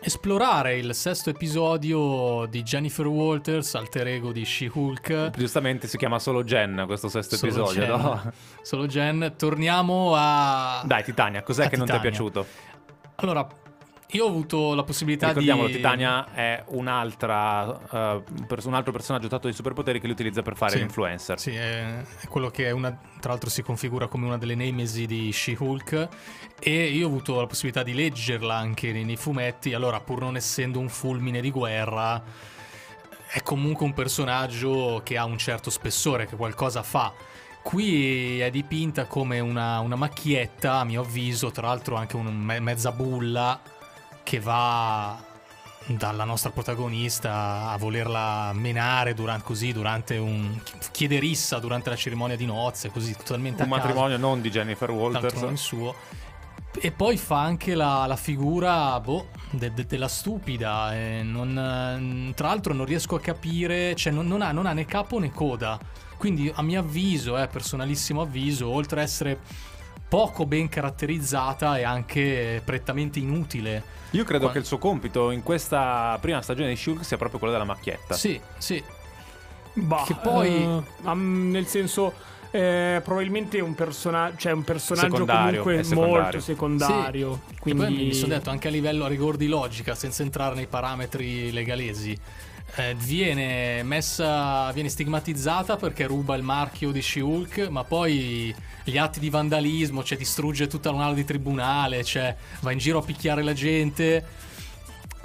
esplorare 0.01 0.75
il 0.75 0.93
sesto 0.93 1.29
episodio 1.29 2.45
di 2.47 2.61
Jennifer 2.61 3.07
Walters, 3.07 3.75
alter 3.75 4.07
ego 4.07 4.33
di 4.33 4.43
She-Hulk. 4.43 5.29
Giustamente 5.29 5.87
si 5.87 5.95
chiama 5.95 6.19
solo 6.19 6.43
Jen 6.43 6.83
questo 6.85 7.07
sesto 7.07 7.37
Solo 7.37 7.51
episodio, 7.53 7.81
Jen. 7.85 7.89
no? 8.01 8.31
Solo 8.63 8.85
Gen. 8.87 9.33
Torniamo 9.37 10.11
a... 10.13 10.83
Dai, 10.85 11.05
Titania, 11.05 11.41
cos'è 11.41 11.67
A 11.67 11.69
che 11.69 11.77
non 11.77 11.85
ti 11.85 11.93
è 11.93 11.95
Titania. 11.95 12.17
piaciuto? 12.17 12.45
Allora, 13.15 13.47
io 14.13 14.25
ho 14.25 14.27
avuto 14.27 14.73
la 14.75 14.83
possibilità 14.83 15.27
Ricordiamolo, 15.27 15.67
di... 15.67 15.73
Titania 15.73 16.31
è 16.33 16.63
un'altra, 16.67 18.21
pers- 18.47 18.65
un 18.65 18.73
altro 18.73 18.91
personaggio 18.91 19.23
dotato 19.23 19.47
di 19.47 19.53
superpoteri 19.53 19.99
che 19.99 20.05
lui 20.05 20.13
utilizza 20.13 20.41
per 20.41 20.55
fare 20.55 20.73
Sì. 20.73 20.77
l'influencer. 20.79 21.39
Sì, 21.39 21.51
è, 21.55 22.01
è 22.01 22.27
quello 22.27 22.49
che 22.49 22.67
è 22.67 22.71
una, 22.71 22.95
tra 23.19 23.31
l'altro 23.31 23.49
si 23.49 23.61
configura 23.63 24.07
come 24.07 24.25
una 24.25 24.37
delle 24.37 24.55
nemesi 24.55 25.05
di 25.05 25.31
She-Hulk 25.31 26.07
e 26.59 26.85
io 26.85 27.05
ho 27.05 27.09
avuto 27.09 27.39
la 27.39 27.47
possibilità 27.47 27.83
di 27.83 27.93
leggerla 27.93 28.55
anche 28.55 28.91
nei, 28.91 29.03
nei 29.03 29.17
fumetti, 29.17 29.73
allora 29.73 29.99
pur 29.99 30.21
non 30.21 30.35
essendo 30.35 30.79
un 30.79 30.89
fulmine 30.89 31.41
di 31.41 31.51
guerra 31.51 32.23
è 33.35 33.41
comunque 33.41 33.83
un 33.83 33.93
personaggio 33.93 35.01
che 35.03 35.17
ha 35.17 35.25
un 35.25 35.39
certo 35.39 35.71
spessore, 35.71 36.27
che 36.27 36.35
qualcosa 36.35 36.83
fa. 36.83 37.11
Qui 37.63 38.39
è 38.39 38.51
dipinta 38.51 39.05
come 39.05 39.39
una, 39.39 39.79
una 39.79 39.95
macchietta, 39.95 40.75
a 40.79 40.83
mio 40.83 41.01
avviso, 41.01 41.49
tra 41.49 41.67
l'altro 41.67 41.95
anche 41.95 42.15
una 42.15 42.29
me- 42.29 42.59
mezza 42.59 42.91
bulla 42.91 43.59
che 44.23 44.39
va 44.39 45.31
dalla 45.85 46.23
nostra 46.23 46.49
protagonista 46.51 47.69
a 47.69 47.77
volerla 47.77 48.51
menare 48.53 49.13
durante, 49.13 49.43
così 49.43 49.73
durante 49.73 50.17
un 50.17 50.57
chiederissa 50.91 51.59
durante 51.59 51.89
la 51.89 51.95
cerimonia 51.97 52.37
di 52.37 52.45
nozze, 52.45 52.89
così 52.89 53.15
totalmente 53.15 53.63
Un 53.63 53.71
a 53.71 53.75
caso 53.75 53.87
matrimonio 53.87 54.17
non 54.17 54.41
di 54.41 54.49
Jennifer 54.49 54.87
tanto 54.87 55.01
non 55.09 55.11
il 55.11 55.21
Walters. 55.21 55.61
suo. 55.61 55.95
E 56.79 56.91
poi 56.91 57.17
fa 57.17 57.39
anche 57.39 57.75
la, 57.75 58.05
la 58.07 58.15
figura 58.15 58.99
boh, 58.99 59.27
de- 59.51 59.73
de- 59.73 59.85
della 59.85 60.07
stupida. 60.07 60.95
e 60.95 61.21
non- 61.21 62.31
tra 62.35 62.47
l'altro 62.47 62.73
non 62.73 62.85
riesco 62.85 63.15
a 63.15 63.19
capire, 63.19 63.93
cioè 63.95 64.11
non, 64.11 64.25
non 64.25 64.41
ha, 64.41 64.51
non 64.51 64.65
ha 64.65 64.73
né 64.73 64.85
capo 64.85 65.19
né 65.19 65.31
coda. 65.31 65.77
Quindi 66.17 66.51
a 66.55 66.61
mio 66.61 66.79
avviso, 66.79 67.37
eh, 67.37 67.47
personalissimo 67.47 68.21
avviso, 68.21 68.69
oltre 68.69 69.01
a 69.01 69.03
essere 69.03 69.39
poco 70.13 70.45
ben 70.45 70.69
caratterizzata 70.69 71.75
è 71.75 71.81
anche 71.81 72.61
prettamente 72.63 73.17
inutile. 73.17 73.83
Io 74.11 74.23
credo 74.23 74.43
Qua- 74.43 74.53
che 74.53 74.59
il 74.59 74.65
suo 74.65 74.77
compito 74.77 75.31
in 75.31 75.41
questa 75.41 76.15
prima 76.21 76.39
stagione 76.43 76.69
di 76.69 76.75
Shulk 76.75 77.03
sia 77.03 77.17
proprio 77.17 77.39
quello 77.39 77.51
della 77.53 77.65
macchietta. 77.65 78.13
Sì, 78.13 78.39
sì. 78.59 78.81
Bah, 79.73 80.03
Che 80.05 80.13
poi- 80.21 80.53
eh, 80.53 80.83
am- 81.05 81.49
nel 81.49 81.65
senso 81.65 82.13
eh, 82.51 83.01
probabilmente 83.03 83.59
un, 83.59 83.73
persona- 83.73 84.33
cioè 84.35 84.51
un 84.51 84.61
personaggio 84.63 85.09
Secondario, 85.09 85.63
comunque 85.63 85.79
è 85.79 85.83
secondario. 85.83 86.21
molto 86.21 86.39
secondario. 86.41 87.39
Sì. 87.49 87.55
Quindi 87.59 87.81
E 87.81 87.85
poi 87.87 87.95
mi 87.95 88.13
sono 88.13 88.33
detto 88.35 88.51
anche 88.51 88.67
a 88.67 88.71
livello 88.71 89.05
a 89.05 89.07
rigor 89.07 89.35
di 89.35 89.47
logica, 89.47 89.95
senza 89.95 90.21
entrare 90.21 90.53
nei 90.53 90.67
parametri 90.67 91.51
legalesi. 91.51 92.15
Eh, 92.75 92.95
viene 92.95 93.83
messa, 93.83 94.71
viene 94.71 94.89
stigmatizzata 94.89 95.75
perché 95.75 96.05
ruba 96.05 96.35
il 96.35 96.43
marchio 96.43 96.91
di 96.91 97.01
She-Hulk, 97.01 97.67
ma 97.69 97.83
poi 97.83 98.53
gli 98.83 98.97
atti 98.97 99.19
di 99.19 99.29
vandalismo, 99.29 100.03
cioè 100.03 100.17
distrugge 100.17 100.67
tutta 100.67 100.89
un'ala 100.89 101.13
di 101.13 101.23
tribunale, 101.23 102.03
cioè 102.03 102.35
va 102.61 102.71
in 102.71 102.79
giro 102.79 102.99
a 102.99 103.03
picchiare 103.03 103.43
la 103.43 103.53
gente. 103.53 104.25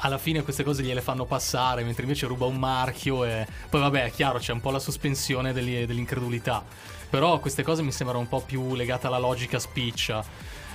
Alla 0.00 0.18
fine 0.18 0.42
queste 0.42 0.62
cose 0.62 0.82
gliele 0.82 1.00
fanno 1.00 1.24
passare, 1.24 1.82
mentre 1.82 2.02
invece 2.02 2.26
ruba 2.26 2.44
un 2.44 2.56
marchio 2.56 3.24
e 3.24 3.46
poi 3.68 3.80
vabbè, 3.80 4.04
è 4.04 4.10
chiaro, 4.12 4.38
c'è 4.38 4.52
un 4.52 4.60
po' 4.60 4.70
la 4.70 4.78
sospensione 4.78 5.52
degli- 5.52 5.86
dell'incredulità. 5.86 6.62
Però 7.10 7.40
queste 7.40 7.62
cose 7.62 7.82
mi 7.82 7.90
sembrano 7.90 8.20
un 8.20 8.28
po' 8.28 8.40
più 8.40 8.74
legate 8.74 9.06
alla 9.06 9.18
logica 9.18 9.58
spiccia. 9.58 10.22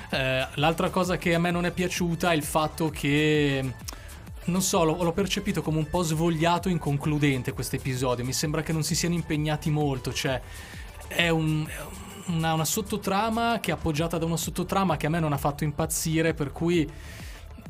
Eh, 0.10 0.48
l'altra 0.56 0.90
cosa 0.90 1.18
che 1.18 1.36
a 1.36 1.40
me 1.40 1.52
non 1.52 1.66
è 1.66 1.72
piaciuta 1.72 2.32
è 2.32 2.36
il 2.36 2.44
fatto 2.44 2.90
che. 2.90 3.74
Non 4.46 4.62
so, 4.62 4.84
l'ho, 4.84 5.02
l'ho 5.02 5.14
percepito 5.14 5.62
come 5.62 5.78
un 5.78 5.90
po' 5.90 6.02
svogliato 6.04 6.68
e 6.68 6.72
inconcludente 6.72 7.54
questo 7.54 7.78
episodio. 7.78 8.26
Mi 8.26 8.34
sembra 8.34 8.62
che 8.62 8.74
non 8.74 8.84
si 8.84 8.96
siano 8.96 9.16
impegnati 9.16 9.70
molto. 9.70 10.12
Cioè, 10.12 10.42
è 11.08 11.30
un- 11.30 11.66
una, 12.26 12.54
una 12.54 12.66
sottotrama 12.66 13.60
che 13.62 13.72
è 13.72 13.74
appoggiata 13.74 14.18
da 14.18 14.26
una 14.26 14.38
sottotrama 14.38 14.98
che 14.98 15.08
a 15.08 15.10
me 15.10 15.20
non 15.20 15.34
ha 15.34 15.38
fatto 15.38 15.64
impazzire. 15.64 16.34
Per 16.34 16.52
cui 16.52 16.90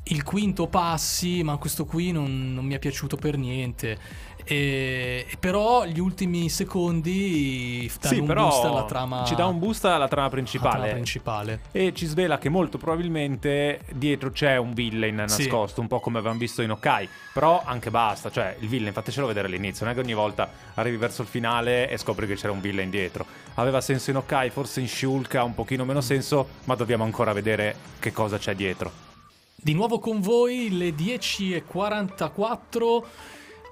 il 0.05 0.23
quinto 0.23 0.67
passi, 0.67 1.43
ma 1.43 1.57
questo 1.57 1.85
qui 1.85 2.11
non, 2.11 2.53
non 2.53 2.65
mi 2.65 2.73
è 2.73 2.79
piaciuto 2.79 3.17
per 3.17 3.37
niente. 3.37 3.97
E, 4.45 5.25
però 5.39 5.85
gli 5.85 5.99
ultimi 5.99 6.49
secondi 6.49 7.89
danno 8.01 8.13
Sì, 8.15 8.19
un 8.19 8.33
boost 8.33 8.63
alla 8.65 8.83
trama. 8.85 9.23
ci 9.25 9.35
dà 9.35 9.45
un 9.45 9.59
boost 9.59 9.85
alla 9.85 10.07
trama 10.07 10.29
principale. 10.29 10.75
trama 10.77 10.91
principale. 10.91 11.61
E 11.71 11.93
ci 11.93 12.05
svela 12.05 12.37
che 12.37 12.49
molto 12.49 12.77
probabilmente 12.77 13.81
dietro 13.93 14.31
c'è 14.31 14.57
un 14.57 14.73
villain 14.73 15.23
Sì. 15.27 15.43
nascosto, 15.47 15.81
un 15.81 15.87
po' 15.87 15.99
come 15.99 16.17
avevamo 16.17 16.39
visto 16.39 16.61
in 16.61 16.71
Okai. 16.71 17.07
Però 17.33 17.61
anche 17.65 17.89
basta, 17.89 18.29
cioè 18.31 18.55
il 18.59 18.67
villain, 18.67 18.93
fatecelo 18.93 19.27
vedere 19.27 19.47
all'inizio, 19.47 19.85
non 19.85 19.93
è 19.93 19.97
che 19.97 20.03
ogni 20.03 20.13
volta 20.13 20.49
arrivi 20.75 20.97
verso 20.97 21.21
il 21.21 21.27
finale 21.27 21.89
e 21.89 21.97
scopri 21.97 22.27
che 22.27 22.35
c'era 22.35 22.51
un 22.51 22.61
villain 22.61 22.89
dietro. 22.89 23.25
Aveva 23.55 23.81
senso 23.81 24.09
in 24.11 24.17
Okai, 24.17 24.49
forse 24.49 24.79
in 24.81 24.87
Shulk 24.87 25.35
ha 25.35 25.43
un 25.43 25.53
pochino 25.55 25.85
meno 25.85 26.01
senso, 26.01 26.47
ma 26.65 26.75
dobbiamo 26.75 27.03
ancora 27.03 27.33
vedere 27.33 27.75
che 27.99 28.11
cosa 28.11 28.37
c'è 28.37 28.55
dietro. 28.55 28.91
Di 29.55 29.73
nuovo 29.73 29.99
con 29.99 30.19
voi 30.19 30.75
le 30.77 30.89
10.44. 30.93 33.03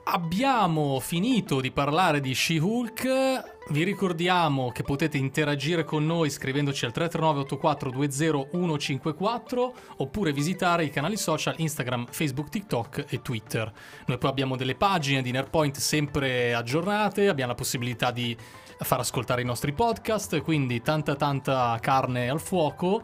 Abbiamo 0.03 0.99
finito 0.99 1.61
di 1.61 1.69
parlare 1.71 2.21
di 2.21 2.33
She-Hulk. 2.33 3.59
Vi 3.69 3.83
ricordiamo 3.83 4.71
che 4.71 4.81
potete 4.81 5.17
interagire 5.17 5.83
con 5.83 6.03
noi 6.05 6.31
scrivendoci 6.31 6.85
al 6.85 6.91
339-8420-154 6.95 9.71
oppure 9.97 10.33
visitare 10.33 10.85
i 10.85 10.89
canali 10.89 11.17
social 11.17 11.53
Instagram, 11.57 12.07
Facebook, 12.09 12.49
TikTok 12.49 13.05
e 13.09 13.21
Twitter. 13.21 13.71
Noi 14.07 14.17
poi 14.17 14.31
abbiamo 14.31 14.55
delle 14.55 14.73
pagine 14.75 15.21
di 15.21 15.29
Nerpoint 15.31 15.77
sempre 15.77 16.55
aggiornate, 16.55 17.29
abbiamo 17.29 17.51
la 17.51 17.57
possibilità 17.57 18.09
di 18.11 18.35
far 18.79 19.01
ascoltare 19.01 19.43
i 19.43 19.45
nostri 19.45 19.71
podcast, 19.71 20.41
quindi 20.41 20.81
tanta 20.81 21.15
tanta 21.15 21.77
carne 21.79 22.27
al 22.27 22.41
fuoco. 22.41 23.03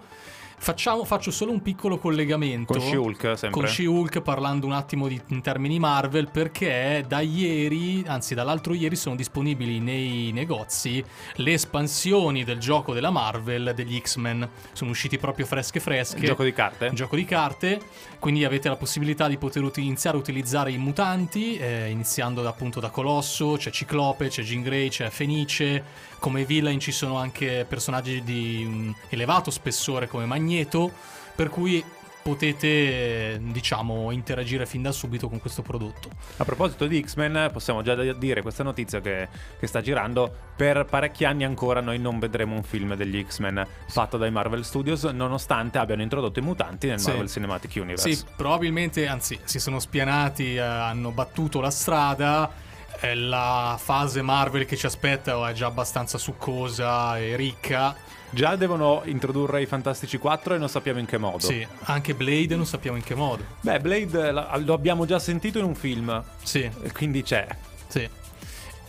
Facciamo, 0.59 1.05
faccio 1.05 1.29
solo 1.29 1.51
un 1.51 1.61
piccolo 1.61 1.99
collegamento 1.99 2.73
Con 2.73 2.81
She-Hulk 2.81 3.37
sempre. 3.37 3.49
con 3.51 3.67
She-Hulk 3.67 4.21
parlando 4.21 4.65
un 4.65 4.73
attimo 4.73 5.07
di- 5.07 5.21
in 5.27 5.41
termini 5.41 5.77
Marvel 5.77 6.29
perché 6.29 7.05
da 7.07 7.19
ieri, 7.19 8.03
anzi 8.07 8.33
dall'altro 8.33 8.73
ieri 8.73 8.95
sono 8.95 9.15
disponibili 9.15 9.79
nei 9.79 10.31
negozi 10.33 11.01
le 11.35 11.53
espansioni 11.53 12.43
del 12.43 12.57
gioco 12.57 12.93
della 12.93 13.11
Marvel 13.11 13.71
degli 13.75 13.99
X-Men. 14.01 14.49
Sono 14.73 14.89
usciti 14.89 15.19
proprio 15.19 15.45
fresche 15.45 15.79
fresche. 15.79 16.25
Gioco 16.25 16.43
di 16.43 16.51
carte? 16.53 16.87
Un 16.87 16.95
gioco 16.95 17.15
di 17.15 17.23
carte, 17.23 17.79
quindi 18.17 18.43
avete 18.43 18.67
la 18.67 18.75
possibilità 18.77 19.27
di 19.27 19.37
poter 19.37 19.63
iniziare 19.75 20.17
a 20.17 20.19
utilizzare 20.19 20.71
i 20.71 20.77
mutanti, 20.77 21.55
eh, 21.57 21.89
iniziando 21.91 22.41
da, 22.41 22.49
appunto 22.49 22.79
da 22.79 22.89
Colosso, 22.89 23.55
c'è 23.57 23.69
Ciclope, 23.69 24.27
c'è 24.29 24.41
Jean 24.41 24.63
Grey, 24.63 24.89
c'è 24.89 25.09
Fenice, 25.11 25.83
come 26.19 26.45
villain 26.45 26.79
ci 26.79 26.91
sono 26.91 27.17
anche 27.17 27.65
personaggi 27.67 28.23
di 28.23 28.63
un 28.65 28.93
elevato 29.09 29.51
spessore 29.51 30.07
come 30.07 30.25
Magneto, 30.25 30.91
per 31.35 31.49
cui 31.49 31.83
potete 32.27 33.39
diciamo 33.41 34.11
interagire 34.11 34.65
fin 34.65 34.81
da 34.81 34.91
subito 34.91 35.29
con 35.29 35.39
questo 35.39 35.61
prodotto. 35.61 36.09
A 36.35 36.43
proposito 36.43 36.85
di 36.85 37.01
X-Men, 37.01 37.51
possiamo 37.53 37.81
già 37.81 37.95
dire 37.95 38.41
questa 38.41 38.63
notizia 38.63 38.99
che, 38.99 39.29
che 39.57 39.65
sta 39.65 39.79
girando. 39.79 40.29
Per 40.53 40.85
parecchi 40.89 41.23
anni 41.23 41.45
ancora 41.45 41.79
noi 41.79 41.99
non 41.99 42.19
vedremo 42.19 42.53
un 42.55 42.63
film 42.63 42.95
degli 42.95 43.23
X-Men 43.25 43.65
fatto 43.87 44.17
dai 44.17 44.29
Marvel 44.29 44.65
Studios, 44.65 45.03
nonostante 45.05 45.77
abbiano 45.77 46.01
introdotto 46.01 46.39
i 46.39 46.41
mutanti 46.41 46.87
nel 46.87 46.99
Sì. 46.99 47.07
Marvel 47.07 47.29
Cinematic 47.29 47.71
Universe. 47.75 48.13
Sì, 48.13 48.25
probabilmente, 48.35 49.07
anzi, 49.07 49.39
si 49.45 49.59
sono 49.59 49.79
spianati, 49.79 50.55
eh, 50.55 50.59
hanno 50.59 51.11
battuto 51.11 51.61
la 51.61 51.71
strada. 51.71 52.65
Eh, 53.01 53.15
La 53.15 53.77
fase 53.81 54.21
Marvel 54.21 54.65
che 54.65 54.75
ci 54.77 54.85
aspetta 54.85 55.49
è 55.49 55.53
già 55.53 55.67
abbastanza 55.67 56.17
succosa 56.17 57.17
e 57.17 57.35
ricca. 57.35 57.95
Già 58.29 58.55
devono 58.57 59.03
introdurre 59.05 59.61
i 59.61 59.65
Fantastici 59.65 60.17
4 60.17 60.55
e 60.55 60.57
non 60.57 60.67
sappiamo 60.67 60.99
in 60.99 61.05
che 61.05 61.17
modo. 61.17 61.39
Sì, 61.39 61.65
anche 61.83 62.13
Blade 62.13 62.55
non 62.57 62.65
sappiamo 62.65 62.97
in 62.97 63.03
che 63.03 63.15
modo. 63.15 63.43
Beh, 63.61 63.79
Blade 63.79 64.31
la- 64.31 64.53
lo 64.63 64.73
abbiamo 64.73 65.05
già 65.05 65.17
sentito 65.17 65.59
in 65.59 65.65
un 65.65 65.75
film, 65.75 66.21
Sì, 66.43 66.69
quindi 66.93 67.23
c'è. 67.23 67.47
sì. 67.87 68.07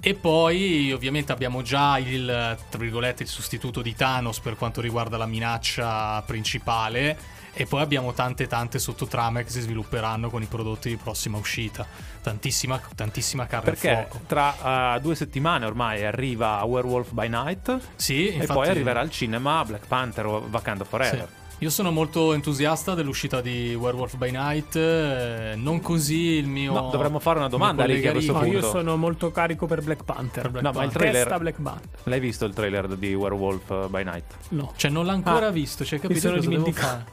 E 0.00 0.14
poi 0.14 0.92
ovviamente 0.92 1.32
abbiamo 1.32 1.62
già 1.62 1.98
il, 1.98 2.24
tra 2.68 2.78
virgolette, 2.78 3.24
il 3.24 3.28
sostituto 3.28 3.82
di 3.82 3.94
Thanos 3.96 4.38
per 4.40 4.56
quanto 4.56 4.80
riguarda 4.80 5.16
la 5.16 5.26
minaccia 5.26 6.22
principale. 6.26 7.16
E 7.60 7.66
poi 7.66 7.80
abbiamo 7.82 8.12
tante 8.12 8.46
tante 8.46 8.78
sottotrame 8.78 9.42
che 9.42 9.50
si 9.50 9.60
svilupperanno 9.60 10.30
con 10.30 10.42
i 10.42 10.46
prodotti 10.46 10.90
di 10.90 10.96
prossima 10.96 11.38
uscita. 11.38 11.84
Tantissima, 12.22 12.80
tantissima 12.94 13.46
carne 13.46 13.72
Perché 13.72 14.06
fuoco. 14.08 14.24
tra 14.28 14.94
eh, 14.94 15.00
due 15.00 15.16
settimane 15.16 15.66
ormai 15.66 16.04
arriva 16.04 16.62
Werewolf 16.62 17.10
by 17.10 17.28
Night 17.28 17.78
Sì, 17.96 18.28
e 18.28 18.32
infatti- 18.34 18.52
poi 18.52 18.68
arriverà 18.68 19.00
al 19.00 19.10
cinema 19.10 19.64
Black 19.64 19.88
Panther 19.88 20.26
o 20.26 20.48
Wakanda 20.52 20.84
Sì. 20.84 20.90
Forever. 20.90 21.28
Io 21.60 21.70
sono 21.70 21.90
molto 21.90 22.32
entusiasta 22.34 22.94
dell'uscita 22.94 23.40
di 23.40 23.74
Werewolf 23.74 24.14
by 24.16 24.30
Night, 24.30 24.76
eh, 24.76 25.54
non 25.56 25.80
così 25.80 26.36
il 26.36 26.46
mio... 26.46 26.72
No, 26.72 26.88
dovremmo 26.90 27.18
fare 27.18 27.40
una 27.40 27.48
domanda, 27.48 27.84
Ricky, 27.84 28.06
a 28.06 28.12
questo 28.12 28.32
No, 28.34 28.44
io 28.44 28.62
sono 28.62 28.96
molto 28.96 29.32
carico 29.32 29.66
per 29.66 29.82
Black 29.82 30.04
Panther. 30.04 30.42
Per 30.42 30.50
Black 30.52 30.64
No, 30.64 30.70
ma 30.70 30.84
il 30.84 30.90
Panther. 30.92 31.00
trailer- 31.00 31.22
Testa 31.24 31.38
Black 31.40 31.60
Panther. 31.60 32.00
L'hai 32.04 32.20
visto 32.20 32.44
il 32.44 32.54
trailer 32.54 32.86
di 32.96 33.12
Werewolf 33.12 33.88
by 33.88 34.04
Night? 34.04 34.34
No, 34.50 34.72
Cioè, 34.76 34.88
non 34.92 35.04
l'ha 35.04 35.14
ancora 35.14 35.48
Ah, 35.48 35.50
visto, 35.50 35.84
cioè, 35.84 35.98
capito 35.98 36.20
cosa 36.20 36.34
devo 36.34 36.48
dimenticato. 36.48 36.86
fare? 36.86 37.04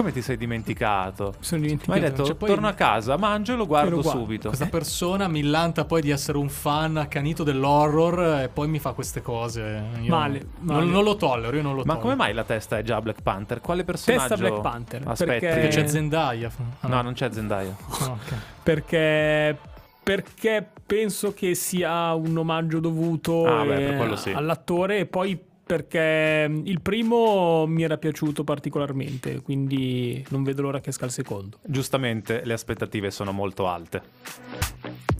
Come 0.00 0.12
ti 0.12 0.22
sei 0.22 0.36
dimenticato? 0.38 1.34
mi 1.38 1.44
sono 1.44 1.60
Ma 1.60 1.66
hai 1.66 1.76
dimenticato. 1.76 2.00
detto, 2.10 2.24
cioè, 2.24 2.34
poi- 2.34 2.48
torno 2.48 2.68
a 2.68 2.72
casa, 2.72 3.16
mangio 3.18 3.52
e 3.52 3.56
lo 3.56 3.66
guardo, 3.66 3.96
lo 3.96 4.02
guardo. 4.02 4.20
subito. 4.20 4.48
Questa 4.48 4.66
persona 4.66 5.28
millanta 5.28 5.84
poi 5.84 6.00
di 6.00 6.08
essere 6.10 6.38
un 6.38 6.48
fan 6.48 6.96
accanito 6.96 7.42
dell'horror 7.44 8.40
e 8.44 8.48
poi 8.48 8.68
mi 8.68 8.78
fa 8.78 8.92
queste 8.92 9.20
cose. 9.20 9.60
Io 10.00 10.08
Male, 10.10 10.38
non- 10.60 10.76
male. 10.76 10.84
Non, 10.86 11.04
lo 11.04 11.16
tollero, 11.16 11.54
io 11.54 11.62
non 11.62 11.72
lo 11.72 11.78
Ma 11.78 11.94
tollero. 11.94 12.00
come 12.00 12.14
mai 12.14 12.32
la 12.32 12.44
testa 12.44 12.78
è 12.78 12.82
già 12.82 12.98
Black 13.00 13.20
Panther? 13.22 13.60
Quale 13.60 13.84
personaggio? 13.84 14.28
Testa 14.28 14.36
Black 14.48 14.60
Panther, 14.62 15.02
Aspetti. 15.06 15.30
perché- 15.40 15.60
Perché 15.60 15.68
c'è 15.68 15.86
Zendaya. 15.86 16.50
Ah, 16.80 16.88
No, 16.88 17.02
non 17.02 17.12
c'è 17.12 17.30
Zendaya. 17.30 17.76
Ah, 18.00 18.10
ok. 18.12 18.34
Perché, 18.62 19.58
perché 20.02 20.66
penso 20.86 21.34
che 21.34 21.54
sia 21.54 22.14
un 22.14 22.36
omaggio 22.36 22.80
dovuto 22.80 23.44
Ah, 23.44 23.64
beh, 23.64 24.12
eh, 24.12 24.16
sì. 24.16 24.30
all'attore 24.30 24.98
e 25.00 25.06
poi 25.06 25.38
perché 25.70 26.50
il 26.64 26.80
primo 26.80 27.64
mi 27.64 27.84
era 27.84 27.96
piaciuto 27.96 28.42
particolarmente, 28.42 29.40
quindi 29.40 30.20
non 30.30 30.42
vedo 30.42 30.62
l'ora 30.62 30.80
che 30.80 30.90
esca 30.90 31.04
il 31.04 31.12
secondo. 31.12 31.58
Giustamente 31.62 32.40
le 32.44 32.54
aspettative 32.54 33.12
sono 33.12 33.30
molto 33.30 33.68
alte. 33.68 34.02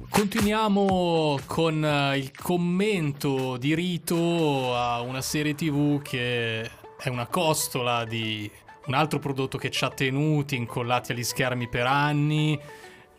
Continuiamo 0.09 1.39
con 1.47 1.85
eh, 1.85 2.19
il 2.19 2.33
commento 2.37 3.59
di 3.59 3.77
Rito 3.77 4.75
a 4.75 5.01
una 5.03 5.21
serie 5.21 5.55
TV 5.55 6.03
che 6.03 6.63
è 6.99 7.09
una 7.09 7.29
costola 7.29 8.05
di 8.05 8.51
un 8.87 8.95
altro 8.95 9.21
prodotto 9.21 9.57
che 9.57 9.71
ci 9.71 9.85
ha 9.85 9.91
tenuti 9.91 10.57
incollati 10.57 11.13
agli 11.13 11.23
schermi 11.23 11.69
per 11.69 11.87
anni, 11.87 12.59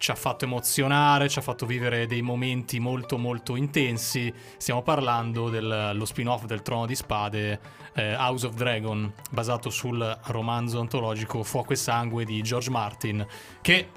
ci 0.02 0.10
ha 0.10 0.16
fatto 0.16 0.46
emozionare, 0.46 1.30
ci 1.30 1.38
ha 1.38 1.44
fatto 1.44 1.68
vivere 1.68 2.08
dei 2.08 2.24
momenti 2.24 2.80
molto 2.80 3.20
molto 3.20 3.56
intensi. 3.56 4.34
Stiamo 4.58 4.82
parlando 4.82 5.50
dello 5.50 6.04
spin-off 6.06 6.46
del 6.46 6.64
Trono 6.64 6.88
di 6.88 6.96
Spade 6.96 7.60
eh, 7.94 8.16
House 8.16 8.48
of 8.48 8.56
Dragon, 8.56 9.14
basato 9.30 9.70
sul 9.70 10.20
romanzo 10.26 10.80
antologico 10.80 11.44
Fuoco 11.44 11.74
e 11.74 11.76
Sangue 11.76 12.26
di 12.26 12.42
George 12.42 12.72
Martin, 12.72 13.24
che 13.62 13.90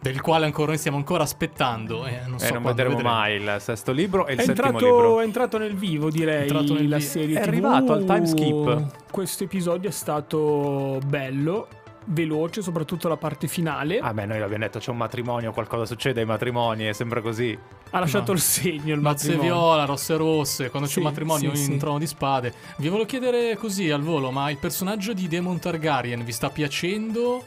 del 0.00 0.20
quale 0.20 0.46
ancora 0.46 0.68
noi 0.70 0.78
stiamo 0.78 0.96
ancora 0.96 1.22
aspettando 1.22 2.06
e 2.06 2.22
non 2.26 2.40
so 2.40 2.46
e 2.46 2.50
non 2.50 2.62
vedremo 2.64 2.96
vedremo. 2.96 3.14
mai 3.14 3.34
il 3.36 3.56
sesto 3.60 3.92
libro 3.92 4.26
e 4.26 4.32
il 4.32 4.38
È 4.40 4.42
settimo 4.42 4.66
entrato, 4.66 4.84
libro. 4.84 5.20
è 5.20 5.24
entrato 5.24 5.58
nel 5.58 5.74
vivo, 5.76 6.10
direi, 6.10 6.38
È 6.38 6.40
entrato 6.42 6.74
nel 6.74 6.88
la 6.88 6.96
vivo. 6.96 7.08
serie 7.08 7.38
È 7.38 7.42
TV. 7.42 7.46
arrivato 7.48 7.92
al 7.92 8.04
time 8.04 8.26
skip. 8.26 9.10
Questo 9.12 9.44
episodio 9.44 9.88
è 9.88 9.92
stato 9.92 10.98
bello, 11.06 11.68
veloce, 12.06 12.62
soprattutto 12.62 13.08
la 13.08 13.16
parte 13.16 13.46
finale. 13.48 13.98
Ah 13.98 14.12
beh, 14.14 14.26
noi 14.26 14.38
l'abbiamo 14.38 14.64
detto, 14.64 14.78
c'è 14.78 14.90
un 14.90 14.96
matrimonio, 14.96 15.52
qualcosa 15.52 15.84
succede 15.86 16.20
ai 16.20 16.26
matrimoni, 16.26 16.84
è 16.84 16.92
sempre 16.92 17.20
così. 17.20 17.56
ha 17.90 17.98
lasciato 17.98 18.32
no. 18.32 18.36
il 18.38 18.40
segno 18.42 18.94
il 18.94 19.00
Mazze 19.00 19.28
matrimonio. 19.32 19.52
viola, 19.54 19.84
rosse 19.84 20.16
rosse, 20.16 20.70
quando 20.70 20.86
c'è 20.88 20.94
Sì, 20.94 20.98
un 21.00 21.04
matrimonio 21.06 21.54
sì, 21.54 21.64
in 21.64 21.72
sì. 21.72 21.76
trono 21.78 21.98
di 21.98 22.06
spade. 22.06 22.52
Vi 22.78 22.88
volevo 22.88 23.06
chiedere 23.06 23.56
così 23.56 23.90
al 23.90 24.02
volo, 24.02 24.30
ma 24.30 24.50
il 24.50 24.56
personaggio 24.58 25.12
di 25.12 25.28
Demon 25.28 25.58
Targaryen 25.58 26.24
vi 26.24 26.32
sta 26.32 26.48
piacendo 26.50 27.44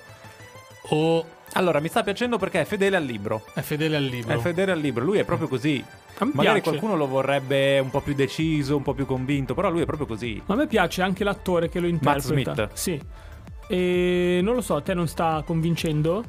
o 0.91 1.25
Allora, 1.53 1.79
mi 1.79 1.87
sta 1.87 2.03
piacendo 2.03 2.37
perché 2.37 2.61
è 2.61 2.65
fedele 2.65 2.95
al 2.95 3.03
libro. 3.03 3.43
è 3.53 3.61
fedele 3.61 3.95
al 3.95 4.03
libro? 4.03 4.33
È 4.33 4.37
fedele 4.37 4.71
al 4.71 4.79
libro, 4.79 5.03
lui 5.03 5.17
è 5.19 5.23
proprio 5.23 5.47
così. 5.47 5.83
Magari 6.19 6.59
piace. 6.59 6.61
qualcuno 6.61 6.95
lo 6.97 7.07
vorrebbe 7.07 7.79
un 7.79 7.89
po' 7.89 8.01
più 8.01 8.13
deciso, 8.13 8.75
un 8.75 8.83
po' 8.83 8.93
più 8.93 9.05
convinto, 9.05 9.53
però 9.53 9.69
lui 9.69 9.81
è 9.81 9.85
proprio 9.85 10.05
così. 10.05 10.41
Ma 10.45 10.53
a 10.55 10.57
me 10.57 10.67
piace 10.67 11.01
anche 11.01 11.23
l'attore 11.23 11.69
che 11.69 11.79
lo 11.79 11.87
interpreta. 11.87 12.53
Smith. 12.53 12.69
Sì. 12.73 13.01
E 13.71 14.39
non 14.41 14.55
lo 14.55 14.61
so, 14.61 14.77
a 14.77 14.81
te 14.81 14.95
non 14.95 15.07
sta 15.07 15.43
convincendo? 15.45 16.23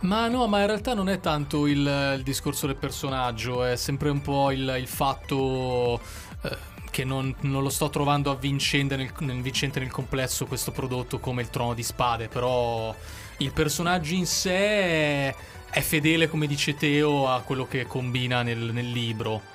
Ma 0.00 0.28
no, 0.28 0.46
ma 0.46 0.60
in 0.60 0.66
realtà 0.66 0.92
non 0.92 1.08
è 1.08 1.18
tanto 1.18 1.66
il, 1.66 1.78
il 1.78 2.22
discorso 2.22 2.66
del 2.66 2.76
personaggio, 2.76 3.64
è 3.64 3.74
sempre 3.74 4.10
un 4.10 4.20
po' 4.20 4.50
il, 4.50 4.76
il 4.78 4.86
fatto 4.86 5.98
eh, 6.42 6.56
che 6.90 7.04
non, 7.04 7.34
non 7.40 7.62
lo 7.62 7.70
sto 7.70 7.88
trovando 7.88 8.30
avvincente 8.30 8.96
nel, 8.96 9.10
nel, 9.20 9.40
vincente 9.40 9.80
nel 9.80 9.90
complesso 9.90 10.44
questo 10.44 10.72
prodotto 10.72 11.18
come 11.20 11.40
il 11.40 11.48
trono 11.48 11.72
di 11.72 11.82
spade, 11.82 12.28
però 12.28 12.94
il 13.38 13.52
personaggio 13.52 14.12
in 14.12 14.26
sé 14.26 14.54
è, 14.54 15.34
è 15.70 15.80
fedele, 15.80 16.28
come 16.28 16.46
dice 16.46 16.76
Teo, 16.76 17.30
a 17.30 17.40
quello 17.40 17.66
che 17.66 17.86
combina 17.86 18.42
nel, 18.42 18.58
nel 18.74 18.90
libro. 18.90 19.53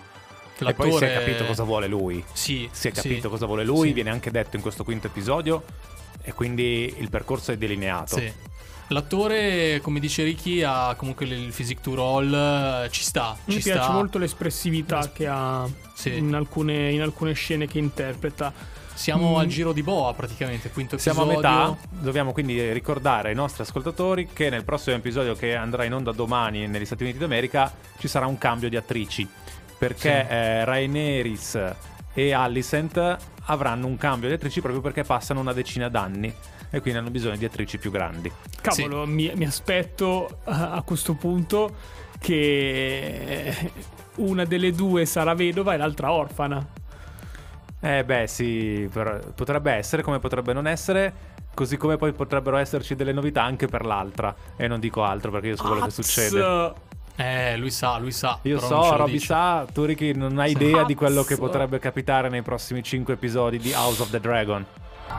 E 0.67 0.73
poi 0.73 0.91
si 0.93 1.03
è 1.05 1.13
capito 1.13 1.45
cosa 1.45 1.63
vuole 1.63 1.87
lui. 1.87 2.23
Sì, 2.33 2.67
Si 2.71 2.87
è 2.87 2.91
sì. 2.93 3.01
capito 3.01 3.29
cosa 3.29 3.45
vuole 3.45 3.63
lui, 3.63 3.87
Sì. 3.89 3.93
viene 3.93 4.09
anche 4.09 4.31
detto 4.31 4.55
in 4.55 4.61
questo 4.61 4.83
quinto 4.83 5.07
episodio 5.07 5.63
e 6.21 6.33
quindi 6.33 6.93
il 6.97 7.09
percorso 7.09 7.51
è 7.51 7.57
delineato. 7.57 8.17
Sì. 8.17 8.31
L'attore, 8.91 9.79
come 9.81 9.99
dice 9.99 10.23
Ricky, 10.23 10.63
ha 10.63 10.95
comunque 10.97 11.25
il 11.27 11.51
physique 11.53 11.83
to 11.83 11.93
roll, 11.93 12.33
eh, 12.33 12.87
ci 12.89 13.03
sta. 13.03 13.37
Mi 13.45 13.53
ci 13.55 13.61
piace 13.61 13.83
sta. 13.83 13.91
molto 13.91 14.17
l'espressività 14.17 15.11
che 15.13 15.27
ha 15.27 15.67
Sì. 15.93 16.17
in, 16.17 16.33
alcune, 16.33 16.91
in 16.91 17.01
alcune 17.01 17.33
scene 17.33 17.67
che 17.67 17.77
interpreta. 17.77 18.51
Siamo 18.95 19.35
Mm. 19.35 19.37
al 19.37 19.45
giro 19.47 19.71
di 19.73 19.81
boa 19.83 20.13
praticamente, 20.13 20.71
quinto 20.71 20.97
Siamo 20.97 21.21
a 21.21 21.25
episodio. 21.31 21.49
metà, 21.49 21.77
dobbiamo 21.89 22.33
quindi 22.33 22.73
ricordare 22.73 23.29
ai 23.29 23.35
nostri 23.35 23.61
ascoltatori 23.63 24.27
che 24.33 24.49
nel 24.49 24.65
prossimo 24.65 24.95
episodio 24.97 25.35
che 25.35 25.55
andrà 25.55 25.85
in 25.85 25.93
onda 25.93 26.11
domani 26.11 26.67
negli 26.67 26.83
Stati 26.83 27.03
Uniti 27.03 27.17
d'America 27.19 27.71
ci 27.99 28.09
sarà 28.09 28.25
un 28.25 28.37
cambio 28.37 28.67
di 28.67 28.75
attrici 28.75 29.25
perché 29.79 30.25
Sì. 30.27 30.33
eh, 30.33 30.65
Rhaenerys 30.65 31.73
e 32.13 32.33
Alicent 32.33 33.17
avranno 33.45 33.87
un 33.87 33.97
cambio 33.97 34.27
di 34.27 34.35
attrici 34.35 34.61
proprio 34.61 34.81
perché 34.81 35.03
passano 35.03 35.39
una 35.39 35.53
decina 35.53 35.89
d'anni 35.89 36.31
e 36.69 36.81
quindi 36.81 36.99
hanno 36.99 37.09
bisogno 37.09 37.37
di 37.37 37.45
attrici 37.45 37.79
più 37.79 37.89
grandi. 37.89 38.31
Cavolo, 38.61 39.07
mi, 39.07 39.31
mi 39.35 39.45
aspetto 39.45 40.41
a 40.43 40.81
questo 40.85 41.15
punto 41.15 41.73
che 42.19 43.71
una 44.17 44.43
delle 44.45 44.71
due 44.71 45.05
sarà 45.05 45.33
vedova 45.33 45.73
e 45.73 45.77
l'altra 45.77 46.11
orfana. 46.11 46.63
Eh 47.81 48.03
beh 48.03 48.27
sì, 48.27 48.89
potrebbe 49.33 49.71
essere 49.71 50.03
come 50.03 50.19
potrebbe 50.19 50.51
non 50.51 50.67
essere, 50.67 51.13
così 51.53 51.77
come 51.77 51.95
poi 51.95 52.11
potrebbero 52.11 52.57
esserci 52.57 52.93
delle 52.93 53.13
novità 53.13 53.41
anche 53.43 53.67
per 53.67 53.85
l'altra 53.85 54.35
e 54.57 54.67
non 54.67 54.79
dico 54.81 55.03
altro 55.03 55.31
perché 55.31 55.47
io 55.47 55.55
so 55.55 55.63
quello 55.63 55.85
che 55.85 55.91
succede. 55.91 56.73
Eh, 57.21 57.57
lui 57.57 57.69
sa, 57.69 57.97
lui 57.97 58.13
sa. 58.13 58.39
Io 58.43 58.59
so, 58.59 58.95
Robby 58.95 59.11
dice. 59.11 59.25
sa, 59.25 59.65
tu 59.73 59.83
Ricky 59.83 60.13
non 60.13 60.39
hai 60.39 60.51
Sì. 60.51 60.55
idea 60.63 60.83
di 60.85 60.95
quello 60.95 61.23
che 61.23 61.35
potrebbe 61.35 61.77
capitare 61.77 62.29
nei 62.29 62.41
prossimi 62.43 62.81
5 62.81 63.15
episodi 63.15 63.57
di 63.57 63.73
House 63.73 64.01
of 64.01 64.09
the 64.09 64.21
Dragon. 64.21 64.65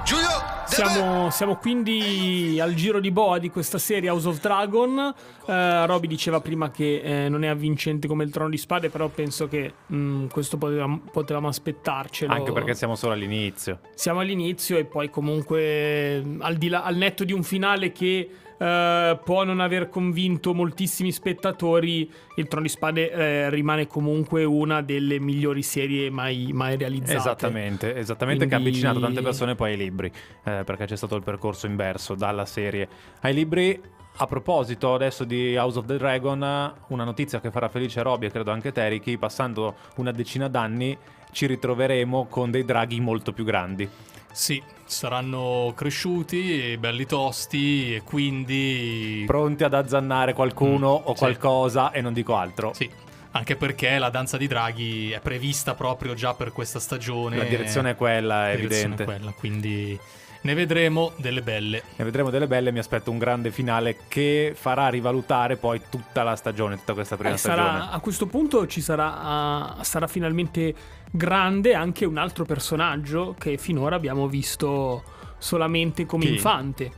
Giulio, 0.04 0.28
Siamo, 0.66 1.30
siamo 1.30 1.56
quindi 1.56 2.58
al 2.60 2.74
giro 2.74 3.00
di 3.00 3.10
boa 3.10 3.38
di 3.38 3.50
questa 3.50 3.76
serie 3.76 4.08
House 4.08 4.28
of 4.28 4.40
Dragon. 4.40 5.12
Eh, 5.44 5.86
Roby 5.86 6.06
diceva 6.06 6.40
prima 6.40 6.70
che 6.70 7.00
eh, 7.24 7.28
non 7.28 7.42
è 7.42 7.48
avvincente 7.48 8.06
come 8.06 8.22
il 8.24 8.30
trono 8.30 8.48
di 8.48 8.56
spade, 8.56 8.88
però 8.88 9.08
penso 9.08 9.48
che 9.48 9.72
mm, 9.92 10.28
questo 10.28 10.56
potevamo, 10.58 11.02
potevamo 11.10 11.48
aspettarcelo. 11.48 12.32
Anche 12.32 12.52
perché 12.52 12.74
siamo 12.74 12.94
solo 12.94 13.12
all'inizio. 13.14 13.80
siamo 13.94 14.20
all'inizio 14.20 14.78
e 14.78 14.84
poi 14.84 15.10
comunque 15.10 16.22
al, 16.38 16.54
di 16.56 16.68
là- 16.68 16.84
al 16.84 16.94
netto 16.96 17.24
di 17.24 17.32
un 17.32 17.42
finale 17.42 17.90
che 17.90 18.30
eh, 18.60 19.18
può 19.24 19.42
non 19.44 19.58
aver 19.60 19.88
convinto 19.88 20.52
moltissimi 20.52 21.12
spettatori, 21.12 22.10
il 22.36 22.46
Trono 22.46 22.64
di 22.64 22.68
Spade 22.68 23.10
eh, 23.10 23.50
rimane 23.50 23.86
comunque 23.86 24.44
una 24.44 24.82
delle 24.82 25.18
migliori 25.18 25.62
serie 25.62 26.10
mai, 26.10 26.50
mai 26.52 26.76
realizzate. 26.76 27.16
Esattamente, 27.16 27.96
esattamente 27.96 28.46
che 28.46 28.54
ha 28.54 28.58
Quindi- 28.58 28.68
avvicinato 28.68 29.00
tante 29.00 29.22
persone 29.22 29.54
poi 29.54 29.70
ai 29.72 29.78
libri, 29.78 30.12
eh, 30.44 30.62
perché 30.64 30.84
c'è 30.84 30.96
stato 30.96 31.16
il 31.16 31.22
percorso 31.22 31.66
inverso 31.66 32.14
dalla 32.14 32.44
serie 32.44 32.86
ai 33.22 33.32
libri. 33.32 33.80
A 34.16 34.26
proposito 34.26 34.92
adesso 34.92 35.24
di 35.24 35.56
House 35.56 35.78
of 35.78 35.86
the 35.86 35.96
Dragon, 35.96 36.40
una 36.88 37.04
notizia 37.04 37.40
che 37.40 37.50
farà 37.50 37.70
felice 37.70 38.02
Robby 38.02 38.26
e 38.26 38.30
credo 38.30 38.50
anche 38.50 38.72
Teriki, 38.72 39.16
passando 39.16 39.76
una 39.96 40.10
decina 40.10 40.48
d'anni 40.48 40.98
ci 41.32 41.46
ritroveremo 41.46 42.26
con 42.26 42.50
dei 42.50 42.64
draghi 42.64 43.00
molto 43.00 43.32
più 43.32 43.44
grandi. 43.44 43.88
Sì, 44.32 44.62
saranno 44.84 45.72
cresciuti, 45.76 46.76
belli 46.78 47.06
tosti 47.06 47.94
e 47.96 48.02
quindi... 48.02 49.24
Pronti 49.26 49.64
ad 49.64 49.74
azzannare 49.74 50.32
qualcuno 50.32 50.98
Mm, 51.00 51.08
o 51.08 51.12
sì. 51.12 51.18
qualcosa 51.18 51.90
e 51.92 52.00
non 52.00 52.12
dico 52.12 52.36
altro. 52.36 52.72
Sì, 52.74 52.88
anche 53.32 53.56
perché 53.56 53.98
la 53.98 54.08
danza 54.10 54.36
di 54.36 54.46
draghi 54.46 55.10
è 55.10 55.20
prevista 55.20 55.74
proprio 55.74 56.14
già 56.14 56.34
per 56.34 56.52
questa 56.52 56.78
stagione. 56.80 57.36
La 57.36 57.44
direzione 57.44 57.90
è 57.90 57.96
quella, 57.96 58.48
è 58.48 58.50
La 58.52 58.56
direzione 58.56 58.94
evidente. 58.94 59.02
è 59.02 59.06
quella, 59.06 59.32
quindi 59.32 59.98
ne 60.42 60.54
vedremo 60.54 61.12
delle 61.16 61.42
belle. 61.42 61.82
Ne 61.96 62.04
vedremo 62.04 62.30
delle 62.30 62.46
belle, 62.46 62.72
mi 62.72 62.78
aspetto 62.78 63.10
un 63.10 63.18
grande 63.18 63.50
finale 63.50 63.98
che 64.08 64.52
farà 64.56 64.88
rivalutare 64.88 65.56
poi 65.56 65.80
tutta 65.90 66.22
la 66.22 66.34
stagione, 66.36 66.76
tutta 66.76 66.94
questa 66.94 67.16
prima 67.16 67.34
Eh, 67.34 67.36
stagione. 67.36 67.68
sarà, 67.78 67.90
a 67.90 68.00
questo 68.00 68.26
punto 68.26 68.66
ci 68.66 68.80
sarà, 68.80 69.20
ah, 69.20 69.76
sarà 69.82 70.06
finalmente 70.06 70.74
grande 71.10 71.74
anche 71.74 72.04
un 72.04 72.16
altro 72.16 72.44
personaggio 72.44 73.34
che 73.38 73.58
finora 73.58 73.96
abbiamo 73.96 74.28
visto 74.28 75.02
solamente 75.38 76.06
come 76.06 76.24
Chi? 76.26 76.32
infante. 76.34 76.92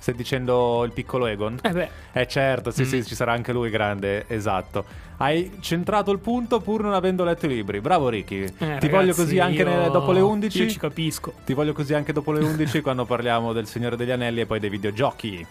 Stai 0.00 0.14
dicendo 0.14 0.82
il 0.84 0.92
piccolo 0.92 1.26
Egon? 1.26 1.58
Eh 1.62 1.70
beh, 1.70 1.88
Eh 2.12 2.26
certo, 2.26 2.70
sì 2.70 2.82
Mm. 2.82 2.86
sì, 2.86 3.04
ci 3.04 3.14
sarà 3.14 3.32
anche 3.32 3.52
lui 3.52 3.68
grande, 3.68 4.24
esatto. 4.28 4.84
Hai 5.18 5.58
centrato 5.60 6.10
il 6.10 6.18
punto 6.20 6.60
pur 6.60 6.82
non 6.82 6.94
avendo 6.94 7.22
letto 7.22 7.44
i 7.44 7.50
libri. 7.50 7.82
Bravo 7.82 8.08
Ricky. 8.08 8.44
eh, 8.44 8.48
Ti 8.48 8.64
ragazzi, 8.64 8.88
voglio 8.88 9.14
così 9.14 9.38
anche 9.38 9.60
io- 9.60 9.68
ne- 9.68 9.90
dopo 9.90 10.12
le 10.12 10.20
11. 10.20 10.62
Io 10.62 10.68
ci 10.70 10.78
capisco. 10.78 11.34
Ti 11.44 11.52
voglio 11.52 11.74
così 11.74 11.92
anche 11.92 12.14
dopo 12.14 12.32
le 12.32 12.42
11 12.42 12.80
quando 12.82 13.04
parliamo 13.04 13.52
del 13.52 13.66
Signore 13.66 13.96
degli 13.96 14.10
Anelli 14.10 14.40
e 14.40 14.46
poi 14.46 14.58
dei 14.58 14.70
videogiochi. 14.70 15.46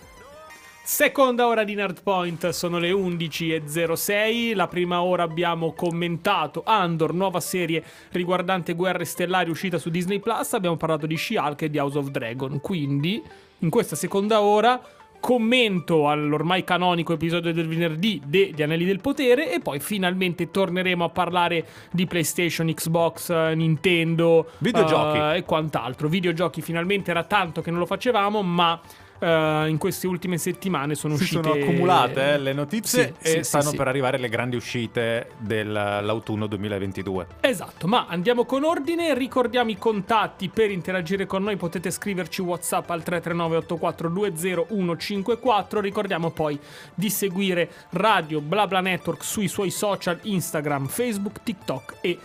Seconda 0.83 1.45
ora 1.45 1.63
di 1.63 1.75
Nerd 1.75 2.01
Point 2.01 2.49
sono 2.49 2.79
le 2.79 2.89
11.06. 2.91 4.55
La 4.55 4.67
prima 4.67 5.03
ora 5.03 5.21
abbiamo 5.21 5.73
commentato 5.73 6.63
Andor, 6.65 7.13
nuova 7.13 7.39
serie 7.39 7.83
riguardante 8.09 8.73
guerre 8.73 9.05
stellari 9.05 9.51
uscita 9.51 9.77
su 9.77 9.91
Disney 9.91 10.19
Plus. 10.19 10.53
Abbiamo 10.53 10.77
parlato 10.77 11.05
di 11.05 11.15
She-Hulk 11.15 11.61
e 11.61 11.69
di 11.69 11.77
House 11.77 11.97
of 11.99 12.07
Dragon. 12.09 12.59
Quindi, 12.59 13.21
in 13.59 13.69
questa 13.69 13.95
seconda 13.95 14.41
ora, 14.41 14.81
commento 15.19 16.07
all'ormai 16.07 16.63
canonico 16.63 17.11
episodio 17.13 17.51
del 17.51 17.67
venerdì 17.67 18.21
degli 18.25 18.61
Anelli 18.61 18.85
del 18.85 19.01
Potere. 19.01 19.51
E 19.53 19.59
poi 19.59 19.79
finalmente 19.79 20.49
torneremo 20.49 21.03
a 21.03 21.09
parlare 21.09 21.65
di 21.91 22.07
PlayStation, 22.07 22.73
Xbox, 22.73 23.29
eh, 23.29 23.55
Nintendo 23.55 24.51
Videogiochi. 24.59 25.17
eh, 25.17 25.37
e 25.37 25.43
quant'altro. 25.43 26.07
Videogiochi 26.07 26.61
finalmente 26.61 27.11
era 27.11 27.23
tanto 27.23 27.61
che 27.61 27.69
non 27.69 27.79
lo 27.79 27.85
facevamo, 27.85 28.41
ma. 28.41 28.79
Eh, 29.19 29.65
in 29.67 29.77
queste 29.77 30.07
ultime 30.07 30.37
settimane 30.37 30.95
sono 30.95 31.15
Si 31.15 31.23
uscite 31.23 31.41
sono 31.43 31.53
accumulate 31.53 32.33
eh, 32.33 32.37
le 32.37 32.53
notizie 32.53 33.15
Sì, 33.19 33.27
e 33.27 33.31
sì, 33.31 33.43
stanno 33.43 33.69
sì, 33.69 33.75
per 33.75 33.87
arrivare 33.87 34.17
le 34.17 34.29
grandi 34.29 34.55
uscite 34.55 35.31
dell'autunno 35.37 36.47
2022. 36.47 37.27
Esatto, 37.41 37.87
ma 37.87 38.05
andiamo 38.07 38.45
con 38.45 38.63
ordine, 38.63 39.13
ricordiamo 39.13 39.69
i 39.69 39.77
contatti 39.77 40.49
per 40.49 40.71
interagire 40.71 41.25
con 41.25 41.43
noi, 41.43 41.57
potete 41.57 41.91
scriverci 41.91 42.41
WhatsApp 42.41 42.89
al 42.89 43.03
339 43.03 43.57
8420 43.57 44.97
154, 44.99 45.81
ricordiamo 45.81 46.31
poi 46.31 46.59
di 46.93 47.09
seguire 47.09 47.69
Radio 47.91 48.41
BlaBla 48.41 48.81
Network 48.81 49.23
sui 49.23 49.47
suoi 49.47 49.71
social 49.71 50.19
Instagram, 50.23 50.87
Facebook, 50.87 51.43
TikTok 51.43 51.95
e 52.01 52.17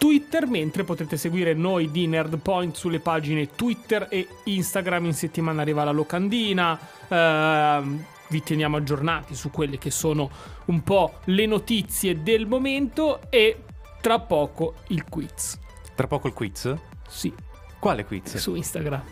Twitter, 0.00 0.46
mentre 0.46 0.82
potete 0.84 1.18
seguire 1.18 1.52
noi 1.52 1.90
di 1.90 2.06
Nerdpoint 2.06 2.74
sulle 2.74 3.00
pagine 3.00 3.50
Twitter 3.54 4.06
e 4.08 4.26
Instagram. 4.44 5.04
In 5.04 5.12
settimana 5.12 5.60
arriva 5.60 5.84
la 5.84 5.90
locandina. 5.90 6.78
ehm, 7.06 8.04
vi 8.28 8.42
teniamo 8.42 8.78
aggiornati 8.78 9.34
su 9.34 9.50
quelle 9.50 9.76
che 9.76 9.90
sono 9.90 10.30
un 10.66 10.82
po' 10.82 11.18
le 11.24 11.44
notizie 11.46 12.22
del 12.22 12.46
momento 12.46 13.20
e 13.28 13.64
tra 14.00 14.20
poco 14.20 14.76
il 14.88 15.04
quiz. 15.06 15.58
Tra 15.94 16.06
poco 16.06 16.28
il 16.28 16.32
quiz? 16.32 16.74
Sì, 17.06 17.30
Quale 17.78 18.04
quiz? 18.06 18.36
su 18.38 18.54
Instagram. 18.54 19.02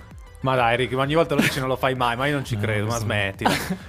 Ma 0.41 0.55
dai, 0.55 0.77
Ricky, 0.77 0.95
ma 0.95 1.03
ogni 1.03 1.15
volta 1.17 1.35
lo 1.35 1.41
dici 1.43 1.59
non 1.59 1.67
lo 1.69 1.77
fai 1.77 1.97
mai, 1.97 2.17
ma 2.17 2.27
io 2.27 2.35
non 2.35 2.45
ci 2.47 2.55
No, 2.55 2.61
credo, 2.63 2.87
ma 2.87 2.97
smetti. 2.97 3.45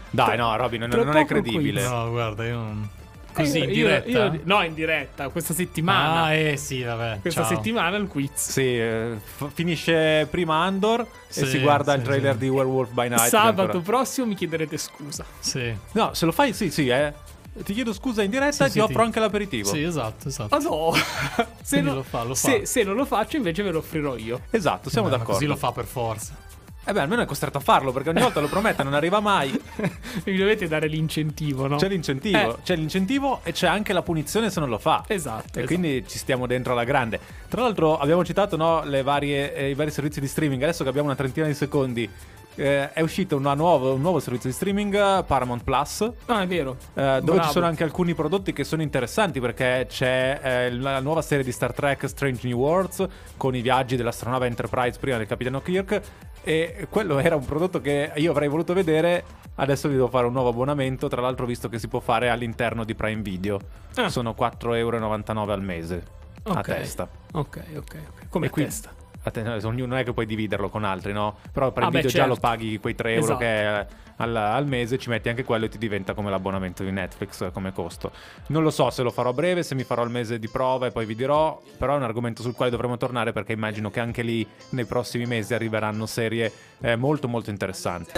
Dai, 0.09 0.35
no, 0.35 0.53
Robby, 0.57 0.77
non, 0.79 0.89
non 0.89 1.15
è 1.15 1.25
credibile. 1.25 1.79
quiz. 1.81 1.91
No, 1.91 2.09
guarda, 2.09 2.45
io 2.45 2.55
non... 2.55 2.89
Così, 3.33 3.59
Eh, 3.59 3.63
in 3.63 3.69
io- 3.69 3.75
diretta? 3.75 4.09
io- 4.09 4.39
no, 4.43 4.63
in 4.63 4.73
diretta, 4.73 5.29
questa 5.29 5.53
settimana. 5.53 6.23
Ah, 6.23 6.33
eh 6.33 6.57
sì, 6.57 6.81
vabbè. 6.83 7.19
questa 7.21 7.43
ciao. 7.45 7.55
settimana 7.55 7.95
il 7.97 8.07
quiz. 8.07 8.31
Sì, 8.51 8.61
eh, 8.77 9.17
f- 9.37 9.49
finisce 9.53 10.27
prima 10.29 10.63
Andor 10.63 11.01
e 11.01 11.05
Sì, 11.27 11.45
si 11.45 11.59
guarda 11.59 11.93
il 11.93 11.99
sì, 12.01 12.05
trailer 12.07 12.33
sì. 12.33 12.39
di 12.39 12.47
Werewolf 12.49 12.91
by 12.91 13.07
Night. 13.09 13.27
Sabato 13.29 13.61
ancora- 13.61 13.79
prossimo 13.79 14.27
mi 14.27 14.35
chiederete 14.35 14.77
scusa. 14.77 15.23
Sì. 15.39 15.73
No, 15.93 16.13
se 16.13 16.25
lo 16.25 16.31
fai, 16.31 16.53
sì, 16.53 16.69
sì, 16.71 16.87
eh. 16.89 17.13
Ti 17.63 17.73
chiedo 17.73 17.91
scusa 17.93 18.21
in 18.23 18.29
diretta 18.29 18.51
Sì, 18.53 18.61
e 18.63 18.65
ti 18.67 18.71
sì, 18.73 18.79
offro 18.79 18.95
ti- 18.99 19.01
anche 19.01 19.19
l'aperitivo. 19.19 19.69
Sì, 19.69 19.81
esatto, 19.83 20.27
esatto. 20.29 20.55
Ah 20.55 20.59
no! 20.59 20.93
se, 21.61 21.75
Quindi 21.75 21.89
no- 21.89 21.95
lo 21.95 22.03
fa, 22.03 22.23
lo 22.23 22.33
se- 22.33 22.59
fa. 22.59 22.65
se 22.65 22.83
non 22.83 22.95
lo 22.95 23.05
faccio 23.05 23.37
invece 23.37 23.63
ve 23.63 23.71
lo 23.71 23.79
offrirò 23.79 24.15
io. 24.17 24.41
Esatto, 24.49 24.89
siamo 24.89 25.07
ma 25.07 25.13
d'accordo. 25.15 25.33
Così 25.33 25.45
lo 25.45 25.55
fa 25.55 25.71
per 25.71 25.85
forza. 25.85 26.33
Eh 26.89 26.91
beh, 26.91 27.01
almeno 27.01 27.21
è 27.21 27.25
costretto 27.25 27.59
a 27.59 27.61
farlo 27.61 27.91
perché 27.91 28.09
ogni 28.09 28.19
volta 28.21 28.39
lo 28.39 28.47
promette 28.47 28.81
non 28.81 28.95
arriva 28.95 29.19
mai. 29.19 29.51
Mi 30.25 30.35
dovete 30.35 30.67
dare 30.67 30.87
l'incentivo, 30.87 31.67
no? 31.67 31.75
C'è 31.75 31.87
l'incentivo, 31.87 32.57
Eh. 32.57 32.61
c'è 32.63 32.75
l'incentivo 32.75 33.41
e 33.43 33.51
c'è 33.51 33.67
anche 33.67 33.93
la 33.93 34.01
punizione 34.01 34.49
se 34.49 34.59
non 34.59 34.69
lo 34.69 34.79
fa. 34.79 35.03
Esatto. 35.05 35.43
E 35.43 35.45
esatto. 35.49 35.65
quindi 35.67 36.03
ci 36.07 36.17
stiamo 36.17 36.47
dentro 36.47 36.73
alla 36.73 36.85
grande. 36.85 37.19
Tra 37.47 37.61
l'altro 37.61 37.99
abbiamo 37.99 38.25
citato 38.25 38.57
no, 38.57 38.83
le 38.85 39.03
varie, 39.03 39.53
eh, 39.53 39.69
i 39.69 39.75
vari 39.75 39.91
servizi 39.91 40.19
di 40.19 40.25
streaming. 40.25 40.63
Adesso 40.63 40.81
che 40.81 40.89
abbiamo 40.89 41.09
una 41.09 41.15
trentina 41.15 41.45
di 41.45 41.53
secondi, 41.53 42.09
eh, 42.55 42.91
è 42.91 43.01
uscito 43.01 43.37
una 43.37 43.53
nuova- 43.53 43.91
un 43.91 44.01
nuovo 44.01 44.19
servizio 44.19 44.49
di 44.49 44.55
streaming, 44.55 45.23
Paramount 45.25 45.63
Plus. 45.63 46.11
Ah, 46.25 46.41
è 46.41 46.47
vero. 46.47 46.75
eh, 46.95 47.01
dove 47.19 47.21
Bravo. 47.21 47.43
ci 47.43 47.49
sono 47.51 47.67
anche 47.67 47.83
alcuni 47.83 48.15
prodotti 48.15 48.51
che 48.51 48.63
sono 48.63 48.81
interessanti 48.81 49.39
perché 49.39 49.85
c'è 49.87 50.39
eh, 50.41 50.71
la 50.71 50.99
nuova 51.01 51.21
serie 51.21 51.43
di 51.43 51.51
Star 51.51 51.71
Trek 51.71 52.09
Strange 52.09 52.47
New 52.47 52.57
Worlds 52.57 53.05
con 53.37 53.55
i 53.55 53.61
viaggi 53.61 53.95
dell'astronave 53.95 54.47
Enterprise 54.47 54.97
prima 54.99 55.17
del 55.17 55.27
capitano 55.27 55.61
Kirk 55.61 56.01
e 56.43 56.87
quello 56.89 57.19
era 57.19 57.35
un 57.35 57.45
prodotto 57.45 57.81
che 57.81 58.11
io 58.15 58.31
avrei 58.31 58.47
voluto 58.47 58.73
vedere 58.73 59.23
adesso 59.55 59.87
vi 59.87 59.95
devo 59.95 60.07
fare 60.07 60.25
un 60.25 60.33
nuovo 60.33 60.49
abbonamento 60.49 61.07
tra 61.07 61.21
l'altro 61.21 61.45
visto 61.45 61.67
che 61.69 61.79
si 61.79 61.87
può 61.87 61.99
fare 61.99 62.29
all'interno 62.29 62.83
di 62.83 62.95
Prime 62.95 63.21
Video 63.21 63.59
Ah. 63.95 64.09
sono 64.09 64.33
4,99€ 64.37 65.49
al 65.51 65.61
mese 65.61 66.03
a 66.43 66.51
Ok. 66.59 66.61
testa 66.65 67.07
Ok, 67.33 67.63
ok, 67.75 67.77
ok. 67.77 68.29
Come 68.29 68.45
E 68.47 68.49
qui- 68.49 68.63
testa. 68.63 68.91
A 69.23 69.31
te- 69.31 69.41
ognuno 69.41 69.87
non 69.87 69.97
è 69.97 70.03
che 70.03 70.13
puoi 70.13 70.25
dividerlo 70.25 70.69
con 70.69 70.83
altri, 70.83 71.11
no? 71.13 71.37
Però 71.51 71.71
per 71.71 71.83
Ah, 71.83 71.85
il 71.87 71.91
beh, 71.91 71.97
video 72.01 72.11
già 72.11 72.25
lo 72.25 72.33
certo. 72.35 72.47
paghi 72.47 72.79
quei 72.79 72.95
3 72.95 73.11
euro 73.13 73.23
Esatto. 73.25 73.39
che 73.39 73.45
è 73.45 73.85
al, 74.21 74.35
al 74.35 74.65
mese, 74.67 74.97
ci 74.97 75.07
metti 75.09 75.29
anche 75.29 75.43
quello 75.45 75.65
e 75.65 75.69
ti 75.69 75.77
diventa 75.77 76.13
come 76.13 76.29
l'abbonamento 76.29 76.83
di 76.83 76.91
Netflix 76.91 77.51
come 77.53 77.71
costo. 77.71 78.11
Non 78.47 78.63
lo 78.63 78.69
so 78.69 78.89
se 78.89 79.01
lo 79.01 79.11
farò 79.11 79.29
a 79.29 79.33
breve, 79.33 79.63
se 79.63 79.75
mi 79.75 79.83
farò 79.83 80.03
il 80.03 80.09
mese 80.09 80.39
di 80.39 80.49
prova 80.49 80.87
e 80.87 80.91
poi 80.91 81.05
vi 81.05 81.15
dirò, 81.15 81.61
però 81.77 81.93
è 81.93 81.97
un 81.97 82.03
argomento 82.03 82.41
sul 82.41 82.53
quale 82.53 82.69
dovremo 82.71 82.97
tornare 82.97 83.31
perché 83.31 83.53
immagino 83.53 83.89
che 83.89 83.99
anche 84.01 84.21
lì 84.21 84.45
nei 84.69 84.85
prossimi 84.85 85.25
mesi 85.25 85.53
arriveranno 85.53 86.05
serie 86.05 86.51
eh, 86.81 86.95
molto 86.97 87.27
molto 87.29 87.49
interessanti. 87.49 88.11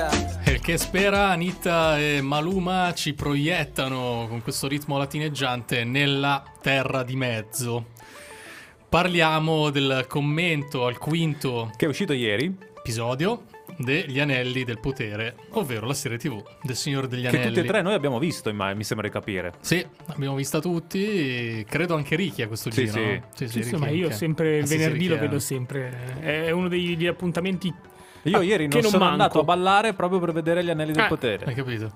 E 0.43 0.51
il 0.51 0.59
che 0.59 0.77
spera 0.77 1.27
Anita 1.29 1.99
e 1.99 2.19
Maluma 2.21 2.93
ci 2.95 3.13
proiettano 3.13 4.25
con 4.27 4.41
questo 4.41 4.67
ritmo 4.67 4.97
latineggiante 4.97 5.83
nella 5.83 6.43
terra 6.61 7.03
di 7.03 7.15
mezzo. 7.15 7.85
Parliamo 8.95 9.69
del 9.69 10.03
commento 10.09 10.85
al 10.85 10.97
quinto 10.97 11.71
Che 11.77 11.85
è 11.85 11.87
uscito 11.87 12.11
ieri, 12.11 12.53
episodio 12.77 13.43
degli 13.77 14.19
Anelli 14.19 14.65
del 14.65 14.81
Potere, 14.81 15.35
ovvero 15.51 15.87
la 15.87 15.93
serie 15.93 16.17
TV 16.17 16.43
del 16.61 16.75
Signore 16.75 17.07
degli 17.07 17.21
che 17.21 17.29
Anelli. 17.29 17.45
tutti 17.47 17.59
e 17.61 17.63
tre 17.63 17.81
noi 17.81 17.93
abbiamo 17.93 18.19
visto, 18.19 18.53
mi 18.53 18.83
sembra 18.83 19.07
di 19.07 19.13
capire. 19.13 19.53
Sì, 19.61 19.83
l'abbiamo 20.07 20.35
vista 20.35 20.59
tutti, 20.59 21.65
credo 21.69 21.95
anche 21.95 22.17
Ricky 22.17 22.41
a 22.43 22.47
questo 22.47 22.69
Sì, 22.69 22.83
giro. 22.85 23.21
sì. 23.33 23.47
sì, 23.47 23.47
Sì, 23.47 23.59
Ricky 23.61 23.77
ma 23.77 23.87
io 23.87 24.11
sempre 24.11 24.57
il 24.57 24.63
Ah, 24.63 24.65
sì, 24.65 24.73
sì, 24.73 24.77
venerdì 24.77 25.07
lo 25.07 25.13
Ricky, 25.13 25.25
vedo 25.25 25.35
eh. 25.37 25.39
sempre. 25.39 25.93
È 26.19 26.51
uno 26.51 26.67
degli 26.67 27.07
appuntamenti. 27.07 27.73
Io 28.23 28.37
Ah, 28.39 28.43
ieri 28.43 28.67
che 28.67 28.73
non 28.73 28.81
non 28.81 28.91
sono 28.91 29.05
manco. 29.05 29.21
andato 29.23 29.39
a 29.39 29.43
ballare 29.43 29.93
proprio 29.93 30.19
per 30.19 30.33
vedere 30.33 30.65
gli 30.65 30.69
anelli 30.69 30.91
del 30.91 30.99
Eh, 30.99 31.03
Hai 31.03 31.07
potere. 31.09 31.53
capito? 31.53 31.91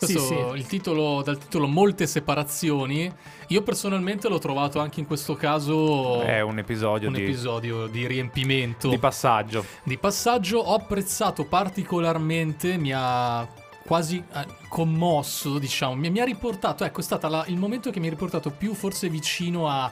Sì, 0.00 0.12
Questo, 0.14 0.52
sì. 0.52 0.58
Il 0.58 0.66
titolo, 0.66 1.22
dal 1.22 1.38
titolo 1.38 1.66
Molte 1.66 2.06
separazioni, 2.06 3.12
io 3.48 3.62
personalmente 3.62 4.28
l'ho 4.28 4.38
trovato 4.38 4.78
anche 4.78 5.00
in 5.00 5.06
questo 5.06 5.34
caso 5.34 6.20
È 6.20 6.40
un 6.40 6.58
episodio, 6.58 7.08
un 7.08 7.14
di, 7.14 7.22
episodio 7.24 7.86
di 7.88 8.06
riempimento, 8.06 8.88
di 8.90 8.98
passaggio. 8.98 9.64
di 9.82 9.98
passaggio. 9.98 10.58
Ho 10.60 10.74
apprezzato 10.74 11.44
particolarmente, 11.46 12.76
mi 12.76 12.92
ha 12.94 13.46
quasi 13.84 14.22
eh, 14.34 14.46
commosso, 14.68 15.58
diciamo, 15.58 15.94
mi, 15.96 16.10
mi 16.10 16.20
ha 16.20 16.24
riportato, 16.24 16.84
ecco, 16.84 17.00
è 17.00 17.02
stato 17.02 17.26
la- 17.26 17.44
il 17.48 17.56
momento 17.56 17.90
che 17.90 17.98
mi 17.98 18.06
ha 18.06 18.10
riportato 18.10 18.50
più 18.50 18.74
forse 18.74 19.08
vicino 19.08 19.68
a- 19.68 19.90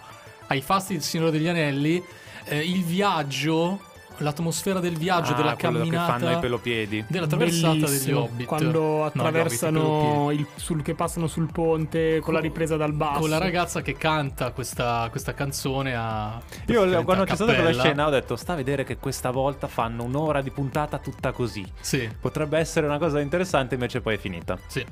ai 0.48 0.60
fasti 0.60 0.92
del 0.92 1.02
Signore 1.02 1.30
degli 1.32 1.48
Anelli, 1.48 2.00
eh, 2.44 2.58
il 2.60 2.84
viaggio 2.84 3.80
l'atmosfera 4.18 4.80
del 4.80 4.96
viaggio, 4.96 5.32
Ah, 5.32 5.36
della 5.36 5.56
quello 5.56 5.78
camminata. 5.78 6.12
che 6.14 6.18
fanno 6.24 6.36
i 6.36 6.40
pelopiedi. 6.40 7.04
Della 7.08 7.26
traversata 7.26 7.72
degli 7.74 7.84
Bellissimo. 7.84 8.20
Hobbit. 8.22 8.46
Quando 8.46 8.70
No, 8.70 8.78
gli 8.78 9.00
Hobbit, 9.00 9.14
i 9.14 9.18
attraversano 9.18 9.80
pelopiedi. 9.80 10.40
il, 10.40 10.46
sul, 10.56 10.82
che 10.82 10.94
passano 10.94 11.26
sul 11.26 11.50
ponte 11.52 12.20
con 12.20 12.34
la 12.34 12.40
ripresa 12.40 12.76
dal 12.76 12.92
basso. 12.92 13.20
Con 13.20 13.30
la 13.30 13.38
ragazza 13.38 13.82
che 13.82 13.94
canta 13.96 14.50
questa, 14.52 15.08
questa 15.10 15.34
canzone 15.34 15.94
a. 15.96 16.40
Io 16.66 17.04
quando 17.04 17.22
a 17.22 17.26
c'è 17.26 17.34
stata 17.34 17.54
quella 17.54 17.72
scena 17.72 18.06
ho 18.06 18.10
detto 18.10 18.36
sta 18.36 18.52
a 18.52 18.56
vedere 18.56 18.84
che 18.84 18.96
questa 18.98 19.30
volta 19.30 19.66
fanno 19.66 20.04
un'ora 20.04 20.40
di 20.42 20.50
puntata 20.50 20.98
tutta 20.98 21.32
così. 21.32 21.64
Sì, 21.80 22.08
Potrebbe 22.20 22.58
essere 22.58 22.86
una 22.86 22.98
cosa 22.98 23.20
interessante 23.20 23.74
invece 23.74 24.00
poi 24.00 24.14
è 24.14 24.18
finita. 24.18 24.58
sì. 24.66 24.84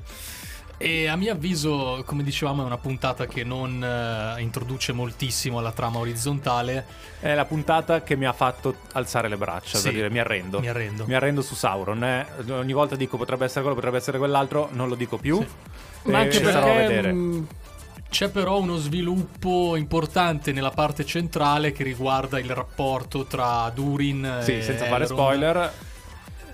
E 0.77 1.07
a 1.07 1.15
mio 1.15 1.31
avviso, 1.31 2.03
come 2.05 2.21
dicevamo, 2.21 2.61
è 2.61 2.65
una 2.65 2.77
puntata 2.77 3.25
che 3.27 3.43
non 3.45 3.81
eh, 3.81 4.41
introduce 4.41 4.91
moltissimo 4.91 5.59
alla 5.59 5.71
trama 5.71 5.99
orizzontale. 5.99 6.85
È 7.19 7.33
la 7.33 7.45
puntata 7.45 8.03
che 8.03 8.15
mi 8.17 8.25
ha 8.25 8.33
fatto 8.33 8.75
alzare 8.93 9.29
le 9.29 9.37
braccia, 9.37 9.77
Sì, 9.77 9.83
per 9.85 9.93
dire 9.93 10.09
mi 10.09 10.19
arrendo. 10.19 10.59
Mi 10.59 10.67
arrendo. 10.67 11.05
Mi 11.07 11.13
arrendo 11.13 11.41
su 11.41 11.55
Sauron. 11.55 12.03
eh. 12.03 12.25
Ogni 12.49 12.73
volta 12.73 12.95
dico 12.97 13.15
potrebbe 13.17 13.45
essere 13.45 13.61
quello, 13.61 13.75
potrebbe 13.75 13.97
essere 13.97 14.17
quell'altro, 14.17 14.67
non 14.73 14.89
lo 14.89 14.95
dico 14.95 15.17
più. 15.17 15.39
Sì. 15.39 16.09
Ma 16.11 16.19
Eh, 16.19 16.21
anche 16.23 16.31
ci 16.33 16.43
starò 16.43 16.59
a 16.59 16.73
perché 16.73 16.87
vedere. 16.87 17.13
mh, 17.13 17.47
C'è 18.09 18.29
però 18.29 18.59
uno 18.59 18.75
sviluppo 18.75 19.75
importante 19.77 20.51
nella 20.51 20.71
parte 20.71 21.05
centrale 21.05 21.71
che 21.71 21.83
riguarda 21.83 22.37
il 22.37 22.49
rapporto 22.51 23.23
tra 23.25 23.71
Durin 23.73 24.39
Sì, 24.41 24.57
e 24.57 24.61
senza 24.61 24.85
fare 24.85 25.05
Elrond. 25.05 25.19
spoiler. 25.21 25.71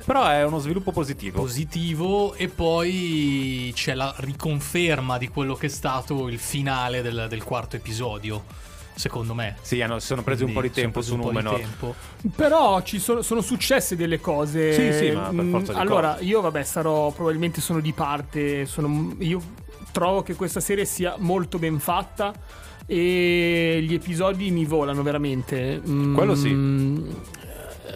Però 0.06 0.26
è 0.28 0.44
uno 0.46 0.60
sviluppo 0.60 0.92
positivo. 0.92 1.42
positivo 1.42 2.34
e 2.36 2.48
poi 2.48 3.72
c'è 3.76 3.94
la 3.94 4.14
riconferma 4.18 5.18
di 5.18 5.28
quello 5.28 5.56
che 5.56 5.68
è 5.68 5.70
stato 5.70 6.28
il 6.28 6.40
finale 6.40 7.02
del, 7.02 7.28
del 7.30 7.44
quarto 7.44 7.76
episodio, 7.76 8.44
secondo 8.96 9.34
me. 9.34 9.56
sì, 9.62 9.82
hanno- 9.82 10.00
si 10.00 10.08
sono 10.08 10.24
presi 10.24 10.44
un 10.44 10.54
po' 10.54 10.62
di 10.62 10.70
Quindi 10.70 10.82
tempo 10.82 11.02
su 11.02 11.16
Numenor. 11.16 11.60
tempo. 11.60 11.96
Però 12.36 12.82
ci 12.84 13.00
sono, 13.00 13.22
sono 13.22 13.42
successe 13.42 13.96
delle 13.96 14.20
cose. 14.20 14.74
Sì, 14.74 15.06
sì, 15.06 15.12
ma 15.12 15.30
per 15.30 15.44
Mm, 15.46 15.52
forza 15.52 15.74
di 15.74 15.80
Allora, 15.80 16.12
cose. 16.14 16.24
io 16.24 16.42
vabbè, 16.42 16.64
sarò 16.64 17.12
probabilmente 17.12 17.62
sono 17.62 17.80
di 17.80 17.94
parte. 17.94 18.66
Sono, 18.66 19.16
io 19.20 19.42
trovo 19.92 20.22
che 20.24 20.36
questa 20.36 20.60
serie 20.60 20.86
sia 20.86 21.16
molto 21.18 21.58
ben 21.60 21.80
fatta. 21.80 22.34
E 22.88 23.80
gli 23.88 23.94
episodi 23.94 24.52
mi 24.52 24.66
volano 24.66 25.02
veramente. 25.04 25.82
Mm, 25.88 26.14
Quello 26.14 26.36
sì. 26.36 26.50
eh, 26.50 27.51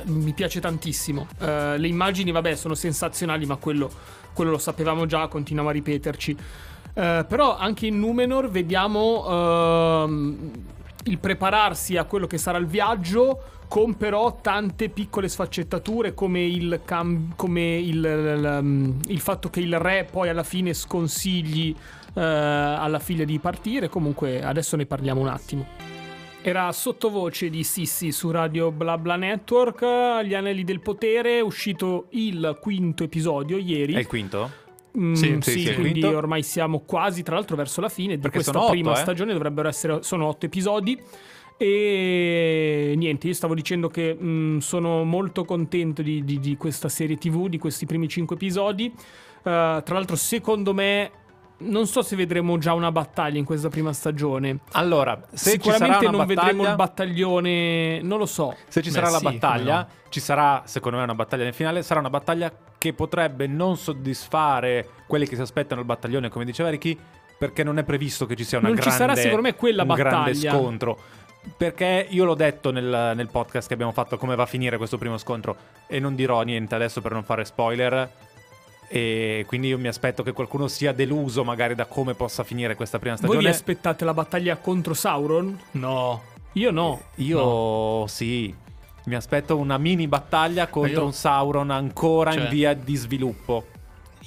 Mi 0.05 0.33
piace 0.33 0.59
tantissimo. 0.59 1.27
Eh, 1.39 1.77
le 1.77 1.87
immagini, 1.87 2.31
vabbè, 2.31 2.55
sono 2.55 2.75
sensazionali, 2.75 3.45
ma 3.45 3.55
quello, 3.55 3.91
quello 4.33 4.51
lo 4.51 4.57
sapevamo 4.57 5.05
già, 5.05 5.27
continuiamo 5.27 5.69
a 5.69 5.73
ripeterci. 5.73 6.37
Eh, 6.93 7.25
però 7.27 7.57
anche 7.57 7.87
in 7.87 7.99
Numenor 7.99 8.49
vediamo 8.49 10.03
ehm, 10.03 10.51
il 11.05 11.17
prepararsi 11.19 11.97
a 11.97 12.05
quello 12.05 12.27
che 12.27 12.37
sarà 12.37 12.57
il 12.57 12.67
viaggio 12.67 13.41
con 13.67 13.97
però 13.97 14.39
tante 14.41 14.89
piccole 14.89 15.27
sfaccettature 15.27 16.13
come 16.13 16.43
il, 16.43 16.81
cam- 16.85 17.33
come 17.35 17.77
il, 17.77 17.99
l- 17.99 18.95
il 19.07 19.19
fatto 19.19 19.49
che 19.49 19.59
il 19.59 19.77
re 19.79 20.07
poi 20.09 20.29
alla 20.29 20.43
fine 20.43 20.73
sconsigli 20.73 21.75
eh, 22.13 22.21
alla 22.21 22.99
figlia 22.99 23.25
di 23.25 23.39
partire. 23.39 23.89
Comunque 23.89 24.41
adesso 24.43 24.75
ne 24.77 24.85
parliamo 24.85 25.19
un 25.19 25.27
attimo. 25.27 25.94
Era 26.47 26.71
sottovoce 26.73 27.49
di 27.49 27.63
Sissi 27.63 28.11
su 28.11 28.29
Radio 28.29 28.69
BlaBla 28.71 29.15
Network, 29.15 29.81
Gli 30.23 30.35
Anelli 30.35 30.63
del 30.63 30.79
Potere, 30.79 31.39
è 31.39 31.41
uscito 31.41 32.05
il 32.11 32.59
quinto 32.61 33.03
episodio 33.03 33.57
ieri. 33.57 33.93
È 33.95 33.97
il 33.97 34.05
quinto? 34.05 34.51
Mm, 34.95 35.13
Sì, 35.13 35.37
sì, 35.41 35.59
sì, 35.65 35.73
quindi 35.73 36.01
quinto. 36.01 36.15
ormai 36.15 36.43
siamo 36.43 36.81
quasi, 36.81 37.23
tra 37.23 37.33
l'altro, 37.33 37.55
verso 37.55 37.81
la 37.81 37.89
fine 37.89 38.13
di 38.13 38.21
Perché 38.21 38.41
questa 38.43 38.59
otto, 38.61 38.69
prima 38.69 38.91
eh. 38.93 38.97
stagione. 38.97 39.33
Dovrebbero 39.33 39.67
essere, 39.67 40.03
sono 40.03 40.27
otto 40.27 40.45
episodi. 40.45 41.01
E 41.57 42.93
niente, 42.95 43.25
io 43.25 43.33
stavo 43.33 43.55
dicendo 43.55 43.87
che 43.87 44.15
mm, 44.15 44.59
sono 44.59 45.03
molto 45.03 45.45
contento 45.45 46.03
di, 46.03 46.23
di- 46.23 46.39
di 46.39 46.57
questa 46.57 46.89
serie 46.89 47.17
TV, 47.17 47.47
di 47.47 47.57
questi 47.57 47.87
primi 47.87 48.07
cinque 48.07 48.35
episodi. 48.35 48.85
Eh, 48.85 48.91
tra 49.41 49.83
l'altro, 49.87 50.15
secondo 50.15 50.75
me, 50.75 51.09
non 51.57 51.87
so 51.87 52.01
se 52.01 52.15
vedremo 52.15 52.57
già 52.57 52.73
una 52.73 52.91
battaglia 52.91 53.37
in 53.39 53.45
questa 53.45 53.69
prima 53.69 53.93
stagione. 53.93 54.59
Allora, 54.73 55.19
se 55.31 55.51
ci 55.51 55.71
Sicuramente 55.71 56.05
non 56.05 56.15
una 56.15 56.25
vedremo 56.25 56.49
il 56.49 56.75
battaglia, 56.75 56.75
battaglione, 56.75 58.01
non 58.01 58.17
lo 58.19 58.25
so. 58.25 58.55
se 58.67 58.81
ci 58.81 58.89
Beh, 58.89 58.95
sarà 58.95 59.09
la 59.09 59.17
sì, 59.19 59.23
battaglia, 59.23 59.83
come 59.87 60.03
ci 60.09 60.19
sarà 60.19 60.63
secondo 60.65 60.97
me 60.97 61.03
una 61.03 61.15
battaglia 61.15 61.43
nel 61.43 61.53
finale, 61.53 61.83
sarà 61.83 61.99
una 61.99 62.09
battaglia 62.09 62.51
che 62.77 62.93
potrebbe 62.93 63.47
non 63.47 63.77
soddisfare 63.77 64.87
quelli 65.07 65.27
che 65.27 65.35
si 65.35 65.41
aspettano 65.41 65.81
il 65.81 65.87
battaglione, 65.87 66.29
come 66.29 66.45
diceva 66.45 66.69
Ricky, 66.69 66.97
perché 67.37 67.63
non 67.63 67.77
è 67.77 67.83
previsto 67.83 68.25
che 68.25 68.35
ci 68.35 68.43
sia 68.43 68.59
una 68.59 68.67
Non 68.67 68.77
ci 68.77 68.83
grande 68.83 68.99
sarà, 68.99 69.15
secondo 69.15 69.41
me, 69.41 69.55
quella 69.55 69.83
un 69.83 69.93
grande 69.93 70.31
battaglia. 70.31 70.51
scontro. 70.51 70.97
Perché 71.57 72.07
io 72.09 72.25
l'ho 72.25 72.33
detto 72.33 72.71
nel, 72.71 73.11
nel 73.15 73.29
podcast 73.29 73.67
che 73.67 73.75
abbiamo 73.75 73.91
fatto 73.91 74.17
come 74.17 74.35
va 74.35 74.43
a 74.43 74.47
finire 74.47 74.77
questo 74.77 74.97
primo 74.97 75.17
scontro 75.19 75.55
e 75.85 75.99
non 75.99 76.15
dirò 76.15 76.41
niente 76.41 76.73
adesso 76.73 77.01
per 77.01 77.11
non 77.11 77.23
fare 77.23 77.45
spoiler. 77.45 78.09
E 78.87 79.43
quindi 79.47 79.67
io 79.69 79.77
mi 79.77 79.87
aspetto 79.87 80.21
che 80.23 80.31
qualcuno 80.31 80.67
sia 80.67 80.91
deluso 80.93 81.43
magari 81.43 81.75
da 81.75 81.85
come 81.85 82.13
possa 82.13 82.43
finire 82.43 82.75
questa 82.75 82.99
prima 82.99 83.15
Voi 83.15 83.23
vi 83.23 83.31
stagione. 83.33 83.53
aspettate 83.53 84.05
la 84.05 84.13
battaglia 84.13 84.57
contro 84.57 84.93
Sauron? 84.93 85.59
No, 85.71 86.21
Io 86.53 86.71
no. 86.71 87.01
Io 87.15 88.07
sì, 88.07 88.53
mi 89.05 89.15
aspetto 89.15 89.57
una 89.57 89.77
mini 89.77 90.07
battaglia 90.07 90.67
contro 90.67 90.99
io- 91.01 91.05
un 91.05 91.13
Sauron 91.13 91.69
ancora 91.69 92.31
in 92.33 92.39
Cioè- 92.41 92.49
via 92.49 92.73
di 92.73 92.95
sviluppo. 92.95 93.65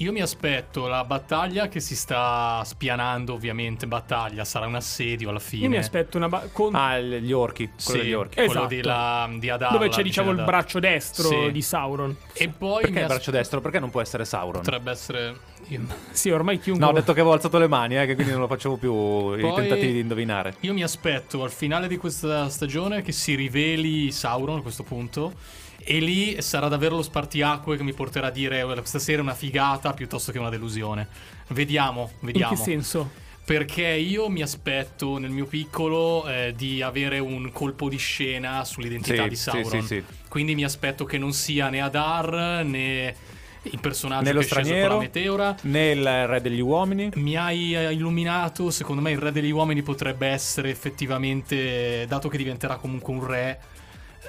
Io 0.00 0.12
mi 0.12 0.20
aspetto 0.20 0.86
la 0.86 1.02
battaglia 1.02 1.66
che 1.68 1.80
si 1.80 1.96
sta 1.96 2.62
spianando, 2.64 3.32
ovviamente. 3.32 3.86
Battaglia 3.88 4.44
sarà 4.44 4.66
un 4.66 4.76
assedio 4.76 5.30
alla 5.30 5.40
fine. 5.40 5.64
Io 5.64 5.68
mi 5.70 5.76
aspetto 5.76 6.16
una 6.16 6.28
ba- 6.28 6.48
con- 6.52 6.72
Ah, 6.76 7.00
gli 7.00 7.32
orchi, 7.32 7.64
quello 7.64 7.80
Sì, 7.80 7.98
degli 7.98 8.12
orchi. 8.12 8.34
quello 8.36 8.50
Esatto. 8.50 8.66
di, 8.68 8.82
la, 8.82 9.28
di 9.38 9.50
Adar. 9.50 9.72
dove 9.72 9.88
c'è 9.88 10.02
diciamo 10.02 10.30
il 10.30 10.44
braccio 10.44 10.78
destro 10.78 11.28
Sì. 11.28 11.50
di 11.50 11.62
Sauron. 11.62 12.16
E 12.32 12.48
poi 12.48 12.82
Perché 12.82 12.98
il 12.98 13.04
as- 13.04 13.10
braccio 13.10 13.30
destro? 13.32 13.60
Perché 13.60 13.80
non 13.80 13.90
può 13.90 14.00
essere 14.00 14.24
Sauron? 14.24 14.62
potrebbe 14.62 14.90
essere. 14.92 15.36
io- 15.66 15.80
Sì, 16.12 16.30
ormai 16.30 16.60
chiunque 16.60 16.84
No, 16.84 16.92
ho 16.92 16.94
detto 16.94 17.12
che 17.12 17.18
avevo 17.20 17.34
alzato 17.34 17.58
le 17.58 17.66
mani, 17.66 17.98
eh, 17.98 18.06
che 18.06 18.14
quindi 18.14 18.30
non 18.32 18.42
lo 18.42 18.46
facevo 18.46 18.76
più 18.76 18.92
i 19.36 19.40
Poi- 19.40 19.54
tentativi 19.56 19.92
di 19.94 19.98
indovinare. 20.00 20.54
Io 20.60 20.72
mi 20.74 20.84
aspetto 20.84 21.42
al 21.42 21.50
finale 21.50 21.88
di 21.88 21.96
questa 21.96 22.48
stagione 22.48 23.02
che 23.02 23.10
si 23.10 23.34
riveli 23.34 24.12
Sauron 24.12 24.58
a 24.58 24.62
questo 24.62 24.84
punto. 24.84 25.32
E 25.80 26.00
lì 26.00 26.40
sarà 26.42 26.68
davvero 26.68 26.96
lo 26.96 27.02
spartiacque 27.02 27.76
che 27.76 27.82
mi 27.82 27.92
porterà 27.94 28.26
a 28.26 28.30
dire 28.30 28.60
"Guarda, 28.62 28.80
questa 28.80 28.98
serie 28.98 29.20
è 29.20 29.22
una 29.22 29.34
figata 29.34 29.92
piuttosto 29.94 30.32
che 30.32 30.38
una 30.38 30.50
delusione. 30.50 31.06
Vediamo, 31.48 32.10
In 32.20 32.26
vediamo. 32.26 32.54
che 32.54 32.60
senso? 32.60 33.10
Perché 33.44 33.86
io 33.86 34.28
mi 34.28 34.42
aspetto 34.42 35.16
nel 35.16 35.30
mio 35.30 35.46
piccolo 35.46 36.28
eh, 36.28 36.52
di 36.54 36.82
avere 36.82 37.18
un 37.18 37.50
colpo 37.52 37.88
di 37.88 37.96
scena 37.96 38.62
sull'identità 38.64 39.22
Sì, 39.22 39.28
di 39.30 39.36
Sauron. 39.36 39.80
sì, 39.80 39.86
sì. 39.86 40.04
Quindi 40.28 40.54
mi 40.54 40.64
aspetto 40.64 41.06
che 41.06 41.16
non 41.16 41.32
sia 41.32 41.70
né 41.70 41.80
Adar 41.80 42.62
né 42.66 43.14
il 43.62 43.80
personaggio 43.80 44.24
Nello 44.24 44.40
che 44.40 44.44
è 44.44 44.48
sceso 44.48 44.60
con 44.60 44.68
straniero, 44.68 44.94
la 44.94 45.00
meteora. 45.00 45.56
nel 45.62 46.26
Re 46.26 46.40
degli 46.42 46.60
Uomini. 46.60 47.10
Mi 47.14 47.36
hai 47.36 47.74
eh, 47.74 47.92
illuminato, 47.92 48.70
secondo 48.70 49.00
me 49.00 49.12
il 49.12 49.18
re 49.18 49.32
degli 49.32 49.50
uomini 49.50 49.80
potrebbe 49.82 50.26
essere 50.26 50.68
effettivamente, 50.68 52.04
dato 52.06 52.28
che 52.28 52.36
diventerà 52.36 52.76
comunque 52.76 53.12
un 53.14 53.26
re, 53.26 53.60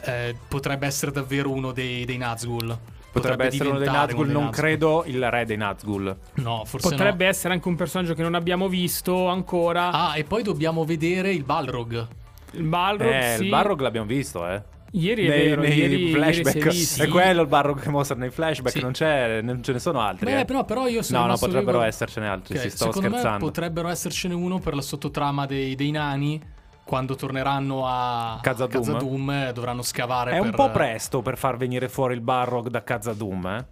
eh, 0.04 0.36
potrebbe 0.48 0.86
essere 0.88 1.12
davvero 1.12 1.52
uno 1.52 1.72
dei, 1.72 2.06
dei 2.06 2.18
Nazgul. 2.18 2.78
Potrebbe 3.12 3.46
essere 3.48 3.70
uno 3.70 3.80
dei 3.80 3.88
Nazgul, 3.88 4.28
non 4.30 4.44
Nazgul. 4.46 4.60
credo 4.62 5.04
il 5.08 5.30
Re 5.32 5.46
dei 5.46 5.58
Nazgul. 5.58 6.16
No, 6.36 6.64
forse 6.66 6.90
Potrebbe 6.90 7.24
no. 7.24 7.30
essere 7.30 7.54
anche 7.56 7.68
un 7.68 7.76
personaggio 7.76 8.14
che 8.14 8.22
non 8.22 8.36
abbiamo 8.36 8.68
visto 8.68 9.28
ancora. 9.28 9.92
Ah, 9.92 10.16
e 10.18 10.24
poi 10.24 10.44
dobbiamo 10.44 10.86
vedere 10.86 11.32
il 11.34 11.44
Balrog. 11.44 12.08
il 12.52 12.64
Balrog, 12.64 13.12
eh, 13.12 13.34
sì. 13.38 13.44
il 13.44 13.50
Barrog 13.50 13.80
l'abbiamo 13.82 14.06
visto, 14.08 14.48
eh. 14.48 14.62
Ieri 14.92 15.26
è 15.26 15.30
nei, 15.30 15.48
vero, 15.50 15.62
nei 15.62 15.78
ieri, 15.78 15.96
ieri 15.98 16.12
flashback. 16.14 16.58
è 16.66 16.70
visto. 16.70 17.04
È 17.04 17.08
quello 17.08 17.42
il 17.42 17.48
Barrog 17.48 17.80
che 17.80 17.90
mostra 17.90 18.16
nei 18.16 18.30
flashback, 18.32 18.76
Sì. 18.76 18.82
non, 18.82 18.92
c'è, 18.92 19.42
non 19.42 19.62
ce 19.64 19.72
ne 19.74 19.80
sono 19.80 20.00
altri. 20.02 20.26
Beh, 20.26 20.40
eh. 20.40 20.46
però, 20.46 20.66
però 20.66 20.88
io 20.88 21.02
sono 21.04 21.20
No, 21.22 21.26
no, 21.28 21.38
potrebbero 21.38 21.80
lì- 21.82 21.88
essercene 21.88 22.28
altri, 22.28 22.56
Ok, 22.58 22.62
si 22.62 22.70
stavo 22.72 22.92
secondo 22.92 23.10
me 23.16 23.18
scherzando. 23.20 23.46
potrebbero 23.46 23.88
essercene 23.90 24.34
uno 24.34 24.58
per 24.60 24.74
la 24.76 24.82
sottotrama 24.82 25.46
dei, 25.46 25.76
dei 25.76 25.92
nani. 25.92 26.42
Quando 26.90 27.14
torneranno 27.14 27.86
a 27.86 28.40
Khazad-dûm. 28.42 28.82
Khazad-dûm, 28.82 29.30
eh, 29.30 29.54
dovranno 29.54 29.84
scavare 29.84 30.32
È 30.32 30.40
per... 30.40 30.46
un 30.46 30.56
po' 30.56 30.72
presto 30.72 31.22
per 31.22 31.38
far 31.38 31.56
venire 31.56 31.88
fuori 31.88 32.16
il 32.16 32.22
Barrog 32.22 32.68
da 32.70 32.84
Khazad-dûm, 32.84 33.46
eh. 33.46 33.66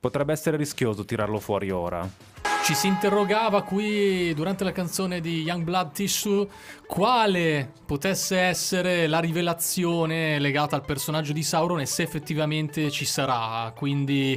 Potrebbe 0.00 0.32
essere 0.32 0.56
rischioso 0.56 1.04
tirarlo 1.04 1.38
fuori 1.38 1.70
ora. 1.70 2.04
Ci 2.64 2.74
si 2.74 2.88
interrogava 2.88 3.62
qui 3.62 4.34
durante 4.34 4.64
la 4.64 4.72
canzone 4.72 5.20
di 5.20 5.42
Youngblood 5.42 5.92
Tissue 5.92 6.48
quale 6.88 7.70
potesse 7.86 8.40
essere 8.40 9.06
la 9.06 9.20
rivelazione 9.20 10.40
legata 10.40 10.74
al 10.74 10.84
personaggio 10.84 11.32
di 11.32 11.44
Sauron 11.44 11.78
e 11.78 11.86
se 11.86 12.02
effettivamente 12.02 12.90
ci 12.90 13.04
sarà. 13.04 13.72
Quindi 13.76 14.36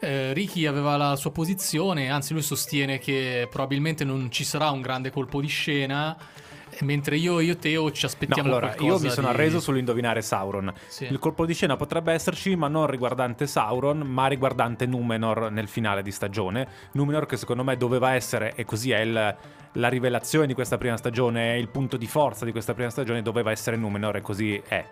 eh, 0.00 0.34
Ricky 0.34 0.66
aveva 0.66 0.98
la 0.98 1.16
sua 1.16 1.30
posizione, 1.32 2.10
anzi 2.10 2.34
lui 2.34 2.42
sostiene 2.42 2.98
che 2.98 3.48
probabilmente 3.50 4.04
non 4.04 4.30
ci 4.30 4.44
sarà 4.44 4.68
un 4.68 4.82
grande 4.82 5.10
colpo 5.10 5.40
di 5.40 5.46
scena, 5.46 6.14
eh, 6.14 6.45
mentre 6.82 7.16
io, 7.16 7.40
io 7.40 7.52
e 7.52 7.58
Teo 7.58 7.90
ci 7.92 8.02
No, 8.02 8.08
aspettiamo 8.08 8.48
allora, 8.48 8.66
qualcosa 8.74 9.02
io 9.04 9.08
mi 9.08 9.10
sono 9.14 9.28
di- 9.28 9.34
arreso 9.34 9.60
sull'indovinare 9.60 10.22
Sauron. 10.22 10.72
Sì. 10.86 11.04
Il 11.04 11.18
colpo 11.18 11.46
di 11.46 11.54
scena 11.54 11.76
potrebbe 11.76 12.12
esserci, 12.12 12.54
ma 12.56 12.68
non 12.68 12.86
riguardante 12.86 13.46
Sauron, 13.46 13.98
ma 13.98 14.26
riguardante 14.26 14.86
Numenor 14.86 15.50
nel 15.50 15.68
finale 15.68 16.02
di 16.02 16.10
stagione. 16.10 16.68
Numenor 16.92 17.26
che 17.26 17.36
secondo 17.36 17.64
me 17.64 17.76
doveva 17.76 18.12
essere, 18.14 18.52
e 18.54 18.64
così 18.64 18.90
è 18.90 19.00
il- 19.00 19.36
la 19.72 19.88
rivelazione 19.88 20.46
di 20.46 20.54
questa 20.54 20.78
prima 20.78 20.96
stagione, 20.96 21.52
è 21.52 21.56
il 21.56 21.68
punto 21.68 21.96
di 21.96 22.06
forza 22.06 22.44
di 22.44 22.50
questa 22.52 22.72
prima 22.74 22.88
stagione, 22.90 23.20
doveva 23.22 23.50
essere 23.50 23.76
Numenor 23.76 24.16
e 24.16 24.20
così 24.22 24.60
è. 24.66 24.84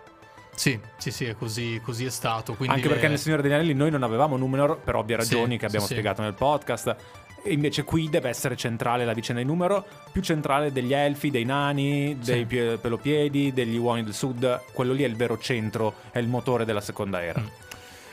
Sì, 0.55 0.79
sì, 0.97 1.11
sì, 1.11 1.25
è 1.25 1.35
così, 1.35 1.79
così 1.83 2.05
è 2.05 2.09
stato. 2.09 2.53
Quindi 2.53 2.75
Anche 2.75 2.87
perché 2.87 3.03
le- 3.03 3.09
nel 3.09 3.19
Signore 3.19 3.41
degli 3.41 3.51
Anelli 3.51 3.73
noi 3.73 3.91
non 3.91 4.03
avevamo 4.03 4.37
Numenor 4.37 4.79
per 4.79 4.95
ovvie 4.95 5.21
Sì, 5.21 5.33
ragioni 5.33 5.57
che 5.57 5.65
abbiamo 5.65 5.85
sì, 5.85 5.93
sì. 5.93 5.99
spiegato 5.99 6.21
nel 6.21 6.33
podcast. 6.33 6.95
E 7.47 7.53
invece 7.53 7.83
qui 7.83 8.09
deve 8.09 8.29
essere 8.29 8.55
centrale 8.55 9.05
la 9.05 9.13
vicenda 9.13 9.39
di 9.41 9.47
Numenor, 9.47 9.83
più 10.11 10.21
centrale 10.21 10.71
degli 10.71 10.93
elfi, 10.93 11.29
dei 11.29 11.45
nani, 11.45 12.17
dei 12.19 12.39
Sì. 12.39 12.45
pie- 12.45 12.77
pelopiedi, 12.77 13.53
degli 13.53 13.77
uomini 13.77 14.05
del 14.05 14.15
sud. 14.15 14.61
Quello 14.73 14.93
lì 14.93 15.03
è 15.03 15.07
il 15.07 15.15
vero 15.15 15.37
centro, 15.37 15.93
è 16.11 16.17
il 16.19 16.27
motore 16.27 16.65
della 16.65 16.81
seconda 16.81 17.21
era. 17.23 17.41
Mm. 17.41 17.45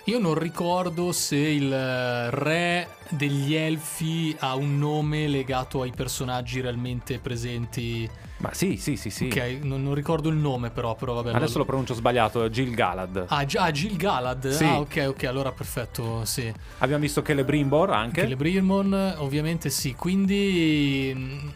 Io 0.06 0.18
non 0.18 0.34
ricordo 0.34 1.12
se 1.12 1.36
il 1.36 1.72
eh, 1.72 2.28
re 2.30 2.88
degli 3.08 3.54
elfi 3.54 4.34
ha 4.40 4.56
un 4.56 4.76
nome 4.78 5.28
legato 5.28 5.80
ai 5.82 5.92
personaggi 5.96 6.60
realmente 6.60 7.18
presenti. 7.20 8.10
Ma 8.42 8.52
sì, 8.52 8.76
sì, 8.76 8.96
sì, 8.96 9.08
sì. 9.08 9.26
Ok, 9.26 9.60
non, 9.62 9.84
non 9.84 9.94
ricordo 9.94 10.28
il 10.28 10.34
nome 10.34 10.70
però, 10.70 10.96
però 10.96 11.14
vabbè. 11.14 11.32
Adesso 11.32 11.52
lo 11.52 11.58
lo... 11.60 11.64
pronuncio 11.64 11.94
sbagliato, 11.94 12.50
Gil 12.50 12.74
Galad. 12.74 13.26
Ah, 13.28 13.44
già, 13.44 13.70
Gil 13.70 13.96
Galad? 13.96 14.50
Sì. 14.50 14.64
Ah, 14.64 14.80
ok, 14.80 15.04
ok, 15.10 15.24
allora 15.24 15.52
perfetto, 15.52 16.24
sì. 16.24 16.52
Abbiamo 16.78 17.02
visto 17.02 17.22
Celebrimbor 17.22 17.90
anche. 17.90 18.22
Celebrimmon, 18.22 19.14
ovviamente 19.18 19.70
sì, 19.70 19.94
quindi... 19.94 21.12
mm, 21.14 21.48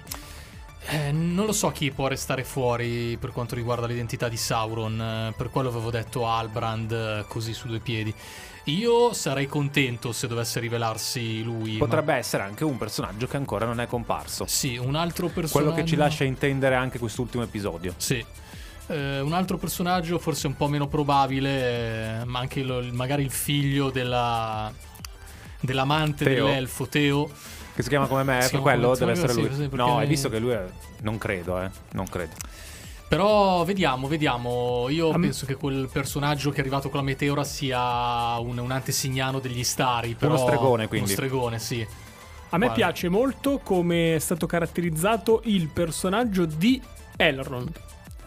eh, 0.88 1.10
non 1.10 1.46
lo 1.46 1.52
so 1.52 1.72
chi 1.72 1.90
può 1.90 2.06
restare 2.06 2.44
fuori 2.44 3.16
per 3.18 3.32
quanto 3.32 3.56
riguarda 3.56 3.88
l'identità 3.88 4.28
di 4.28 4.36
Sauron, 4.36 5.00
eh, 5.00 5.34
per 5.36 5.50
quello 5.50 5.68
avevo 5.70 5.90
detto 5.90 6.28
Albrand 6.28 6.92
eh, 6.92 7.24
così 7.26 7.52
su 7.52 7.66
due 7.66 7.80
piedi. 7.80 8.14
Io 8.68 9.12
sarei 9.12 9.46
contento 9.46 10.10
se 10.12 10.26
dovesse 10.26 10.58
rivelarsi 10.58 11.42
lui. 11.42 11.72
ma- 11.74 11.78
Potrebbe 11.84 12.14
essere 12.14 12.42
anche 12.42 12.64
un 12.64 12.76
personaggio 12.76 13.26
che 13.28 13.36
ancora 13.36 13.64
non 13.64 13.80
è 13.80 13.86
comparso. 13.86 14.44
Sì, 14.48 14.76
un 14.76 14.96
altro 14.96 15.28
personaggio... 15.28 15.52
Quello 15.70 15.72
che 15.72 15.84
ci 15.88 15.94
lascia 15.96 16.24
intendere 16.24 16.74
anche 16.74 16.98
quest'ultimo 16.98 17.44
episodio. 17.44 17.94
Sì. 17.96 18.24
Eh, 18.88 19.20
un 19.20 19.32
altro 19.32 19.56
personaggio 19.56 20.18
forse 20.18 20.48
un 20.48 20.56
po' 20.56 20.66
meno 20.66 20.88
probabile, 20.88 22.20
eh, 22.20 22.24
ma 22.24 22.40
anche 22.40 22.62
lo- 22.62 22.84
magari 22.92 23.22
il 23.22 23.30
figlio 23.30 23.90
della, 23.90 24.72
dell'amante 25.60 26.24
Teo. 26.24 26.46
dell'elfo 26.46 26.86
Teo. 26.88 27.30
Che 27.74 27.82
si 27.82 27.88
chiama 27.88 28.06
come 28.06 28.24
me, 28.24 28.42
Si 28.42 28.50
per 28.52 28.60
quello 28.60 28.96
deve 28.96 29.12
essere 29.12 29.32
lui. 29.32 29.54
sì, 29.54 29.68
no, 29.72 29.98
hai 29.98 30.06
visto 30.08 30.28
che 30.28 30.38
lui 30.40 30.50
è... 30.52 30.64
Non 31.02 31.18
credo, 31.18 31.60
eh. 31.60 31.70
Non 31.92 32.06
credo. 32.08 32.32
Però 33.08 33.64
vediamo, 33.64 34.08
vediamo. 34.08 34.88
Io 34.88 35.10
A 35.10 35.18
me- 35.18 35.26
penso 35.26 35.46
che 35.46 35.54
quel 35.54 35.88
personaggio 35.92 36.50
che 36.50 36.56
è 36.56 36.60
arrivato 36.60 36.88
con 36.88 36.98
la 36.98 37.04
meteora 37.04 37.44
sia 37.44 38.38
un, 38.38 38.58
un 38.58 38.70
antesignano 38.70 39.38
degli 39.38 39.62
stari. 39.62 40.14
Però... 40.14 40.36
stregone, 40.36 40.88
quindi. 40.88 41.06
Uno 41.06 41.14
stregone, 41.14 41.58
sì. 41.58 41.86
A 42.50 42.58
me 42.58 42.66
Guarda. 42.66 42.84
piace 42.86 43.08
molto 43.08 43.60
come 43.62 44.16
è 44.16 44.18
stato 44.18 44.46
caratterizzato 44.46 45.42
il 45.44 45.68
personaggio 45.68 46.46
di 46.46 46.80
Elrond. 47.16 47.80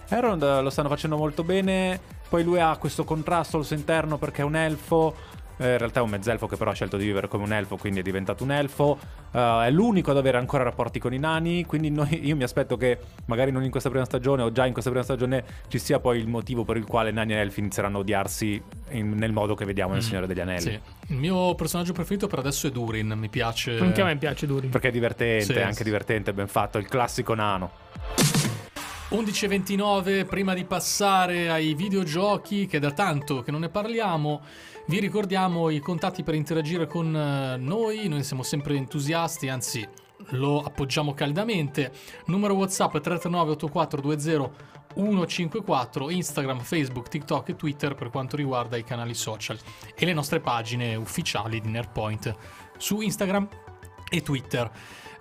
Elrond 0.10 0.44
eh, 0.44 0.62
lo 0.62 0.70
stanno 0.70 0.90
facendo 0.90 1.18
molto 1.18 1.44
bene. 1.44 2.00
Poi 2.30 2.44
lui 2.44 2.60
ha 2.60 2.76
questo 2.78 3.04
contrasto 3.04 3.58
al 3.58 3.66
suo 3.66 3.76
interno 3.76 4.18
perché 4.18 4.42
è 4.42 4.46
un 4.46 4.56
elfo. 4.56 5.16
Eh, 5.62 5.72
in 5.74 5.78
realtà 5.78 6.00
è 6.00 6.04
un 6.04 6.10
mezzelfo 6.10 6.48
che 6.48 6.56
però 6.56 6.72
ha 6.72 6.74
scelto 6.74 6.96
di 6.96 7.06
vivere 7.06 7.28
come 7.28 7.44
un 7.44 7.52
elfo, 7.52 7.76
quindi 7.76 8.00
è 8.00 8.04
diventato 8.04 8.44
un 8.46 8.52
elfo. 8.52 8.98
Eh, 9.32 9.66
è 9.66 9.70
l'unico 9.72 10.12
ad 10.12 10.18
avere 10.18 10.38
ancora 10.38 10.64
rapporti 10.64 11.00
con 11.00 11.14
i 11.14 11.20
nani. 11.20 11.66
Quindi 11.66 11.90
noi- 11.90 12.26
io 12.26 12.36
mi 12.38 12.44
aspetto 12.44 12.78
che 12.78 12.98
magari 13.26 13.52
non 13.52 13.64
in 13.66 13.70
questa 13.72 13.90
prima 13.90 14.06
stagione 14.06 14.42
o 14.42 14.52
già 14.54 14.66
in 14.66 14.72
questa 14.72 14.90
prima 14.90 15.04
stagione 15.04 15.44
ci 15.68 15.78
sia 15.80 16.00
poi 16.00 16.18
il 16.18 16.28
motivo 16.28 16.64
per 16.64 16.78
il 16.78 16.86
quale 16.86 17.12
nani 17.12 17.34
e 17.34 17.38
elfi 17.38 17.60
inizieranno 17.60 17.98
a 17.98 18.00
odiarsi 18.00 18.62
in- 18.92 19.12
nel 19.18 19.34
modo 19.34 19.54
che 19.56 19.66
vediamo 19.66 19.94
nel 19.94 20.02
Mm, 20.02 20.06
Signore 20.06 20.28
degli 20.28 20.40
Anelli. 20.40 20.62
Sì. 20.62 20.80
Il 21.08 21.18
mio 21.18 21.54
personaggio 21.56 21.92
preferito 21.92 22.28
per 22.28 22.40
adesso 22.40 22.68
è 22.68 22.72
Durin. 22.72 23.14
Mi 23.18 23.28
piace. 23.30 23.78
Anche 23.80 24.02
a 24.02 24.06
me 24.06 24.16
piace 24.16 24.46
Durin. 24.48 24.70
Perché 24.70 24.88
è 24.88 24.92
divertente, 24.92 25.44
Sì, 25.44 25.54
è 25.54 25.62
anche 25.62 25.74
sì. 25.76 25.84
divertente, 25.84 26.32
ben 26.34 26.48
fatto. 26.48 26.78
Il 26.78 26.88
classico 26.88 27.34
nano. 27.34 27.72
11.29, 29.10 30.24
prima 30.26 30.54
di 30.54 30.66
passare 30.66 31.50
ai 31.50 31.74
videogiochi, 31.74 32.68
che 32.68 32.78
è 32.78 32.80
da 32.80 32.92
tanto 32.92 33.42
che 33.42 33.50
non 33.50 33.62
ne 33.62 33.70
parliamo, 33.70 34.42
vi 34.90 35.00
ricordiamo 35.00 35.70
i 35.70 35.80
contatti 35.80 36.24
per 36.24 36.34
interagire 36.34 36.88
con 36.88 37.16
eh, 37.16 37.58
noi, 37.58 38.08
noi 38.08 38.24
siamo 38.24 38.42
sempre 38.42 38.76
entusiasti, 38.76 39.48
anzi 39.48 39.88
lo 40.32 40.64
appoggiamo 40.64 41.14
caldamente. 41.14 41.92
Numero 42.26 42.56
WhatsApp 42.56 42.94
339 42.94 43.52
8420 43.52 44.78
154, 44.96 46.10
Instagram, 46.10 46.60
Facebook, 46.62 47.08
TikTok 47.08 47.50
e 47.50 47.56
Twitter 47.56 47.94
per 47.94 48.10
quanto 48.10 48.36
riguarda 48.36 48.78
i 48.78 48.84
canali 48.84 49.14
social 49.14 49.60
e 49.96 50.06
le 50.06 50.14
nostre 50.14 50.40
pagine 50.40 50.96
ufficiali 50.96 51.62
di 51.62 51.70
Nerdpoint 51.70 52.36
su 52.76 53.00
Instagram 53.00 53.48
e 54.10 54.22
Twitter. 54.24 54.72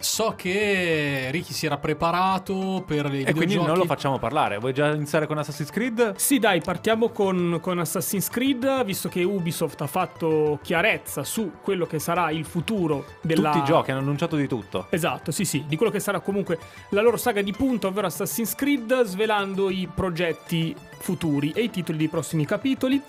So 0.01 0.34
che 0.36 1.28
Ricky 1.32 1.53
si 1.53 1.66
era 1.66 1.76
preparato 1.76 2.84
per 2.86 3.12
i 3.12 3.24
E 3.24 3.34
quindi 3.34 3.57
non 3.57 3.76
lo 3.76 3.84
facciamo 3.84 4.18
parlare. 4.18 4.59
Vuoi 4.59 4.72
già 4.72 4.94
iniziare 4.94 5.26
con 5.26 5.38
Assassin's 5.38 5.70
Creed? 5.70 6.14
Sì, 6.16 6.38
dai, 6.38 6.61
partiamo 6.61 7.09
con, 7.09 7.59
con 7.61 7.80
Assassin's 7.80 8.28
Creed, 8.28 8.84
visto 8.84 9.09
che 9.09 9.24
Ubisoft 9.24 9.80
ha 9.80 9.88
fatto 9.88 10.61
chiarezza 10.62 11.24
su 11.24 11.55
quello 11.61 11.84
che 11.86 11.99
sarà 11.99 12.30
il 12.30 12.44
futuro 12.44 13.07
della... 13.22 13.51
Tutti 13.51 13.64
i 13.64 13.66
giochi 13.66 13.90
hanno 13.90 14.01
annunciato 14.01 14.36
di 14.36 14.46
tutto. 14.46 14.86
Esatto, 14.90 15.32
sì, 15.32 15.44
sì, 15.44 15.64
di 15.66 15.76
quello 15.76 15.90
che 15.90 16.01
sarà 16.01 16.20
comunque 16.20 16.59
la 16.90 17.03
loro 17.03 17.16
saga 17.16 17.42
di 17.42 17.53
punta, 17.53 17.88
ovvero 17.88 18.07
Assassin's 18.07 18.55
Creed, 18.55 19.03
svelando 19.03 19.68
i 19.68 19.88
progetti 19.92 20.76
futuri 20.99 21.51
e 21.51 21.62
i 21.62 21.70
titoli 21.70 21.99
dei 21.99 22.09
prossimi 22.09 22.46
capitoli. 22.46 23.03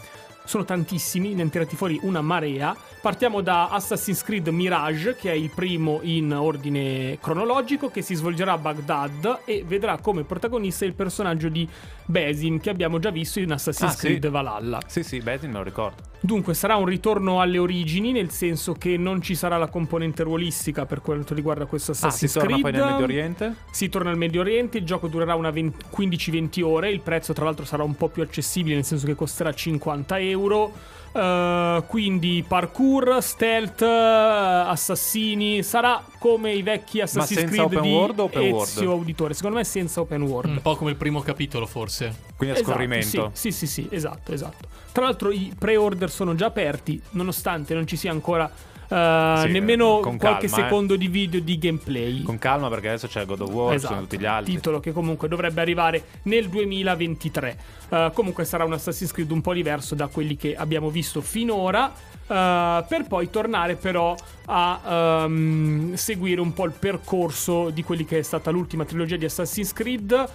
Sono 0.50 0.66
tantissimi, 0.66 1.36
ne 1.36 1.44
hanno 1.44 1.52
tirati 1.52 1.76
fuori 1.76 2.00
una 2.02 2.22
marea. 2.22 2.76
Partiamo 3.04 3.42
da 3.42 3.70
Assassin's 3.70 4.24
Creed 4.24 4.48
Mirage, 4.48 5.16
che 5.16 5.30
è 5.30 5.36
il 5.36 5.52
primo 5.54 6.00
in 6.02 6.34
ordine 6.34 7.20
cronologico, 7.22 7.92
che 7.92 8.02
si 8.02 8.16
svolgerà 8.16 8.54
a 8.54 8.58
Baghdad 8.58 9.42
e 9.46 9.64
vedrà 9.64 10.00
come 10.00 10.24
protagonista 10.24 10.86
il 10.86 10.96
personaggio 10.96 11.50
di 11.50 11.70
Basin, 12.04 12.60
che 12.60 12.72
abbiamo 12.72 12.98
già 12.98 13.12
visto 13.12 13.40
in 13.40 13.52
Assassin's 13.52 13.92
Ah, 13.94 13.96
sì. 13.96 14.08
Creed 14.08 14.28
Valhalla. 14.30 14.80
Sì, 14.88 15.04
sì, 15.04 15.20
Basin 15.20 15.52
me 15.52 15.58
lo 15.58 15.64
ricordo. 15.64 16.09
Dunque 16.22 16.54
sarà 16.54 16.76
un 16.76 16.86
ritorno 16.86 17.40
alle 17.40 17.58
origini, 17.58 18.12
nel 18.12 18.30
senso 18.30 18.74
che 18.74 18.98
non 18.98 19.22
ci 19.22 19.36
sarà 19.36 19.58
la 19.58 19.68
componente 19.70 20.24
ruolistica 20.24 20.86
per 20.86 21.02
quanto 21.02 21.34
riguarda 21.34 21.66
questo 21.66 21.92
Ah, 21.92 21.96
si 21.96 22.06
Assassin's 22.06 22.34
torna 22.34 22.48
Creed. 22.50 22.62
poi 22.62 22.72
nel 22.74 22.84
Medio 22.90 23.04
Oriente? 23.06 23.56
Si 23.72 23.88
torna 23.90 24.10
al 24.10 24.18
Medio 24.18 24.42
Oriente, 24.42 24.78
il 24.80 24.86
gioco 24.86 25.08
durerà 25.08 25.36
una 25.36 25.50
20 25.50 25.86
15-20 25.96 26.62
ore, 26.64 26.92
il 26.92 27.00
prezzo 27.00 27.32
tra 27.32 27.46
l'altro 27.46 27.64
sarà 27.64 27.84
un 27.84 27.96
po' 27.96 28.10
più 28.10 28.22
accessibile, 28.22 28.76
nel 28.76 28.84
senso 28.84 29.06
che 29.06 29.16
costerà 29.16 29.54
50 29.54 30.20
euro. 30.20 30.74
Uh, 31.12 31.84
quindi 31.88 32.46
parkour, 32.48 33.18
stealth, 33.22 33.82
uh, 33.82 34.70
assassini, 34.70 35.64
sarà 35.64 36.04
come 36.20 36.54
i 36.54 36.62
vecchi 36.62 37.02
Assassin's 37.02 37.40
senza 37.40 37.54
Creed 37.56 37.66
open 37.66 37.82
di 37.82 37.90
world 37.96 38.20
o 38.20 38.24
open 38.26 38.52
world? 38.52 38.68
Ezio 38.68 38.92
Auditore. 38.92 39.34
Secondo 39.34 39.58
me 39.58 39.64
senza 39.64 40.02
open 40.02 40.22
world. 40.22 40.52
Un 40.52 40.62
po' 40.62 40.76
come 40.76 40.92
il 40.92 40.98
primo 40.98 41.22
capitolo, 41.22 41.66
forse. 41.66 42.29
Quindi 42.40 42.56
a 42.56 42.60
Esatto, 42.60 42.72
scorrimento. 42.72 43.32
Sì, 43.34 43.52
sì, 43.52 43.68
sì, 43.68 43.82
sì, 43.84 43.88
esatto, 43.94 44.32
esatto. 44.32 44.68
Tra 44.94 45.04
l'altro 45.04 45.30
i 45.30 45.54
pre-order 45.60 46.10
sono 46.10 46.36
già 46.36 46.46
aperti, 46.46 47.02
nonostante 47.12 47.74
non 47.74 47.86
ci 47.86 47.98
sia 47.98 48.12
ancora 48.12 48.50
eh, 48.92 49.42
Sì, 49.46 49.52
nemmeno 49.52 50.00
con 50.00 50.18
qualche 50.18 50.48
calma, 50.48 50.62
eh. 50.64 50.68
secondo 50.70 50.96
di 50.96 51.08
video 51.10 51.42
di 51.42 51.58
gameplay. 51.58 52.24
Con 52.24 52.38
calma 52.40 52.70
perché 52.70 52.88
adesso 52.88 53.08
c'è 53.08 53.26
God 53.26 53.42
of 53.42 53.50
War, 53.50 53.74
ci 53.74 53.80
sono 53.82 53.92
Esatto, 53.96 54.00
tutti 54.02 54.18
gli 54.20 54.26
altri. 54.26 54.54
titolo 54.56 54.80
che 54.80 54.94
comunque 54.94 55.28
dovrebbe 55.28 55.60
arrivare 55.60 56.04
nel 56.24 56.48
2023. 56.48 57.58
Eh, 57.90 58.12
comunque 58.14 58.46
sarà 58.46 58.64
un 58.64 58.72
Assassin's 58.74 59.12
Creed 59.12 59.30
un 59.32 59.42
po' 59.42 59.54
diverso 59.54 59.94
da 59.94 60.08
quelli 60.08 60.38
che 60.38 60.56
abbiamo 60.56 60.90
visto 60.90 61.20
finora. 61.22 61.92
eh, 62.32 62.86
per 62.88 63.06
poi 63.08 63.30
tornare 63.30 63.76
però 63.76 64.16
a 64.46 65.24
ehm, 65.26 65.94
seguire 65.96 66.40
un 66.42 66.54
po' 66.54 66.66
il 66.66 66.74
percorso 66.78 67.70
di 67.72 67.84
quelli 67.84 68.06
che 68.06 68.20
è 68.20 68.22
stata 68.22 68.50
l'ultima 68.50 68.86
trilogia 68.86 69.18
di 69.18 69.26
Assassin's 69.26 69.74
Creed. 69.74 70.30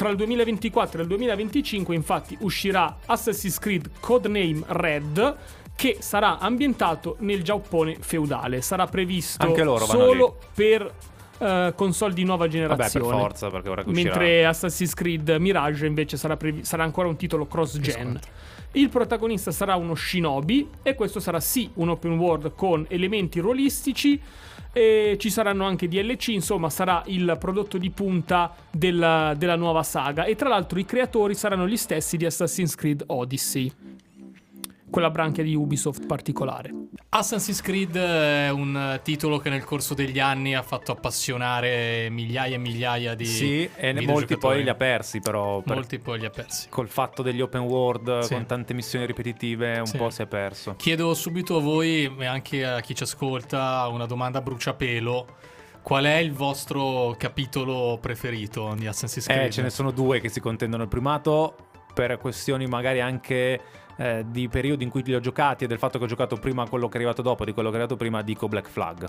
Tra 0.00 0.08
il 0.08 0.16
2024 0.16 0.98
e 0.98 1.02
il 1.02 1.08
2025 1.08 1.94
infatti 1.94 2.34
uscirà 2.40 3.00
Assassin's 3.04 3.58
Creed 3.58 3.90
Codename 4.00 4.62
Red 4.68 5.36
che 5.76 5.98
sarà 6.00 6.38
ambientato 6.38 7.16
nel 7.18 7.42
Giappone 7.42 7.98
feudale. 8.00 8.62
Sarà 8.62 8.86
previsto 8.86 9.54
solo 9.84 10.38
per 10.54 10.90
eh, 11.36 11.74
console 11.76 12.14
di 12.14 12.24
nuova 12.24 12.46
Vabbè, 12.46 12.56
per 12.56 12.66
generazione. 12.66 13.18
forza, 13.18 13.50
perché 13.50 13.68
ora 13.68 13.82
uscirà. 13.84 14.02
Mentre 14.02 14.46
Assassin's 14.46 14.94
Creed 14.94 15.28
Mirage 15.38 15.84
invece 15.84 16.16
sarà, 16.16 16.38
previ- 16.38 16.64
sarà 16.64 16.82
ancora 16.82 17.06
un 17.06 17.16
titolo 17.16 17.46
cross-gen. 17.46 18.18
Il 18.72 18.88
protagonista 18.88 19.50
sarà 19.50 19.74
uno 19.74 19.94
shinobi 19.94 20.66
e 20.82 20.94
questo 20.94 21.20
sarà 21.20 21.40
sì 21.40 21.68
un 21.74 21.90
open 21.90 22.16
world 22.16 22.54
con 22.54 22.86
elementi 22.88 23.38
ruolistici 23.38 24.18
e 24.72 25.16
ci 25.18 25.30
saranno 25.30 25.64
anche 25.64 25.88
DLC, 25.88 26.28
insomma 26.28 26.70
sarà 26.70 27.02
il 27.06 27.36
prodotto 27.38 27.78
di 27.78 27.90
punta 27.90 28.54
della, 28.70 29.34
della 29.36 29.56
nuova 29.56 29.82
saga. 29.82 30.24
E 30.24 30.36
tra 30.36 30.48
l'altro 30.48 30.78
i 30.78 30.84
creatori 30.84 31.34
saranno 31.34 31.66
gli 31.66 31.76
stessi 31.76 32.16
di 32.16 32.24
Assassin's 32.24 32.74
Creed 32.74 33.04
Odyssey, 33.06 33.72
quella 34.90 35.10
branchia 35.10 35.42
di 35.42 35.54
Ubisoft 35.54 36.06
particolare. 36.06 36.72
Assassin's 37.10 37.60
Creed 37.62 37.96
è 37.96 38.50
un 38.50 39.00
titolo 39.02 39.38
che 39.38 39.48
nel 39.48 39.64
corso 39.64 39.94
degli 39.94 40.18
anni 40.18 40.54
ha 40.54 40.62
fatto 40.62 40.92
appassionare 40.92 42.08
migliaia 42.10 42.56
e 42.56 42.58
migliaia 42.58 43.14
di 43.14 43.24
Sì, 43.24 43.68
e 43.74 43.92
molti 44.04 44.36
poi 44.36 44.62
li 44.62 44.68
ha 44.68 44.74
persi, 44.74 45.20
però. 45.20 45.60
per- 45.60 45.74
Molti 45.76 45.98
poi 45.98 46.18
li 46.18 46.26
ha 46.26 46.30
persi. 46.30 46.68
Col 46.68 46.88
fatto 46.88 47.22
degli 47.22 47.40
open 47.40 47.62
world, 47.62 48.20
Sì. 48.20 48.34
con 48.34 48.46
tante 48.46 48.74
missioni 48.74 49.06
ripetitive, 49.06 49.78
un 49.78 49.86
Sì. 49.86 49.96
po' 49.96 50.10
si 50.10 50.22
è 50.22 50.26
perso. 50.26 50.74
Chiedo 50.76 51.14
subito 51.14 51.56
a 51.56 51.60
voi 51.60 52.12
e 52.18 52.26
anche 52.26 52.64
a 52.66 52.80
chi 52.80 52.94
ci 52.94 53.02
ascolta 53.04 53.86
una 53.88 54.06
domanda 54.06 54.38
a 54.38 54.42
bruciapelo. 54.42 55.26
Qual 55.82 56.04
è 56.04 56.16
il 56.16 56.32
vostro 56.32 57.14
capitolo 57.18 57.98
preferito 58.00 58.74
di 58.76 58.86
Assassin's 58.86 59.26
Creed? 59.26 59.46
Eh, 59.46 59.50
ce 59.50 59.62
ne 59.62 59.70
sono 59.70 59.90
due 59.92 60.20
che 60.20 60.28
si 60.28 60.40
contendono 60.40 60.82
il 60.82 60.88
primato. 60.88 61.54
per 61.92 62.18
questioni 62.18 62.66
magari 62.66 63.00
anche 63.00 63.60
eh, 64.00 64.24
di 64.26 64.48
periodi 64.48 64.82
in 64.84 64.90
cui 64.90 65.02
li 65.04 65.14
ho 65.14 65.20
giocati 65.20 65.64
e 65.64 65.66
del 65.66 65.78
fatto 65.78 65.98
che 65.98 66.04
ho 66.04 66.08
giocato 66.08 66.36
prima 66.36 66.66
quello 66.68 66.88
che 66.88 66.94
è 66.94 66.96
arrivato 66.96 67.20
dopo 67.22 67.44
di 67.44 67.52
quello 67.52 67.68
che 67.68 67.74
è 67.76 67.78
arrivato 67.78 67.98
prima, 67.98 68.22
dico 68.22 68.48
Black 68.48 68.68
Flag. 68.68 69.06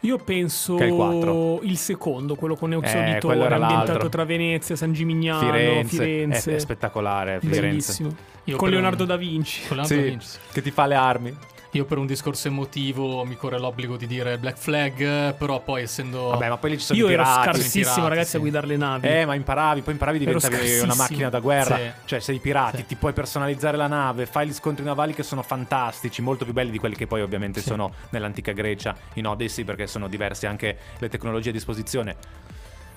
Io 0.00 0.18
penso 0.18 0.74
Che 0.76 0.84
è 0.84 0.88
il 0.88 1.58
il 1.62 1.76
secondo, 1.78 2.34
quello 2.34 2.56
con 2.56 2.72
Euxio 2.72 2.98
Eh, 2.98 3.02
era 3.46 3.54
ambientato 3.56 3.90
l'altro. 3.92 4.08
tra 4.10 4.24
Venezia, 4.24 4.76
San 4.76 4.92
Gimignano, 4.92 5.40
Firenze, 5.50 5.96
Firenze. 5.96 6.52
È, 6.52 6.54
è 6.56 6.58
spettacolare. 6.58 7.38
Firenze. 7.40 7.60
Bellissimo. 7.60 8.14
Io 8.44 8.56
con 8.56 8.68
Leonardo 8.68 9.02
un- 9.04 9.08
da 9.08 9.16
Vinci. 9.16 9.66
Con 9.66 9.78
Leonardo 9.78 9.94
da 9.96 10.02
Sì, 10.02 10.08
Vinci, 10.10 10.26
sì. 10.26 10.38
che 10.52 10.60
ti 10.62 10.70
fa 10.70 10.84
le 10.86 10.94
armi. 10.94 11.36
Io 11.74 11.84
per 11.84 11.98
un 11.98 12.06
discorso 12.06 12.46
emotivo 12.46 13.24
mi 13.24 13.34
corre 13.34 13.58
l'obbligo 13.58 13.96
di 13.96 14.06
dire 14.06 14.38
Black 14.38 14.58
Flag, 14.58 15.34
però 15.34 15.60
poi 15.60 15.82
essendo... 15.82 16.28
Vabbè, 16.28 16.48
ma 16.50 16.56
poi 16.56 16.70
lì 16.70 16.78
ci 16.78 16.84
sono 16.84 16.98
Io 17.00 17.08
i 17.08 17.14
ero 17.14 17.24
pirati. 17.24 17.42
scarsissimo, 17.42 17.82
pirati, 17.94 18.08
ragazzi, 18.08 18.30
sì. 18.30 18.36
a 18.36 18.38
guidare 18.38 18.66
le 18.68 18.76
navi. 18.76 19.06
Eh, 19.08 19.26
ma 19.26 19.34
imparavi, 19.34 19.80
poi 19.80 19.92
imparavi 19.94 20.24
Ero 20.24 20.38
diventavi 20.38 20.78
una 20.78 20.94
macchina 20.94 21.28
da 21.30 21.40
guerra. 21.40 21.76
Sì. 21.76 21.90
Cioè, 22.04 22.20
sei 22.20 22.36
i 22.36 22.38
pirati, 22.38 22.76
Sì. 22.76 22.86
ti 22.86 22.94
puoi 22.94 23.12
personalizzare 23.12 23.76
la 23.76 23.88
nave, 23.88 24.24
fai 24.26 24.46
gli 24.46 24.52
scontri 24.52 24.84
navali 24.84 25.14
che 25.14 25.24
sono 25.24 25.42
fantastici, 25.42 26.22
molto 26.22 26.44
più 26.44 26.52
belli 26.54 26.70
di 26.70 26.78
quelli 26.78 26.94
che 26.94 27.08
poi 27.08 27.22
ovviamente 27.22 27.60
Sì. 27.60 27.66
sono 27.66 27.92
nell'antica 28.10 28.52
Grecia, 28.52 28.94
in 29.14 29.26
Odyssey, 29.26 29.64
perché 29.64 29.88
sono 29.88 30.06
diverse 30.06 30.46
anche 30.46 30.78
le 30.98 31.08
tecnologie 31.08 31.48
a 31.48 31.52
disposizione. 31.52 32.16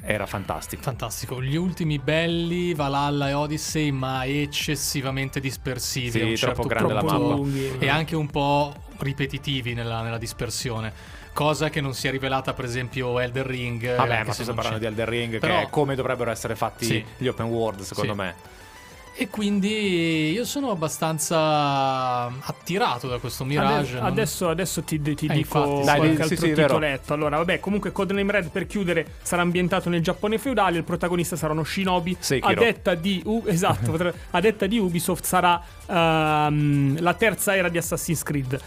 Era 0.02 0.26
fantastico. 0.26 0.82
Fantastico, 0.84 1.42
gli 1.42 1.56
ultimi 1.56 2.00
belli, 2.00 2.74
Valhalla 2.74 3.30
e 3.30 3.34
Odyssey, 3.34 3.92
ma 3.92 4.26
eccessivamente 4.26 5.40
dispersivi. 5.40 6.12
Sì, 6.12 6.22
un 6.22 6.36
troppo 6.36 6.64
certo 6.64 6.68
grande 6.68 6.94
la 6.94 7.00
punto. 7.02 7.20
mappa. 7.20 7.36
lunghi. 7.36 7.72
E 7.80 7.90
anche 7.90 8.16
un 8.16 8.28
po' 8.28 8.74
ripetitivi 9.00 9.74
nella, 9.74 10.02
nella 10.02 10.18
dispersione. 10.18 10.94
Cosa 11.34 11.70
che 11.70 11.82
non 11.82 11.94
si 11.94 12.08
è 12.08 12.12
rivelata, 12.12 12.54
per 12.54 12.66
esempio, 12.66 13.20
Elder 13.20 13.46
Ring. 13.46 13.84
eh, 13.84 13.96
Vabbè, 13.96 14.16
anche 14.16 14.28
ma 14.28 14.34
se 14.34 14.44
parlando 14.46 14.72
c'è. 14.72 14.80
di 14.80 14.86
Elder 14.86 15.08
Ring, 15.08 15.40
Però- 15.40 15.58
che 15.60 15.62
è 15.64 15.70
come 15.70 15.94
dovrebbero 15.96 16.32
essere 16.32 16.56
fatti 16.56 16.86
Sì. 16.86 17.06
gli 17.18 17.28
open 17.28 17.46
world, 17.48 17.82
secondo 17.82 18.14
Sì. 18.14 18.18
me. 18.18 18.36
E 19.20 19.30
quindi 19.30 20.30
io 20.32 20.46
sono 20.46 20.70
abbastanza 20.70 22.26
attirato 22.28 23.08
da 23.08 23.18
questo 23.18 23.44
Mirage. 23.46 23.74
Adesso, 23.74 23.94
non- 23.96 24.06
adesso, 24.06 24.50
adesso 24.50 24.84
ti, 24.84 25.02
ti 25.02 25.26
Eh, 25.26 25.34
dico 25.34 25.34
infatti. 25.34 25.86
Dai, 25.86 25.98
qualche 25.98 26.16
sì, 26.16 26.34
altro 26.34 26.48
sì, 26.48 26.54
titoletto. 26.54 27.14
Allora, 27.14 27.38
vabbè, 27.38 27.60
comunque 27.60 27.92
Codename 27.92 28.32
Red 28.32 28.50
per 28.52 28.68
chiudere 28.68 29.14
sarà 29.24 29.42
ambientato 29.42 29.90
nel 29.90 30.02
Giappone 30.04 30.38
feudale. 30.38 30.78
Il 30.78 30.84
protagonista 30.84 31.36
sarà 31.36 31.54
uno 31.54 31.64
shinobi. 31.64 32.16
A 32.42 32.54
detta 32.54 32.94
di, 32.94 33.20
U- 33.26 33.44
esatto, 33.48 34.14
a 34.30 34.40
detta 34.40 34.68
di 34.68 34.78
Ubisoft 34.78 35.24
sarà 35.24 35.60
ehm, 35.88 37.02
la 37.02 37.14
terza 37.16 37.56
era 37.56 37.70
di 37.70 37.80
Assassin's 37.80 38.22
Creed. 38.22 38.60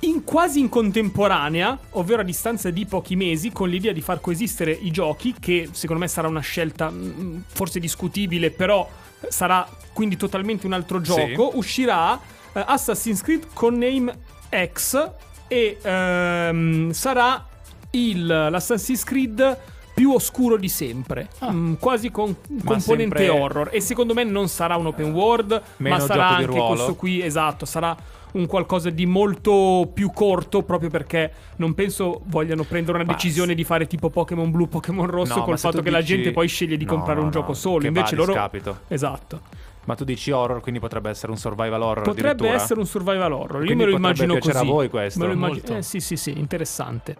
In, 0.00 0.24
quasi 0.24 0.58
in 0.58 0.68
contemporanea, 0.68 1.78
ovvero 1.90 2.20
a 2.20 2.24
distanza 2.24 2.68
di 2.70 2.84
pochi 2.86 3.16
mesi, 3.16 3.50
con 3.50 3.68
l'idea 3.70 3.92
di 3.92 4.00
far 4.02 4.20
coesistere 4.20 4.72
i 4.72 4.90
giochi, 4.90 5.34
che 5.40 5.68
secondo 5.70 6.02
me 6.02 6.08
sarà 6.08 6.26
una 6.28 6.40
scelta 6.40 6.90
mm, 6.90 7.38
forse 7.46 7.78
discutibile, 7.78 8.50
però 8.50 8.86
sarà 9.28 9.66
quindi 9.92 10.16
totalmente 10.16 10.66
un 10.66 10.72
altro 10.72 11.00
gioco, 11.00 11.52
uscirà 11.54 12.18
eh, 12.52 12.64
Assassin's 12.66 13.20
Creed 13.22 13.46
con 13.52 13.74
Name 13.76 14.12
X 14.72 15.10
e 15.48 15.78
ehm, 15.82 16.90
sarà 16.92 17.46
il, 17.90 18.26
l'Assassin's 18.26 19.04
Creed 19.04 19.58
più 19.94 20.12
oscuro 20.12 20.56
di 20.56 20.68
sempre, 20.68 21.28
Ah. 21.40 21.52
Mm, 21.52 21.74
quasi 21.74 22.10
con 22.10 22.34
componente 22.64 23.18
sempre- 23.18 23.28
horror. 23.28 23.68
E 23.72 23.80
secondo 23.80 24.14
me 24.14 24.24
non 24.24 24.48
sarà 24.48 24.76
un 24.76 24.86
open 24.86 25.12
world, 25.12 25.62
Meno 25.76 25.96
ma 25.96 26.00
sarà 26.00 26.28
anche 26.28 26.46
questo 26.58 26.94
qui, 26.94 27.22
esatto, 27.22 27.66
sarà 27.66 27.94
un 28.32 28.46
qualcosa 28.46 28.90
di 28.90 29.04
molto 29.06 29.90
più 29.92 30.10
corto 30.10 30.62
proprio 30.62 30.88
perché 30.90 31.32
non 31.56 31.74
penso 31.74 32.22
vogliano 32.26 32.64
prendere 32.64 32.96
una 32.98 33.06
Ma 33.06 33.12
decisione 33.12 33.54
di 33.54 33.64
fare 33.64 33.86
tipo 33.86 34.10
Pokémon 34.10 34.50
blu, 34.50 34.68
Pokémon 34.68 35.06
rosso 35.06 35.38
No, 35.38 35.44
col 35.44 35.58
se 35.58 35.68
fatto 35.68 35.82
che 35.82 35.90
la 35.90 36.00
dici- 36.00 36.14
gente 36.14 36.30
poi 36.32 36.48
sceglie 36.48 36.76
di 36.76 36.84
No, 36.84 36.92
comprare 36.94 37.18
un 37.18 37.26
no, 37.26 37.30
gioco 37.32 37.52
solo, 37.54 37.86
invece 37.86 38.14
loro 38.16 38.32
discapito. 38.32 38.80
Esatto. 38.88 39.40
Ma 39.84 39.94
tu 39.96 40.04
dici 40.04 40.30
horror, 40.30 40.60
quindi 40.60 40.78
potrebbe 40.80 41.10
essere 41.10 41.32
un 41.32 41.38
survival 41.38 41.82
horror 41.82 42.04
Potrebbe 42.04 42.48
essere 42.50 42.78
un 42.78 42.86
survival 42.86 43.32
horror. 43.32 43.60
Io 43.60 43.66
Quindi 43.66 43.84
me 43.84 43.90
lo 43.90 43.96
immagino 43.96 44.38
così. 44.38 44.56
a 44.56 44.62
voi 44.62 44.88
questo? 44.88 45.18
Me 45.18 45.26
lo 45.26 45.32
immagino- 45.32 45.76
eh, 45.78 45.82
sì, 45.82 45.98
sì, 45.98 46.16
sì, 46.16 46.38
interessante. 46.38 47.16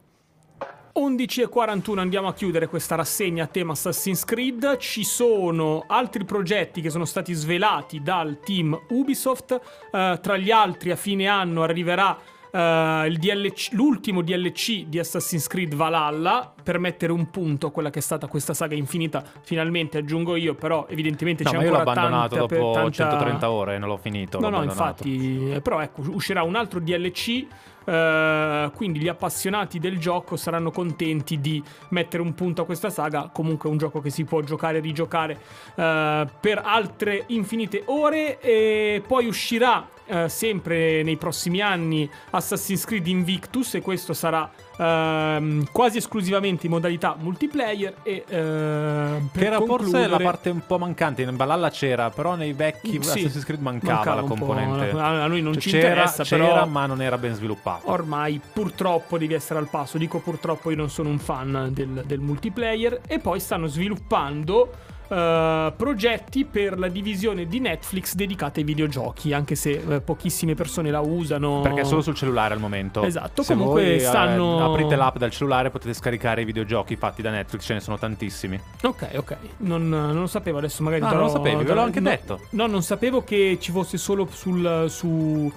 11.41 0.95 1.99
andiamo 1.99 2.29
a 2.29 2.35
chiudere 2.35 2.67
questa 2.67 2.97
rassegna 2.97 3.45
a 3.45 3.47
tema 3.47 3.73
Assassin's 3.73 4.25
Creed. 4.27 4.77
Ci 4.77 5.05
sono 5.05 5.85
altri 5.87 6.25
progetti 6.25 6.83
che 6.83 6.91
sono 6.91 7.07
stati 7.07 7.33
svelati 7.33 8.03
dal 8.03 8.41
team 8.41 8.79
Ubisoft. 8.91 9.59
Eh, 9.91 10.19
tra 10.21 10.37
gli 10.37 10.51
altri, 10.51 10.91
a 10.91 10.97
fine 10.97 11.29
anno 11.29 11.63
arriverà 11.63 12.19
eh, 12.53 13.07
il 13.09 13.17
DLC 13.17 13.73
l'ultimo 13.73 14.21
DLC 14.21 14.85
di 14.85 14.99
Assassin's 14.99 15.47
Creed 15.47 15.75
Valhalla 15.75 16.53
per 16.63 16.79
mettere 16.79 17.13
un 17.13 17.31
punto 17.31 17.69
a 17.69 17.71
quella 17.71 17.89
che 17.89 18.01
è 18.01 18.03
stata 18.03 18.27
questa 18.27 18.53
saga 18.53 18.75
infinita. 18.75 19.25
Finalmente 19.45 19.97
aggiungo 19.97 20.37
io, 20.37 20.55
però, 20.55 20.87
evidentemente 20.91 21.43
No, 21.43 21.51
c'è 21.53 21.57
ma 21.57 21.63
io 21.63 21.71
l'ho 21.71 21.79
ancora 21.79 22.01
abbandonato 22.01 22.37
tanta, 22.37 22.55
dopo 22.55 22.73
tanta- 22.73 22.91
130 22.91 23.51
ore 23.51 23.75
e 23.77 23.79
non 23.79 23.89
l'ho 23.89 23.97
finito. 23.97 24.39
No, 24.41 24.51
l'ho 24.51 24.59
no, 24.59 24.65
infatti, 24.65 25.53
eh, 25.53 25.63
però 25.63 25.81
ecco, 25.81 26.03
uscirà 26.11 26.43
un 26.43 26.55
altro 26.55 26.81
DLC. 26.81 27.47
Eh, 27.85 28.71
quindi 28.75 29.01
gli 29.01 29.09
appassionati 29.09 29.79
del 29.79 29.99
gioco 29.99 30.37
saranno 30.37 30.71
contenti 30.71 31.41
di 31.41 31.63
mettere 31.91 32.23
un 32.23 32.35
punto 32.35 32.63
a 32.63 32.65
questa 32.65 32.91
saga. 32.91 33.31
Comunque, 33.33 33.69
è 33.69 33.73
un 33.73 33.79
gioco 33.79 34.01
che 34.01 34.11
si 34.11 34.25
può 34.25 34.41
giocare 34.41 34.79
e 34.79 34.81
rigiocare 34.81 35.39
eh, 35.75 36.27
per 36.41 36.63
altre 36.65 37.25
infinite 37.29 37.83
ore. 37.87 38.41
E 38.41 39.03
poi 39.07 39.27
uscirà 39.27 39.87
eh, 40.07 40.29
sempre 40.29 41.03
nei 41.03 41.17
prossimi 41.17 41.61
anni 41.61 42.09
Assassin's 42.31 42.85
Creed 42.85 43.07
Invictus. 43.07 43.75
E 43.75 43.81
questo 43.81 44.13
sarà 44.13 44.51
ehm, 44.77 45.67
quasi 45.73 45.99
esclusivamente 45.99 46.67
in 46.67 46.73
modalità 46.73 47.17
multiplayer. 47.19 47.95
E, 48.03 48.13
eh, 48.13 48.23
per 48.27 49.21
Che 49.33 49.47
era 49.47 49.57
forse 49.59 49.91
la 49.91 49.99
concludere- 50.09 50.25
parte 50.25 50.51
un 50.51 50.63
po' 50.67 50.79
mancante. 50.79 51.23
In 51.23 51.37
Valhalla 51.37 51.71
c'era, 51.71 52.11
però 52.11 52.35
nei 52.35 52.53
vecchi 52.53 52.91
Sì, 52.91 52.97
Assassin's 52.99 53.45
Creed 53.45 53.61
mancava, 53.61 54.15
la 54.15 54.23
un 54.23 54.29
po', 54.29 54.35
componente. 54.35 54.91
a- 54.99 55.25
a 55.25 55.27
noi 55.27 55.41
non 55.43 55.53
Cioè, 55.55 55.63
ci 55.63 55.71
c'era, 55.71 55.89
interessa, 55.89 56.25
c'era, 56.25 56.47
però 56.47 56.67
ma 56.67 56.87
non 56.87 57.01
era 57.03 57.19
ben 57.19 57.35
sviluppato. 57.35 57.91
ormai 57.91 58.41
purtroppo 58.53 59.19
devi 59.19 59.35
essere 59.35 59.59
al 59.59 59.69
passo. 59.69 59.99
Dico 59.99 60.19
purtroppo 60.21 60.71
io 60.71 60.77
non 60.77 60.91
sono 60.91 61.09
un 61.09 61.19
fan 61.19 61.69
del, 61.73 62.03
del 62.07 62.21
multiplayer. 62.21 63.01
E 63.07 63.19
poi 63.19 63.39
stanno 63.41 63.67
sviluppando 63.67 64.71
eh, 65.13 65.73
progetti 65.77 66.45
per 66.45 66.79
la 66.79 66.89
divisione 66.89 67.47
di 67.47 67.61
Netflix 67.61 68.15
dedicata 68.15 68.59
ai 68.61 68.65
videogiochi, 68.65 69.33
anche 69.33 69.55
se 69.55 69.71
eh, 69.87 70.01
pochissime 70.01 70.55
persone 70.55 70.91
la 70.91 71.01
usano. 71.01 71.61
Perché 71.61 71.83
è 71.83 71.85
solo 71.85 72.01
sul 72.01 72.15
cellulare 72.15 72.55
al 72.55 72.61
momento. 72.61 73.03
Esatto, 73.03 73.43
Se 73.43 73.53
comunque 73.55 73.83
voi, 73.83 73.95
eh, 73.97 74.01
stanno- 74.01 74.65
aprite 74.65 74.97
l'app 74.97 75.17
dal 75.19 75.31
cellulare 75.31 75.71
potete 75.71 75.93
scaricare 75.95 76.43
i 76.43 76.45
videogiochi 76.45 76.97
fatti 76.97 77.21
da 77.23 77.31
Netflix, 77.31 77.65
ce 77.65 77.75
ne 77.75 77.81
sono 77.81 77.99
tantissimi. 77.99 78.59
Ok, 78.83 79.11
ok. 79.17 79.37
Non, 79.59 79.89
non 79.89 80.19
lo 80.21 80.27
sapevo, 80.27 80.59
adesso 80.59 80.83
magari 80.83 81.03
Ah, 81.03 81.07
darò- 81.07 81.19
non 81.19 81.27
lo 81.27 81.33
sapevi, 81.33 81.65
ve 81.65 81.75
l'ho 81.75 81.81
anche 81.83 82.01
no- 82.01 82.09
detto. 82.11 82.41
No, 82.51 82.67
non 82.67 82.83
sapevo 82.83 83.23
che 83.23 83.59
ci 83.61 83.71
fosse 83.73 83.99
solo 83.99 84.27
sul, 84.31 84.87
su, 84.89 85.53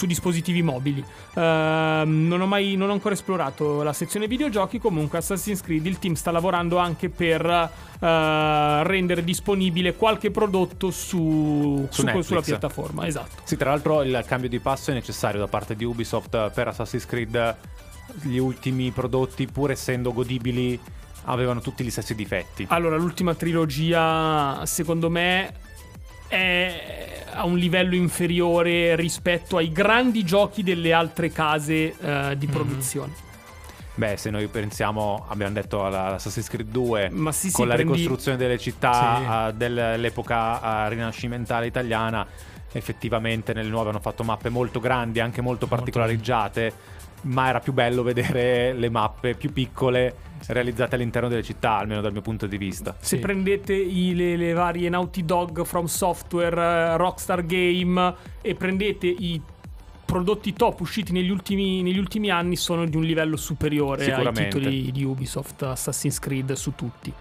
su 0.00 0.06
dispositivi 0.06 0.62
mobili. 0.62 1.04
Ehm, 1.34 2.26
non, 2.26 2.40
ho 2.40 2.46
mai, 2.46 2.74
non 2.74 2.88
ho 2.88 2.92
ancora 2.92 3.12
esplorato 3.12 3.82
la 3.82 3.92
sezione 3.92 4.26
videogiochi. 4.26 4.78
Comunque, 4.78 5.18
Assassin's 5.18 5.60
Creed, 5.60 5.84
il 5.84 5.98
team 5.98 6.14
sta 6.14 6.30
lavorando 6.30 6.78
anche 6.78 7.10
per 7.10 7.44
eh, 7.44 8.82
rendere 8.84 9.22
disponibile 9.22 9.94
qualche 9.96 10.30
prodotto 10.30 10.90
su, 10.90 11.86
Su 11.90 12.06
su- 12.06 12.20
sulla 12.22 12.40
piattaforma. 12.40 13.06
Esatto. 13.06 13.42
Sì, 13.44 13.58
tra 13.58 13.70
l'altro 13.70 14.02
il 14.02 14.24
cambio 14.26 14.48
di 14.48 14.58
passo 14.58 14.90
è 14.90 14.94
necessario 14.94 15.38
da 15.38 15.48
parte 15.48 15.76
di 15.76 15.84
Ubisoft 15.84 16.50
per 16.50 16.68
Assassin's 16.68 17.04
Creed. 17.04 17.56
Gli 18.22 18.38
ultimi 18.38 18.90
prodotti, 18.90 19.46
pur 19.46 19.70
essendo 19.70 20.14
godibili, 20.14 20.80
avevano 21.24 21.60
tutti 21.60 21.84
gli 21.84 21.90
stessi 21.90 22.14
difetti. 22.14 22.66
Allora, 22.70 22.96
l'ultima 22.96 23.34
trilogia, 23.34 24.64
secondo 24.64 25.10
me, 25.10 25.52
è 26.30 27.24
a 27.32 27.44
un 27.44 27.58
livello 27.58 27.94
inferiore 27.94 28.94
rispetto 28.96 29.56
ai 29.56 29.72
grandi 29.72 30.24
giochi 30.24 30.62
delle 30.62 30.92
altre 30.92 31.30
case 31.30 31.94
eh, 32.00 32.34
di 32.38 32.46
produzione. 32.46 33.12
Beh, 33.94 34.16
se 34.16 34.30
noi 34.30 34.46
pensiamo, 34.46 35.26
abbiamo 35.28 35.52
detto 35.52 35.84
alla- 35.84 36.04
all'Assassin's 36.06 36.48
Creed 36.48 36.68
2, 36.70 37.10
Ma 37.10 37.32
sì, 37.32 37.48
sì, 37.48 37.54
con 37.54 37.66
la 37.68 37.74
prendi- 37.74 37.92
ricostruzione 37.92 38.38
delle 38.38 38.56
città 38.58 39.16
Sì. 39.18 39.24
eh, 39.24 39.52
dell'epoca 39.54 40.86
eh, 40.86 40.88
rinascimentale 40.90 41.66
italiana, 41.66 42.26
effettivamente 42.72 43.52
nelle 43.52 43.68
nuove 43.68 43.90
hanno 43.90 44.00
fatto 44.00 44.22
mappe 44.22 44.48
molto 44.48 44.78
grandi, 44.80 45.20
anche 45.20 45.40
molto 45.40 45.66
particolareggiate, 45.66 46.72
ma 47.22 47.48
era 47.48 47.60
più 47.60 47.72
bello 47.72 48.02
vedere 48.02 48.72
le 48.72 48.88
mappe 48.90 49.34
più 49.34 49.52
piccole 49.52 50.14
realizzate 50.46 50.94
all'interno 50.94 51.28
delle 51.28 51.42
città, 51.42 51.76
almeno 51.78 52.00
dal 52.00 52.12
mio 52.12 52.22
punto 52.22 52.46
di 52.46 52.56
vista. 52.56 52.96
Se 52.98 53.16
Sì. 53.16 53.18
prendete 53.18 53.74
i- 53.74 54.14
le, 54.14 54.36
le 54.36 54.52
varie 54.54 54.88
Naughty 54.88 55.24
Dog, 55.24 55.64
From 55.64 55.84
Software, 55.84 56.56
eh, 56.60 56.96
Rockstar 56.96 57.44
Game 57.44 58.14
e 58.40 58.54
prendete 58.54 59.06
i 59.06 59.40
prodotti 60.04 60.52
top 60.54 60.80
usciti 60.80 61.12
negli 61.12 61.30
ultimi, 61.30 61.82
negli 61.82 61.98
ultimi 61.98 62.30
anni 62.30 62.56
sono 62.56 62.84
di 62.86 62.96
un 62.96 63.04
livello 63.04 63.36
superiore 63.36 64.12
ai 64.12 64.32
titoli 64.32 64.90
di 64.90 65.04
Ubisoft, 65.04 65.62
Assassin's 65.62 66.18
Creed 66.18 66.52
su 66.54 66.74
tutti. 66.74 67.12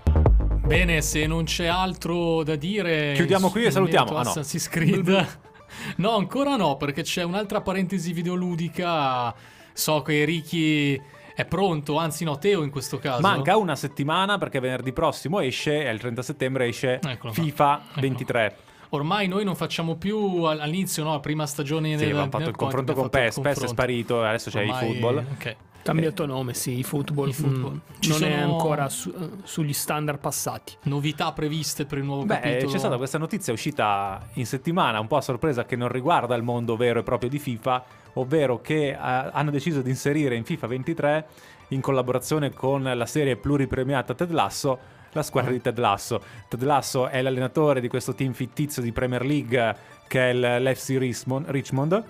Bene, 0.66 1.02
se 1.02 1.28
non 1.28 1.44
c'è 1.44 1.66
altro 1.68 2.42
da 2.44 2.56
dire. 2.56 3.14
Chiudiamo 3.16 3.50
qui 3.50 3.66
e 3.66 3.72
salutiamo. 3.72 4.12
Ah, 4.16 4.24
no. 4.24 4.30
Assassin's 4.30 4.70
Creed. 4.70 5.28
no, 5.98 6.16
ancora 6.16 6.56
no, 6.56 6.78
perché 6.78 7.04
c'è 7.04 7.24
un'altra 7.24 7.62
parentesi 7.62 8.12
videoludica. 8.14 9.34
So 9.80 10.02
che 10.02 10.26
Ricky 10.26 11.02
è 11.34 11.46
pronto, 11.46 11.98
anzi 11.98 12.26
no, 12.26 12.38
Teo 12.38 12.64
in 12.64 12.70
questo 12.70 13.00
caso. 13.00 13.22
Manca 13.22 13.56
una 13.56 13.78
settimana 13.78 14.38
perché 14.38 14.60
venerdì 14.60 14.92
prossimo 14.92 15.40
esce, 15.40 15.86
è 15.86 15.90
il 15.90 16.00
30 16.00 16.22
settembre, 16.22 16.68
esce 16.68 16.96
Eccolo 17.02 17.32
qua. 17.34 17.44
FIFA 17.44 17.82
Eccolo. 17.92 18.02
23. 18.02 18.56
ormai 18.90 19.28
noi 19.30 19.46
non 19.46 19.56
facciamo 19.56 19.96
più 19.96 20.44
al- 20.44 20.60
all'inizio, 20.60 21.04
no, 21.06 21.12
la 21.14 21.20
prima 21.22 21.46
stagione 21.48 21.90
Sì, 21.98 22.04
nel, 22.04 22.10
abbiamo 22.12 22.30
fatto 22.30 22.50
il 22.50 22.56
confronto 22.58 22.94
con 22.94 23.08
PES, 23.10 23.40
PES 23.40 23.64
è 23.64 23.68
sparito, 23.68 24.22
adesso 24.24 24.50
c'è 24.50 24.62
Ormai- 24.68 24.84
eFootball. 24.90 25.26
ok. 25.38 25.56
Cambiato 25.82 26.26
nome, 26.26 26.54
sì, 26.54 26.78
eFootball. 26.80 27.30
eFootball. 27.30 27.72
mm, 27.74 27.78
Ci 28.00 28.10
non 28.10 28.24
è 28.26 28.34
ancora 28.34 28.90
su- 28.90 29.14
eh, 29.18 29.30
sugli 29.44 29.72
standard 29.74 30.20
passati. 30.20 30.74
Novità 30.84 31.32
previste 31.32 31.86
per 31.86 32.00
il 32.00 32.04
nuovo 32.04 32.26
Beh, 32.26 32.40
capitolo? 32.42 32.72
c'è 32.74 32.78
stata 32.78 32.98
questa 32.98 33.18
notizia 33.18 33.54
uscita 33.54 34.28
in 34.34 34.46
settimana, 34.46 35.00
un 35.00 35.08
po' 35.08 35.16
a 35.16 35.22
sorpresa, 35.22 35.66
che 35.66 35.78
non 35.78 35.88
riguarda 35.88 36.36
il 36.36 36.44
mondo 36.44 36.76
vero 36.76 37.00
e 37.00 37.04
proprio 37.04 37.30
di 37.30 37.40
FIFA, 37.40 37.84
ovvero 38.14 38.62
che 38.62 38.90
eh, 38.90 38.98
hanno 38.98 39.52
deciso 39.52 39.82
di 39.82 39.90
inserire 39.90 40.36
in 40.36 40.44
FIFA 40.44 40.68
23, 40.68 41.26
in 41.70 41.82
collaborazione 41.82 42.52
con 42.52 42.84
la 42.84 43.06
serie 43.06 43.36
pluripremiata 43.36 44.14
Ted 44.14 44.32
Lasso, 44.32 44.80
la 45.12 45.24
squadra 45.24 45.52
di 45.52 45.62
Ted 45.62 45.78
Lasso. 45.78 46.22
Ted 46.48 46.64
Lasso 46.64 47.08
è 47.08 47.22
l'allenatore 47.22 47.82
di 47.82 47.88
questo 47.88 48.14
team 48.14 48.34
fittizio 48.34 48.82
di 48.82 48.92
Premier 48.92 49.26
League 49.26 49.76
che 50.08 50.32
è 50.32 50.34
l'FC 50.34 50.98
Richmond, 50.98 52.04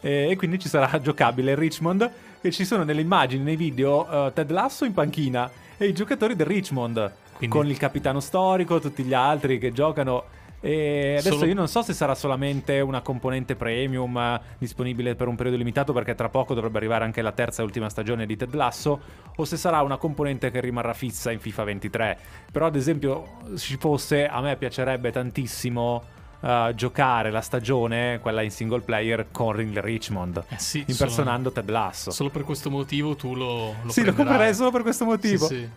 e, 0.00 0.34
quindi 0.36 0.58
ci 0.58 0.68
sarà 0.68 0.98
giocabile 1.00 1.52
il 1.52 1.56
Richmond 1.56 2.10
e 2.40 2.50
ci 2.50 2.64
sono 2.64 2.84
nelle 2.84 3.00
immagini, 3.00 3.42
nei 3.42 3.56
video, 3.56 4.26
eh, 4.26 4.32
Ted 4.32 4.50
Lasso 4.50 4.84
in 4.84 4.92
panchina 4.92 5.50
e 5.76 5.86
i 5.86 5.94
giocatori 5.94 6.36
del 6.36 6.46
Richmond 6.46 7.12
Quindi- 7.36 7.56
con 7.56 7.66
il 7.66 7.78
capitano 7.78 8.20
storico, 8.20 8.80
tutti 8.80 9.02
gli 9.02 9.14
altri 9.14 9.58
che 9.58 9.72
giocano. 9.72 10.24
E 10.66 11.16
adesso 11.18 11.34
Solo- 11.34 11.44
io 11.44 11.52
non 11.54 11.68
so 11.68 11.82
se 11.82 11.92
sarà 11.92 12.14
solamente 12.14 12.80
una 12.80 13.02
componente 13.02 13.54
premium 13.54 14.16
eh, 14.16 14.40
disponibile 14.56 15.14
per 15.14 15.28
un 15.28 15.36
periodo 15.36 15.58
limitato 15.58 15.92
perché 15.92 16.14
tra 16.14 16.30
poco 16.30 16.54
dovrebbe 16.54 16.78
arrivare 16.78 17.04
anche 17.04 17.20
la 17.20 17.32
terza 17.32 17.60
e 17.60 17.66
ultima 17.66 17.90
stagione 17.90 18.24
di 18.24 18.34
Ted 18.34 18.54
Lasso 18.54 18.98
o 19.36 19.44
se 19.44 19.58
sarà 19.58 19.82
una 19.82 19.98
componente 19.98 20.50
che 20.50 20.60
rimarrà 20.60 20.94
fissa 20.94 21.30
in 21.30 21.38
FIFA 21.38 21.64
23. 21.64 22.18
Però 22.50 22.64
ad 22.64 22.76
esempio 22.76 23.40
ci 23.58 23.76
fosse 23.76 24.26
a 24.26 24.40
me 24.40 24.56
piacerebbe 24.56 25.10
tantissimo 25.12 26.02
eh, 26.40 26.72
giocare 26.74 27.30
la 27.30 27.42
stagione, 27.42 28.18
quella 28.22 28.40
in 28.40 28.50
single 28.50 28.80
player 28.80 29.26
con 29.30 29.60
il 29.60 29.82
Richmond, 29.82 30.44
Eh 30.48 30.58
sì, 30.58 30.82
impersonando 30.86 31.52
Ted 31.52 31.68
Lasso. 31.68 32.10
Solo 32.10 32.30
per 32.30 32.44
questo 32.44 32.70
motivo 32.70 33.14
tu 33.16 33.34
lo, 33.34 33.74
lo 33.82 33.90
sì, 33.90 34.00
lo 34.00 34.12
prenderai. 34.12 34.14
comprerei 34.14 34.54
solo 34.54 34.70
per 34.70 34.80
questo 34.80 35.04
motivo. 35.04 35.46
Sì, 35.46 35.56
sì. 35.56 35.68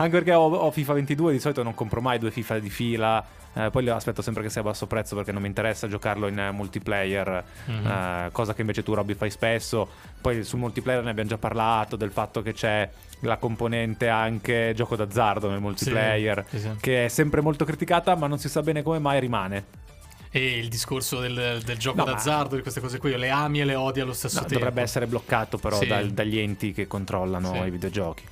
Anche 0.00 0.12
perché 0.16 0.32
ho, 0.32 0.48
ho 0.50 0.70
FIFA 0.70 0.94
22, 0.94 1.32
di 1.32 1.38
solito 1.38 1.62
non 1.62 1.74
compro 1.74 2.00
mai 2.00 2.18
due 2.18 2.30
FIFA 2.30 2.58
di 2.58 2.70
fila. 2.70 3.24
eh, 3.52 3.68
poi 3.70 3.86
aspetto 3.88 4.22
sempre 4.22 4.44
che 4.44 4.48
sia 4.48 4.60
a 4.60 4.64
basso 4.64 4.86
prezzo 4.86 5.16
perché 5.16 5.32
non 5.32 5.42
mi 5.42 5.48
interessa 5.48 5.88
giocarlo 5.88 6.28
in 6.28 6.38
eh, 6.38 6.52
multiplayer, 6.52 7.44
Mhm. 7.66 7.86
eh, 7.86 8.28
cosa 8.30 8.54
che 8.54 8.60
invece 8.60 8.82
tu 8.84 8.94
Robby 8.94 9.14
fai 9.14 9.28
spesso. 9.28 9.88
Poi 10.20 10.44
sul 10.44 10.60
multiplayer 10.60 11.02
ne 11.02 11.10
abbiamo 11.10 11.28
già 11.28 11.36
parlato 11.36 11.96
del 11.96 12.12
fatto 12.12 12.42
che 12.42 12.52
c'è 12.52 12.88
la 13.22 13.36
componente 13.38 14.08
anche 14.08 14.72
gioco 14.76 14.94
d'azzardo 14.96 15.50
nel 15.50 15.58
multiplayer, 15.60 16.46
Sì, 16.48 16.60
sì, 16.60 16.70
che 16.80 17.06
è 17.06 17.08
sempre 17.08 17.40
molto 17.42 17.64
criticata, 17.64 18.14
ma 18.14 18.26
non 18.28 18.38
si 18.38 18.48
sa 18.48 18.62
bene 18.62 18.82
come 18.84 19.00
mai 19.00 19.18
rimane. 19.20 19.64
E 20.30 20.56
il 20.56 20.68
discorso 20.68 21.18
del, 21.18 21.60
del 21.64 21.76
gioco 21.76 21.96
No, 21.98 22.04
d'azzardo, 22.04 22.54
di 22.54 22.62
queste 22.62 22.80
cose 22.80 22.98
qui, 22.98 23.10
io 23.10 23.16
le 23.18 23.30
ami 23.30 23.60
e 23.60 23.64
le 23.64 23.74
odi 23.74 23.98
allo 24.00 24.12
stesso 24.12 24.36
No, 24.36 24.40
tempo. 24.42 24.54
dovrebbe 24.54 24.80
essere 24.82 25.06
bloccato 25.08 25.58
però 25.58 25.76
Sì. 25.76 25.88
dal- 25.88 26.10
dagli 26.10 26.38
enti 26.38 26.72
che 26.72 26.86
controllano 26.86 27.66
i 27.66 27.70
videogiochi. 27.70 28.22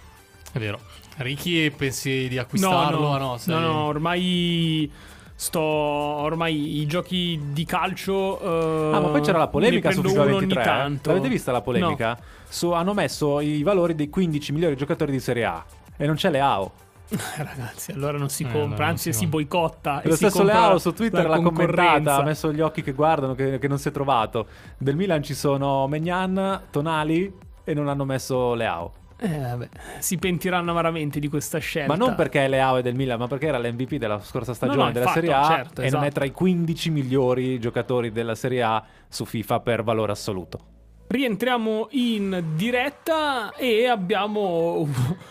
È 0.52 0.58
vero. 0.58 0.78
Ricky, 1.18 1.70
pensi 1.70 2.28
di 2.28 2.36
No, 2.36 2.40
acquistarlo? 2.42 3.00
no, 3.00 3.12
Ah, 3.14 3.18
no, 3.18 3.36
sei- 3.38 3.54
no, 3.54 3.60
no, 3.60 3.82
ormai 3.84 4.90
sto 5.34 5.60
ormai 5.60 6.80
i 6.80 6.86
giochi 6.86 7.40
di 7.52 7.64
calcio 7.64 8.40
eh, 8.40 8.94
Ah, 8.96 9.00
ma 9.00 9.08
poi 9.08 9.20
c'era 9.20 9.38
la 9.38 9.48
polemica 9.48 9.90
su 9.92 10.02
FIFA 10.02 10.12
uno 10.22 10.22
ogni 10.36 10.46
23. 10.46 10.60
eh? 10.60 10.64
tanto. 10.64 11.08
L'avete 11.10 11.28
vista 11.28 11.52
la 11.52 11.60
polemica? 11.60 12.18
Su- 12.48 12.70
hanno 12.72 12.94
messo 12.94 13.40
i 13.40 13.62
valori 13.62 13.94
dei 13.94 14.08
15 14.08 14.52
migliori 14.52 14.76
giocatori 14.76 15.12
di 15.12 15.20
Serie 15.20 15.44
A 15.44 15.64
e 15.96 16.06
non 16.06 16.14
c'è 16.16 16.30
Leao. 16.30 16.72
No. 17.10 17.18
Ragazzi, 17.36 17.92
allora 17.92 18.18
non 18.18 18.28
si 18.28 18.42
Eh, 18.44 18.50
compra, 18.52 18.78
non 18.84 18.88
anzi 18.94 19.12
si 19.12 19.18
si 19.20 19.26
boicotta. 19.26 20.02
E 20.02 20.08
lo 20.08 20.16
si 20.16 20.24
stesso 20.28 20.42
Leao 20.42 20.78
su 20.78 20.92
Twitter 20.92 21.26
l'ha 21.28 21.40
commentata, 21.40 22.16
ha 22.16 22.22
messo 22.22 22.52
gli 22.52 22.60
occhi 22.60 22.82
che 22.82 22.92
guardano, 22.92 23.34
che, 23.34 23.58
che 23.58 23.68
non 23.68 23.78
si 23.78 23.88
è 23.88 23.90
trovato. 23.92 24.46
Del 24.76 24.94
Milan 24.96 25.22
ci 25.22 25.34
sono 25.34 25.86
Megnan, 25.88 26.62
Tonali 26.70 27.32
e 27.64 27.74
non 27.74 27.88
hanno 27.88 28.04
messo 28.04 28.54
Leao. 28.54 28.92
Eh, 29.20 29.68
si 29.98 30.16
pentiranno 30.16 30.70
amaramente 30.70 31.18
di 31.18 31.28
questa 31.28 31.58
scelta. 31.58 31.94
Ma 31.96 31.98
non 31.98 32.14
perché 32.14 32.46
Leao 32.46 32.76
è 32.76 32.82
del 32.82 32.94
Milan, 32.94 33.18
ma 33.18 33.26
perché 33.26 33.48
era 33.48 33.58
l'MVP 33.58 33.94
della 33.96 34.20
scorsa 34.20 34.54
stagione 34.54 34.78
No, 34.78 34.84
no, 34.86 34.92
della 34.92 35.06
infatti, 35.06 35.26
Serie 35.26 35.34
A 35.42 35.46
certo, 35.48 35.80
e 35.80 35.90
non 35.90 36.00
è 36.02 36.04
esatto. 36.04 36.14
tra 36.14 36.24
i 36.24 36.30
15 36.30 36.90
migliori 36.90 37.58
giocatori 37.58 38.12
della 38.12 38.34
Serie 38.36 38.62
A 38.62 38.84
su 39.08 39.24
FIFA 39.24 39.60
per 39.60 39.82
valore 39.82 40.12
assoluto. 40.12 40.60
Rientriamo 41.08 41.88
in 41.92 42.44
diretta 42.54 43.54
e 43.54 43.86
abbiamo 43.88 44.86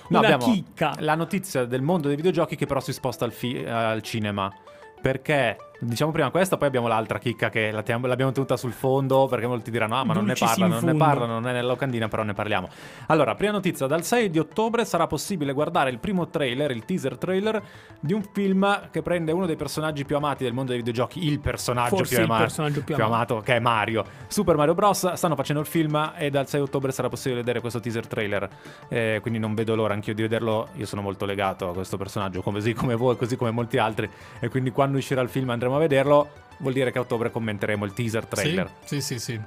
No, 0.10 0.20
una 0.20 0.20
abbiamo 0.20 0.52
chicca. 0.52 0.94
La 1.00 1.14
notizia 1.16 1.66
del 1.66 1.82
mondo 1.84 2.08
dei 2.08 2.16
videogiochi 2.18 2.56
che 2.56 2.66
però 2.66 2.80
si 2.80 2.92
sposta 2.92 3.26
al, 3.26 3.32
fi- 3.32 3.64
al 3.64 4.02
cinema. 4.02 4.52
Perché, 5.00 5.56
diciamo 5.80 6.12
prima 6.12 6.30
questa, 6.30 6.58
poi 6.58 6.68
abbiamo 6.68 6.88
l'altra 6.88 7.20
chicca 7.20 7.50
che 7.50 7.72
la 7.72 7.82
teniamo- 7.84 8.08
l'abbiamo 8.08 8.32
tenuta 8.32 8.58
sul 8.58 8.72
fondo 8.74 9.28
perché 9.28 9.48
molti 9.48 9.72
diranno, 9.72 9.96
ah 9.96 10.04
ma 10.04 10.14
non 10.14 10.26
ne 10.26 10.34
parlano, 10.34 10.74
non 10.76 10.84
ne 10.84 10.90
fundo." 10.92 11.04
parlano, 11.06 11.34
non 11.34 11.48
è 11.48 11.54
nella 11.54 11.68
locandina, 11.68 12.08
però 12.08 12.24
ne 12.24 12.34
parliamo. 12.34 12.70
Allora, 13.08 13.36
prima 13.36 13.52
notizia, 13.54 13.88
dal 13.88 14.04
6 14.04 14.30
di 14.30 14.40
ottobre 14.40 14.86
sarà 14.86 15.08
possibile 15.08 15.54
guardare 15.54 15.90
il 15.90 16.00
primo 16.00 16.28
trailer, 16.28 16.72
il 16.72 16.86
teaser 16.86 17.18
trailer, 17.18 17.62
di 18.00 18.14
un 18.14 18.24
film 18.32 18.90
che 18.92 19.02
prende 19.02 19.32
uno 19.32 19.46
dei 19.46 19.56
personaggi 19.56 20.06
più 20.06 20.16
amati 20.16 20.44
del 20.44 20.54
mondo 20.54 20.72
dei 20.72 20.80
videogiochi, 20.80 21.26
il 21.26 21.40
personaggio 21.40 21.96
più, 21.98 22.18
il 22.18 22.24
ama- 22.24 22.38
personaggio 22.38 22.84
più 22.84 22.96
più 22.96 23.04
amato. 23.04 23.34
amato, 23.34 23.46
che 23.46 23.56
è 23.56 23.60
Mario. 23.60 24.06
Super 24.28 24.56
Mario 24.56 24.74
Bros. 24.74 25.14
Stanno 25.14 25.36
facendo 25.36 25.62
il 25.62 25.68
film 25.68 26.14
e 26.18 26.30
dal 26.30 26.48
6 26.48 26.62
ottobre 26.62 26.92
sarà 26.92 27.10
possibile 27.10 27.42
vedere 27.42 27.60
questo 27.60 27.80
teaser 27.80 28.08
trailer. 28.08 28.50
Eh, 28.88 29.20
quindi 29.22 29.40
non 29.40 29.54
vedo 29.54 29.76
l'ora 29.76 29.94
anch'io 29.94 30.14
di 30.14 30.22
vederlo. 30.22 30.70
Io 30.76 30.86
sono 30.86 31.02
molto 31.02 31.26
legato 31.26 31.70
a 31.70 31.74
questo 31.74 31.98
personaggio, 31.98 32.42
così 32.42 32.74
come 32.74 32.96
voi, 32.96 33.16
così 33.18 33.36
come 33.36 33.52
molti 33.52 33.78
altri. 33.78 34.10
E 34.40 34.50
quindi 34.50 34.72
quando 34.72 34.98
uscirà 34.98 35.22
il 35.22 35.30
film 35.30 35.50
andremo 35.50 35.67
a 35.76 35.80
vederlo. 35.80 36.30
Vuol 36.60 36.74
dire 36.74 36.92
che 36.92 36.98
a 36.98 37.02
ottobre 37.02 37.30
commenteremo 37.30 37.86
il 37.86 37.94
teaser 37.94 38.26
trailer. 38.26 38.70
Sì, 38.84 39.02
sì, 39.02 39.20
sì. 39.20 39.34
sì. 39.34 39.42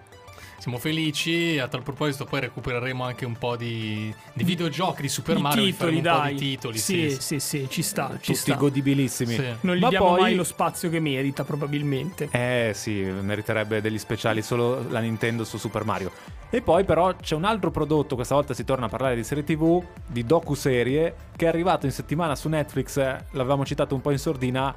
Siamo 0.61 0.77
felici. 0.77 1.59
A 1.59 1.69
tal 1.69 1.83
proposito, 1.83 2.27
poi 2.27 2.41
recupereremo 2.41 3.03
anche 3.03 3.25
un 3.25 3.35
po' 3.39 3.57
di, 3.57 4.15
di 4.35 4.45
videogiochi 4.45 5.01
di 5.01 5.09
Super 5.09 5.37
Di 5.37 5.41
Mario. 5.43 5.65
titoli, 5.65 6.01
dai. 6.03 6.35
di 6.35 6.39
titoli. 6.51 6.77
Sì, 6.79 7.11
sì, 7.13 7.21
sì, 7.21 7.41
sì, 7.41 7.67
ci 7.71 7.81
sta, 7.83 8.11
ci 8.21 8.33
Tutti 8.35 8.51
sta. 8.51 8.55
godibilissimi. 8.57 9.35
Sì. 9.37 9.45
Non 9.63 9.77
gli 9.77 9.81
Ma 9.81 9.89
diamo 9.89 10.09
poi- 10.09 10.21
mai 10.21 10.35
lo 10.35 10.45
spazio 10.45 10.91
che 10.91 11.01
merita, 11.01 11.45
probabilmente. 11.45 12.29
Eh 12.31 12.73
sì, 12.75 12.93
meriterebbe 12.93 13.81
degli 13.81 13.99
speciali 13.99 14.43
solo 14.43 14.85
la 14.91 15.01
Nintendo 15.01 15.45
su 15.45 15.57
Super 15.57 15.85
Mario. 15.85 16.13
E 16.51 16.61
poi 16.61 16.85
però 16.85 17.15
c'è 17.17 17.35
un 17.37 17.45
altro 17.45 17.71
prodotto, 17.71 18.15
questa 18.15 18.35
volta 18.35 18.53
si 18.53 18.65
torna 18.65 18.85
a 18.85 18.89
parlare 18.91 19.15
di 19.15 19.25
serie 19.25 19.43
TV, 19.45 19.83
di 20.07 20.25
docu-serie, 20.27 21.15
che 21.37 21.47
è 21.47 21.49
arrivato 21.49 21.87
in 21.87 21.93
settimana 21.93 22.37
su 22.37 22.49
Netflix, 22.51 22.99
eh, 22.99 23.25
l'avevamo 23.31 23.65
citato 23.65 23.95
un 23.95 24.03
po' 24.03 24.11
in 24.11 24.19
sordina, 24.19 24.75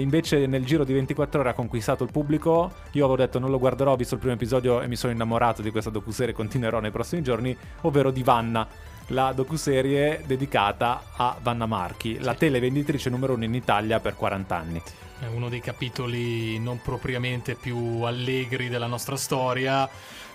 invece 0.00 0.46
nel 0.46 0.64
giro 0.64 0.84
di 0.84 0.92
24 0.92 1.40
ore 1.40 1.50
ha 1.50 1.54
conquistato 1.54 2.04
il 2.04 2.10
pubblico. 2.10 2.72
Io 2.92 3.04
avevo 3.04 3.16
detto 3.16 3.38
non 3.38 3.50
lo 3.50 3.58
guarderò, 3.58 3.92
ho 3.92 3.96
visto 3.96 4.14
il 4.14 4.20
primo 4.20 4.34
episodio 4.34 4.80
e 4.80 4.88
mi 4.88 4.96
sono 4.96 5.12
innamorato 5.12 5.62
di 5.62 5.70
questa 5.70 5.90
docu-serie, 5.90 6.34
continuerò 6.34 6.80
nei 6.80 6.90
prossimi 6.90 7.22
giorni, 7.22 7.56
ovvero 7.82 8.10
di 8.10 8.22
Vanna. 8.22 8.66
La 9.08 9.32
docu-serie 9.32 10.22
dedicata 10.24 11.02
a 11.16 11.36
Vanna 11.42 11.66
Marchi, 11.66 12.18
la 12.20 12.34
televenditrice 12.34 13.10
numero 13.10 13.34
uno 13.34 13.44
in 13.44 13.54
Italia 13.54 14.00
per 14.00 14.16
40 14.16 14.56
anni. 14.56 14.82
È 15.20 15.26
uno 15.26 15.48
dei 15.48 15.60
capitoli 15.60 16.58
non 16.58 16.80
propriamente 16.82 17.54
più 17.54 18.02
allegri 18.02 18.68
della 18.68 18.86
nostra 18.86 19.16
storia. 19.16 19.88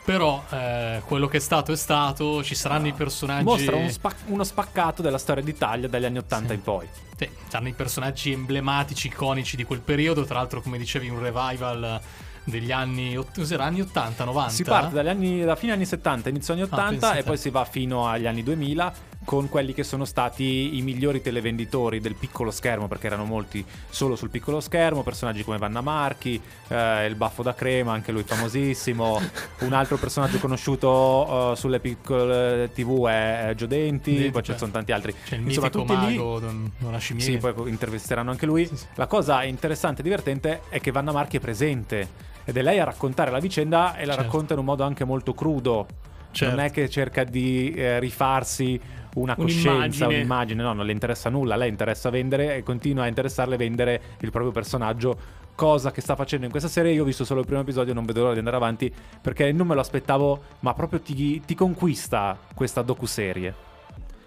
Però 0.09 0.43
eh, 0.49 1.03
quello 1.05 1.27
che 1.27 1.37
è 1.37 1.39
stato 1.39 1.71
è 1.71 1.75
stato. 1.75 2.43
Ci 2.43 2.55
saranno 2.55 2.87
i 2.87 2.93
personaggi. 2.93 3.43
Mostra 3.43 3.75
un 3.75 3.91
spac- 3.91 4.23
uno 4.25 4.43
spaccato 4.43 5.03
della 5.03 5.19
storia 5.19 5.43
d'Italia 5.43 5.87
dagli 5.87 6.05
anni 6.05 6.17
80 6.17 6.47
Sì. 6.47 6.53
in 6.55 6.61
poi. 6.63 6.87
Sì, 7.15 7.29
saranno 7.47 7.67
i 7.69 7.73
personaggi 7.73 8.31
emblematici, 8.31 9.05
iconici 9.05 9.55
di 9.55 9.65
quel 9.65 9.81
periodo. 9.81 10.25
Tra 10.25 10.39
l'altro, 10.39 10.61
come 10.63 10.79
dicevi, 10.79 11.09
un 11.09 11.21
revival 11.21 12.01
degli 12.43 12.71
anni, 12.71 13.23
anni 13.59 13.81
80, 13.81 14.23
90. 14.23 14.49
Si 14.51 14.63
parte 14.63 14.95
dagli 14.95 15.09
anni, 15.09 15.43
da 15.43 15.55
fine 15.55 15.73
anni 15.73 15.85
70, 15.85 16.29
inizio 16.29 16.55
anni 16.55 16.63
80 16.63 16.89
pensa 16.89 17.13
e 17.15 17.21
poi 17.21 17.37
si 17.37 17.51
va 17.51 17.63
fino 17.65 18.07
agli 18.07 18.25
anni 18.25 18.41
2000 18.41 18.93
con 19.29 19.47
quelli 19.47 19.75
che 19.75 19.83
sono 19.83 20.05
stati 20.05 20.75
i 20.75 20.81
migliori 20.81 21.21
televenditori 21.21 21.99
del 21.99 22.15
piccolo 22.15 22.49
schermo, 22.49 22.87
perché 22.87 23.05
erano 23.05 23.25
molti 23.25 23.63
solo 23.87 24.15
sul 24.15 24.31
piccolo 24.31 24.59
schermo, 24.59 25.03
personaggi 25.03 25.43
come 25.43 25.59
Vanna 25.59 25.81
Marchi, 25.81 26.41
eh, 26.67 27.05
il 27.05 27.13
baffo 27.13 27.43
da 27.43 27.53
crema, 27.53 27.93
anche 27.93 28.11
lui 28.11 28.23
famosissimo, 28.23 29.21
un 29.61 29.73
altro 29.73 29.97
personaggio 29.97 30.39
conosciuto 30.39 31.51
eh, 31.51 31.55
sulle 31.57 31.79
piccole 31.79 32.71
tv 32.73 33.05
è 33.05 33.53
Gio 33.55 33.67
Denti, 33.67 34.15
Denti, 34.15 34.31
poi 34.31 34.41
ci 34.41 34.57
sono 34.57 34.71
tanti 34.71 34.93
altri. 34.93 35.13
C'è 35.23 35.35
il 35.35 35.45
Insomma, 35.45 35.69
tutti 35.69 35.95
lì 35.95 36.15
mago 36.15 36.39
Don, 36.39 36.71
Don 36.79 36.93
Hashimier. 36.95 37.23
Sì, 37.23 37.37
poi 37.37 37.69
intervisteranno 37.69 38.31
anche 38.31 38.47
lui. 38.47 38.65
Sì, 38.65 38.77
sì. 38.77 38.85
La 38.95 39.05
cosa 39.05 39.43
interessante 39.43 40.01
e 40.01 40.03
divertente 40.05 40.61
è 40.69 40.81
che 40.81 40.89
Vanna 40.89 41.11
Marchi 41.11 41.37
è 41.37 41.39
presente 41.39 42.07
ed 42.45 42.57
è 42.57 42.63
lei 42.63 42.79
a 42.79 42.83
raccontare 42.83 43.29
la 43.29 43.37
vicenda 43.37 43.95
e 43.95 44.05
la 44.05 44.13
Certo. 44.13 44.23
racconta 44.23 44.53
in 44.53 44.59
un 44.59 44.65
modo 44.65 44.83
anche 44.83 45.03
molto 45.03 45.35
crudo. 45.35 45.85
Certo. 46.31 46.55
Non 46.55 46.63
è 46.63 46.71
che 46.71 46.89
cerca 46.89 47.23
di 47.23 47.73
eh, 47.73 47.99
rifarsi 47.99 48.79
una 49.19 49.35
coscienza, 49.35 50.07
Un'immagine. 50.07 50.61
no, 50.61 50.73
non 50.73 50.85
le 50.85 50.91
interessa 50.91 51.29
nulla, 51.29 51.55
a 51.55 51.57
lei 51.57 51.69
interessa 51.69 52.09
vendere 52.09 52.55
e 52.55 52.63
continua 52.63 53.03
a 53.03 53.07
interessarle 53.07 53.57
vendere 53.57 54.01
il 54.19 54.31
proprio 54.31 54.51
personaggio, 54.51 55.17
cosa 55.55 55.91
che 55.91 56.01
sta 56.01 56.15
facendo 56.15 56.45
in 56.45 56.51
questa 56.51 56.69
serie. 56.69 56.93
Io 56.93 57.03
ho 57.03 57.05
visto 57.05 57.25
solo 57.25 57.41
il 57.41 57.45
primo 57.45 57.61
episodio, 57.61 57.93
non 57.93 58.05
vedo 58.05 58.21
l'ora 58.21 58.33
di 58.33 58.39
andare 58.39 58.55
avanti 58.57 58.93
perché 59.21 59.51
non 59.51 59.67
me 59.67 59.75
lo 59.75 59.81
aspettavo, 59.81 60.41
ma 60.59 60.73
proprio 60.73 61.01
ti, 61.01 61.41
ti 61.41 61.55
conquista 61.55 62.37
questa 62.53 62.81
docuserie. 62.81 63.67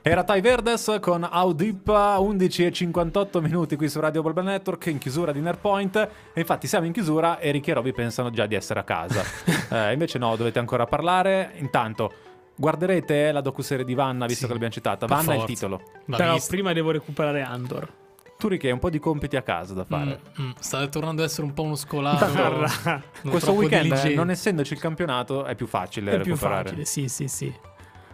Era 0.05 0.25
Ty 0.25 0.41
Verdes 0.41 0.97
con 1.01 1.23
How 1.23 1.53
Deep, 1.53 1.87
11 1.87 2.67
e 2.67 2.73
58 2.73 3.41
minuti 3.41 3.77
qui 3.77 3.89
su 3.89 4.01
Radio 4.01 4.21
Bulba 4.21 4.43
Network 4.43 4.87
in 4.87 4.99
chiusura 4.99 5.31
di 5.31 5.41
Nerpoint 5.41 5.97
e 6.35 6.41
infatti 6.41 6.67
siamo 6.67 6.87
in 6.87 6.93
chiusura 6.93 7.39
e 7.39 7.53
Ricky 7.53 7.71
e 7.71 7.75
Robby 7.75 7.93
pensano 7.93 8.31
già 8.31 8.47
di 8.47 8.57
essere 8.57 8.81
a 8.81 8.83
casa. 8.83 9.23
eh, 9.71 9.93
invece 9.93 10.19
no, 10.19 10.35
dovete 10.35 10.59
ancora 10.59 10.87
parlare. 10.87 11.53
Intanto 11.59 12.13
guarderete 12.55 13.33
la 13.33 13.41
docuserie 13.41 13.85
di 13.85 13.95
Vanna, 13.95 14.27
visto 14.27 14.41
Sì, 14.41 14.47
che 14.47 14.53
l'abbiamo 14.53 14.73
citata. 14.73 15.07
Vanna 15.07 15.31
è 15.33 15.35
il 15.35 15.41
forza. 15.41 15.47
titolo. 15.55 15.83
Va 16.07 16.17
Però 16.17 16.33
visto. 16.35 16.51
prima 16.51 16.73
devo 16.73 16.91
recuperare 16.91 17.43
Andor. 17.43 17.89
Tu 18.39 18.49
hai 18.67 18.73
un 18.73 18.81
po' 18.81 18.91
di 18.91 18.99
compiti 18.99 19.37
a 19.37 19.43
casa 19.43 19.73
da 19.73 19.85
fare. 19.85 20.21
Mm, 20.41 20.45
mm, 20.47 20.51
State 20.59 20.89
tornando 20.89 21.23
ad 21.23 21.29
essere 21.29 21.47
un 21.47 21.53
po' 21.55 21.63
uno 21.63 21.77
non 23.23 23.31
Questo 23.31 23.53
weekend, 23.53 23.85
eh, 23.85 23.89
diligente. 23.89 24.15
non 24.17 24.31
essendoci 24.31 24.73
il 24.73 24.81
campionato, 24.81 25.45
è 25.45 25.55
più 25.55 25.67
facile 25.69 26.11
È 26.11 26.21
più 26.21 26.33
recuperare. 26.33 26.63
facile, 26.65 26.85
sì, 26.85 27.09
sì, 27.09 27.29
sì. 27.29 27.53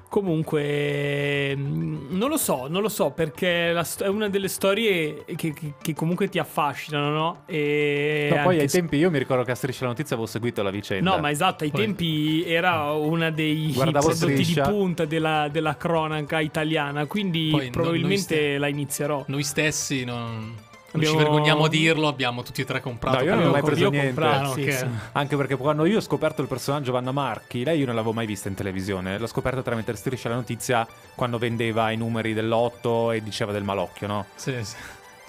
Comunque, 0.08 1.54
mm, 1.54 2.16
non 2.16 2.30
lo 2.30 2.36
so, 2.38 2.66
non 2.68 2.80
lo 2.80 2.88
so, 2.88 3.10
perché 3.10 3.72
la 3.72 3.84
sto- 3.84 4.04
è 4.04 4.08
una 4.08 4.28
delle 4.28 4.48
storie 4.48 5.24
che, 5.36 5.52
che- 5.52 5.74
che 5.80 5.94
comunque 5.94 6.28
ti 6.28 6.38
affascinano, 6.38 7.10
no? 7.10 7.42
E 7.46 8.30
No, 8.34 8.42
poi 8.42 8.58
ai 8.60 8.68
tempi 8.68 8.96
io 8.96 9.10
mi 9.10 9.18
ricordo 9.18 9.44
che 9.44 9.50
a 9.50 9.54
Striscia 9.54 9.82
la 9.82 9.88
Notizia 9.90 10.14
avevo 10.16 10.30
seguito 10.30 10.62
la 10.62 10.70
vicenda. 10.70 11.10
No, 11.14 11.18
ma 11.20 11.30
esatto, 11.30 11.64
ai 11.64 11.70
Poi- 11.70 11.80
tempi 11.82 12.44
era 12.46 12.92
una 12.92 13.30
dei 13.30 13.74
prodotti 13.76 14.32
di 14.32 14.60
punta 14.62 15.04
della, 15.04 15.48
della 15.50 15.76
cronaca 15.76 16.40
italiana, 16.40 17.04
quindi 17.06 17.48
Poi 17.50 17.64
no- 17.66 17.70
probabilmente 17.70 18.34
noi 18.34 18.42
ste- 18.44 18.58
la 18.58 18.68
inizierò. 18.68 19.24
Noi 19.26 19.42
stessi 19.42 20.04
non, 20.04 20.54
non 20.90 21.02
Abbiamo- 21.02 21.18
ci 21.18 21.22
vergogniamo 21.24 21.64
a 21.64 21.68
dirlo, 21.68 22.08
abbiamo 22.08 22.42
tutti 22.42 22.62
e 22.62 22.64
tre 22.64 22.80
comprato. 22.80 23.18
No, 23.18 23.22
io 23.24 23.34
non 23.34 23.46
ho 23.48 23.50
mai 23.50 23.62
preso 23.62 23.90
niente. 23.90 24.06
comprato, 24.06 24.50
Ah, 24.50 24.52
sì, 24.54 24.62
ok. 24.62 24.72
sì. 24.72 24.86
Anche 25.12 25.36
perché 25.36 25.56
quando 25.56 25.84
io 25.84 25.98
ho 25.98 26.00
scoperto 26.00 26.40
il 26.40 26.48
personaggio 26.48 26.92
Vanna 26.92 27.12
Marchi, 27.12 27.62
lei 27.62 27.78
io 27.78 27.84
non 27.86 27.94
l'avevo 27.94 28.14
mai 28.14 28.24
vista 28.26 28.48
in 28.48 28.54
televisione, 28.54 29.18
l'ho 29.18 29.26
scoperta 29.26 29.60
tramite 29.62 29.94
Striscia 29.94 30.30
la 30.30 30.36
Notizia 30.36 30.86
quando 31.14 31.36
vendeva 31.36 31.90
i 31.90 31.96
numeri 31.96 32.32
dell'otto 32.32 33.12
e 33.12 33.22
diceva 33.22 33.52
del 33.52 33.64
malocchio, 33.64 34.06
no? 34.06 34.26
Sì, 34.34 34.54
sì. 34.64 34.76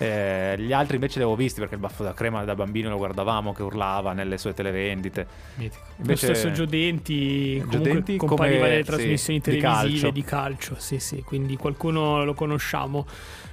Eh, 0.02 0.56
gli 0.60 0.72
altri 0.72 0.96
invece 0.96 1.18
li 1.18 1.24
avevo 1.26 1.36
visti 1.38 1.60
perché 1.60 1.76
il 1.76 1.82
baffo 1.82 2.04
da 2.04 2.14
crema 2.14 2.46
da 2.46 2.56
bambino 2.56 2.90
lo 2.90 2.96
guardavamo 2.96 3.52
che 3.52 3.64
urlava 3.64 4.14
nelle 4.14 4.38
sue 4.38 4.54
televendite. 4.54 5.28
Mitico. 5.56 5.84
Invece 5.98 6.28
Lo 6.28 6.34
stesso 6.34 6.52
Giodenti 6.54 7.56
comunque 7.60 7.78
Giodenti 7.78 8.16
compariva 8.18 8.56
come- 8.58 8.70
nelle 8.70 8.84
sì, 8.84 8.90
trasmissioni 8.90 9.40
di 9.40 9.46
televisive 9.46 9.90
calcio. 9.92 10.10
di 10.12 10.24
calcio. 10.24 10.76
Sì, 10.78 11.00
sì, 11.00 11.22
quindi 11.24 11.58
qualcuno 11.58 12.24
lo 12.24 12.34
conosciamo. 12.34 13.06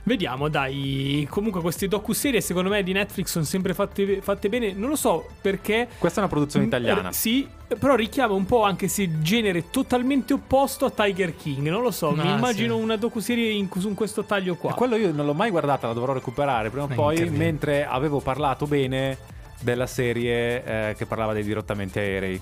Vediamo, 0.04 0.48
dai. 0.48 1.26
Comunque 1.28 1.60
queste 1.60 1.88
docu-serie 1.88 2.40
secondo 2.40 2.70
me 2.70 2.84
di 2.84 2.92
Netflix 2.92 3.26
sono 3.26 3.44
sempre 3.44 3.74
fatte, 3.74 4.20
fatte 4.22 4.48
bene. 4.48 4.72
Non 4.72 4.90
lo 4.90 4.94
so 4.96 5.26
perché... 5.40 5.88
Questa 5.98 6.20
è 6.20 6.22
una 6.22 6.32
produzione 6.32 6.66
italiana. 6.66 7.08
Eh, 7.08 7.12
Sì, 7.12 7.48
però 7.78 7.94
richiama 7.96 8.34
un 8.34 8.46
po' 8.46 8.62
anche 8.62 8.86
se 8.88 9.20
genere 9.20 9.70
totalmente 9.70 10.32
opposto 10.32 10.84
a 10.84 10.90
Tiger 10.90 11.36
King. 11.36 11.68
Non 11.68 11.82
lo 11.82 11.90
so, 11.90 12.12
mi 12.12 12.20
Ah, 12.20 12.36
immagino 12.36 12.76
sì. 12.76 12.82
una 12.82 12.96
docu-serie 12.96 13.50
in, 13.50 13.68
su 13.78 13.92
questo 13.94 14.24
taglio 14.24 14.54
qua. 14.56 14.70
E 14.70 14.74
quello 14.74 14.96
io 14.96 15.12
non 15.12 15.26
l'ho 15.26 15.34
mai 15.34 15.50
guardata, 15.50 15.86
la 15.88 15.92
dovrò 15.92 16.12
recuperare 16.12 16.70
prima 16.70 16.84
o 16.84 16.88
È 16.88 16.94
poi, 16.94 17.28
mentre 17.30 17.84
avevo 17.86 18.20
parlato 18.20 18.66
bene 18.66 19.18
della 19.60 19.86
serie 19.86 20.64
eh, 20.90 20.94
che 20.96 21.06
parlava 21.06 21.32
dei 21.32 21.42
dirottamenti 21.42 21.98
aerei. 21.98 22.40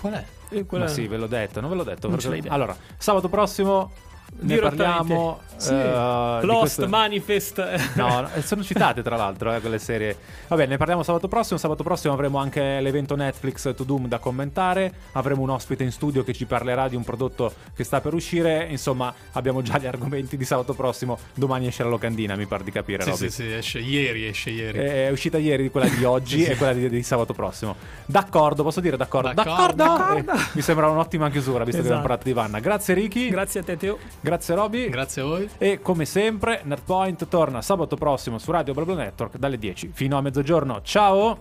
Qual 0.00 0.12
è? 0.14 0.24
Eh, 0.50 0.66
quella- 0.66 0.84
Ma 0.84 0.90
sì, 0.90 1.06
ve 1.06 1.16
l'ho 1.16 1.26
detto, 1.26 1.60
non 1.60 1.70
ve 1.70 1.76
l'ho 1.76 1.84
detto. 1.84 2.08
Non 2.08 2.16
perché- 2.18 2.40
detto. 2.40 2.52
Allora, 2.52 2.76
sabato 2.98 3.28
prossimo 3.28 3.92
ne 4.40 4.56
parliamo. 4.58 5.40
Sì. 5.56 5.72
eh, 5.72 6.38
di 6.40 6.46
Lost, 6.46 6.60
questo- 6.60 6.88
Manifest. 6.88 7.92
No, 7.94 8.20
no, 8.22 8.28
sono 8.42 8.62
citate 8.64 9.02
tra 9.02 9.16
l'altro 9.16 9.54
eh, 9.54 9.60
quelle 9.60 9.78
serie. 9.78 10.16
Vabbè, 10.48 10.66
ne 10.66 10.76
parliamo 10.76 11.02
sabato 11.02 11.28
prossimo. 11.28 11.58
Sabato 11.58 11.82
prossimo 11.84 12.12
avremo 12.12 12.38
anche 12.38 12.80
l'evento 12.80 13.14
Netflix 13.14 13.72
To 13.74 13.84
Doom 13.84 14.08
da 14.08 14.18
commentare. 14.18 14.92
Avremo 15.12 15.42
un 15.42 15.50
ospite 15.50 15.84
in 15.84 15.92
studio 15.92 16.24
che 16.24 16.32
ci 16.34 16.44
parlerà 16.46 16.88
di 16.88 16.96
un 16.96 17.04
prodotto 17.04 17.52
che 17.74 17.84
sta 17.84 18.00
per 18.00 18.14
uscire. 18.14 18.66
Insomma, 18.68 19.14
abbiamo 19.32 19.62
già 19.62 19.78
gli 19.78 19.86
argomenti 19.86 20.36
di 20.36 20.44
sabato 20.44 20.74
prossimo. 20.74 21.18
Domani 21.34 21.68
esce 21.68 21.82
la 21.84 21.88
locandina, 21.90 22.34
mi 22.34 22.46
pare 22.46 22.64
di 22.64 22.72
capire, 22.72 23.02
Sì, 23.04 23.10
Robby. 23.10 23.30
sì, 23.30 23.30
sì, 23.30 23.52
esce 23.52 23.78
ieri, 23.78 24.26
esce 24.26 24.50
ieri. 24.50 24.78
È 24.78 25.08
uscita 25.10 25.38
ieri 25.38 25.70
quella 25.70 25.88
di 25.88 26.02
oggi 26.04 26.42
e 26.44 26.56
quella 26.56 26.72
di, 26.72 26.88
di 26.88 27.02
sabato 27.02 27.32
prossimo. 27.32 27.76
D'accordo, 28.06 28.62
posso 28.64 28.80
dire 28.80 28.96
d'accordo? 28.96 29.32
D'accordo. 29.32 29.74
D'accordo. 29.74 30.32
Eh, 30.32 30.38
mi 30.52 30.60
sembra 30.62 30.88
un'ottima 30.88 31.30
chiusura 31.30 31.62
visto 31.64 31.80
che 31.80 31.86
abbiamo 31.86 32.04
Esatto. 32.04 32.08
parlato 32.08 32.24
di 32.24 32.32
Vanna. 32.32 32.58
Grazie 32.58 32.94
Ricky, 32.94 33.28
Grazie 33.30 33.60
a 33.60 33.62
te, 33.62 33.76
Teo. 33.76 33.98
Grazie 34.24 34.54
Robby. 34.54 34.88
Grazie 34.88 35.22
a 35.22 35.24
voi. 35.26 35.48
E 35.58 35.80
come 35.80 36.06
sempre, 36.06 36.62
Nerdpoint 36.64 37.28
torna 37.28 37.62
sabato 37.62 37.94
prossimo 37.94 38.38
su 38.38 38.50
Radio 38.50 38.72
Blabla 38.72 38.94
Network 38.94 39.36
dalle 39.36 39.58
10 39.58 39.90
fino 39.92 40.16
a 40.16 40.22
mezzogiorno. 40.22 40.80
Ciao! 40.82 41.38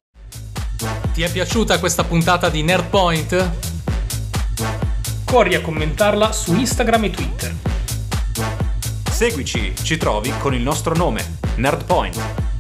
Ti 1.14 1.22
è 1.22 1.32
piaciuta 1.32 1.80
questa 1.80 2.04
puntata 2.04 2.50
di 2.50 2.62
Nerdpoint? 2.62 3.52
Corri 5.26 5.56
a 5.56 5.62
commentarla 5.62 6.32
su 6.32 6.54
Instagram 6.54 7.06
e 7.06 7.10
Twitter. 7.10 7.56
Seguici, 9.10 9.74
ci 9.76 9.98
trovi 9.98 10.32
con 10.40 10.54
il 10.54 10.62
nostro 10.62 10.94
nome, 10.94 11.38
Nerdpoint. 11.56 12.53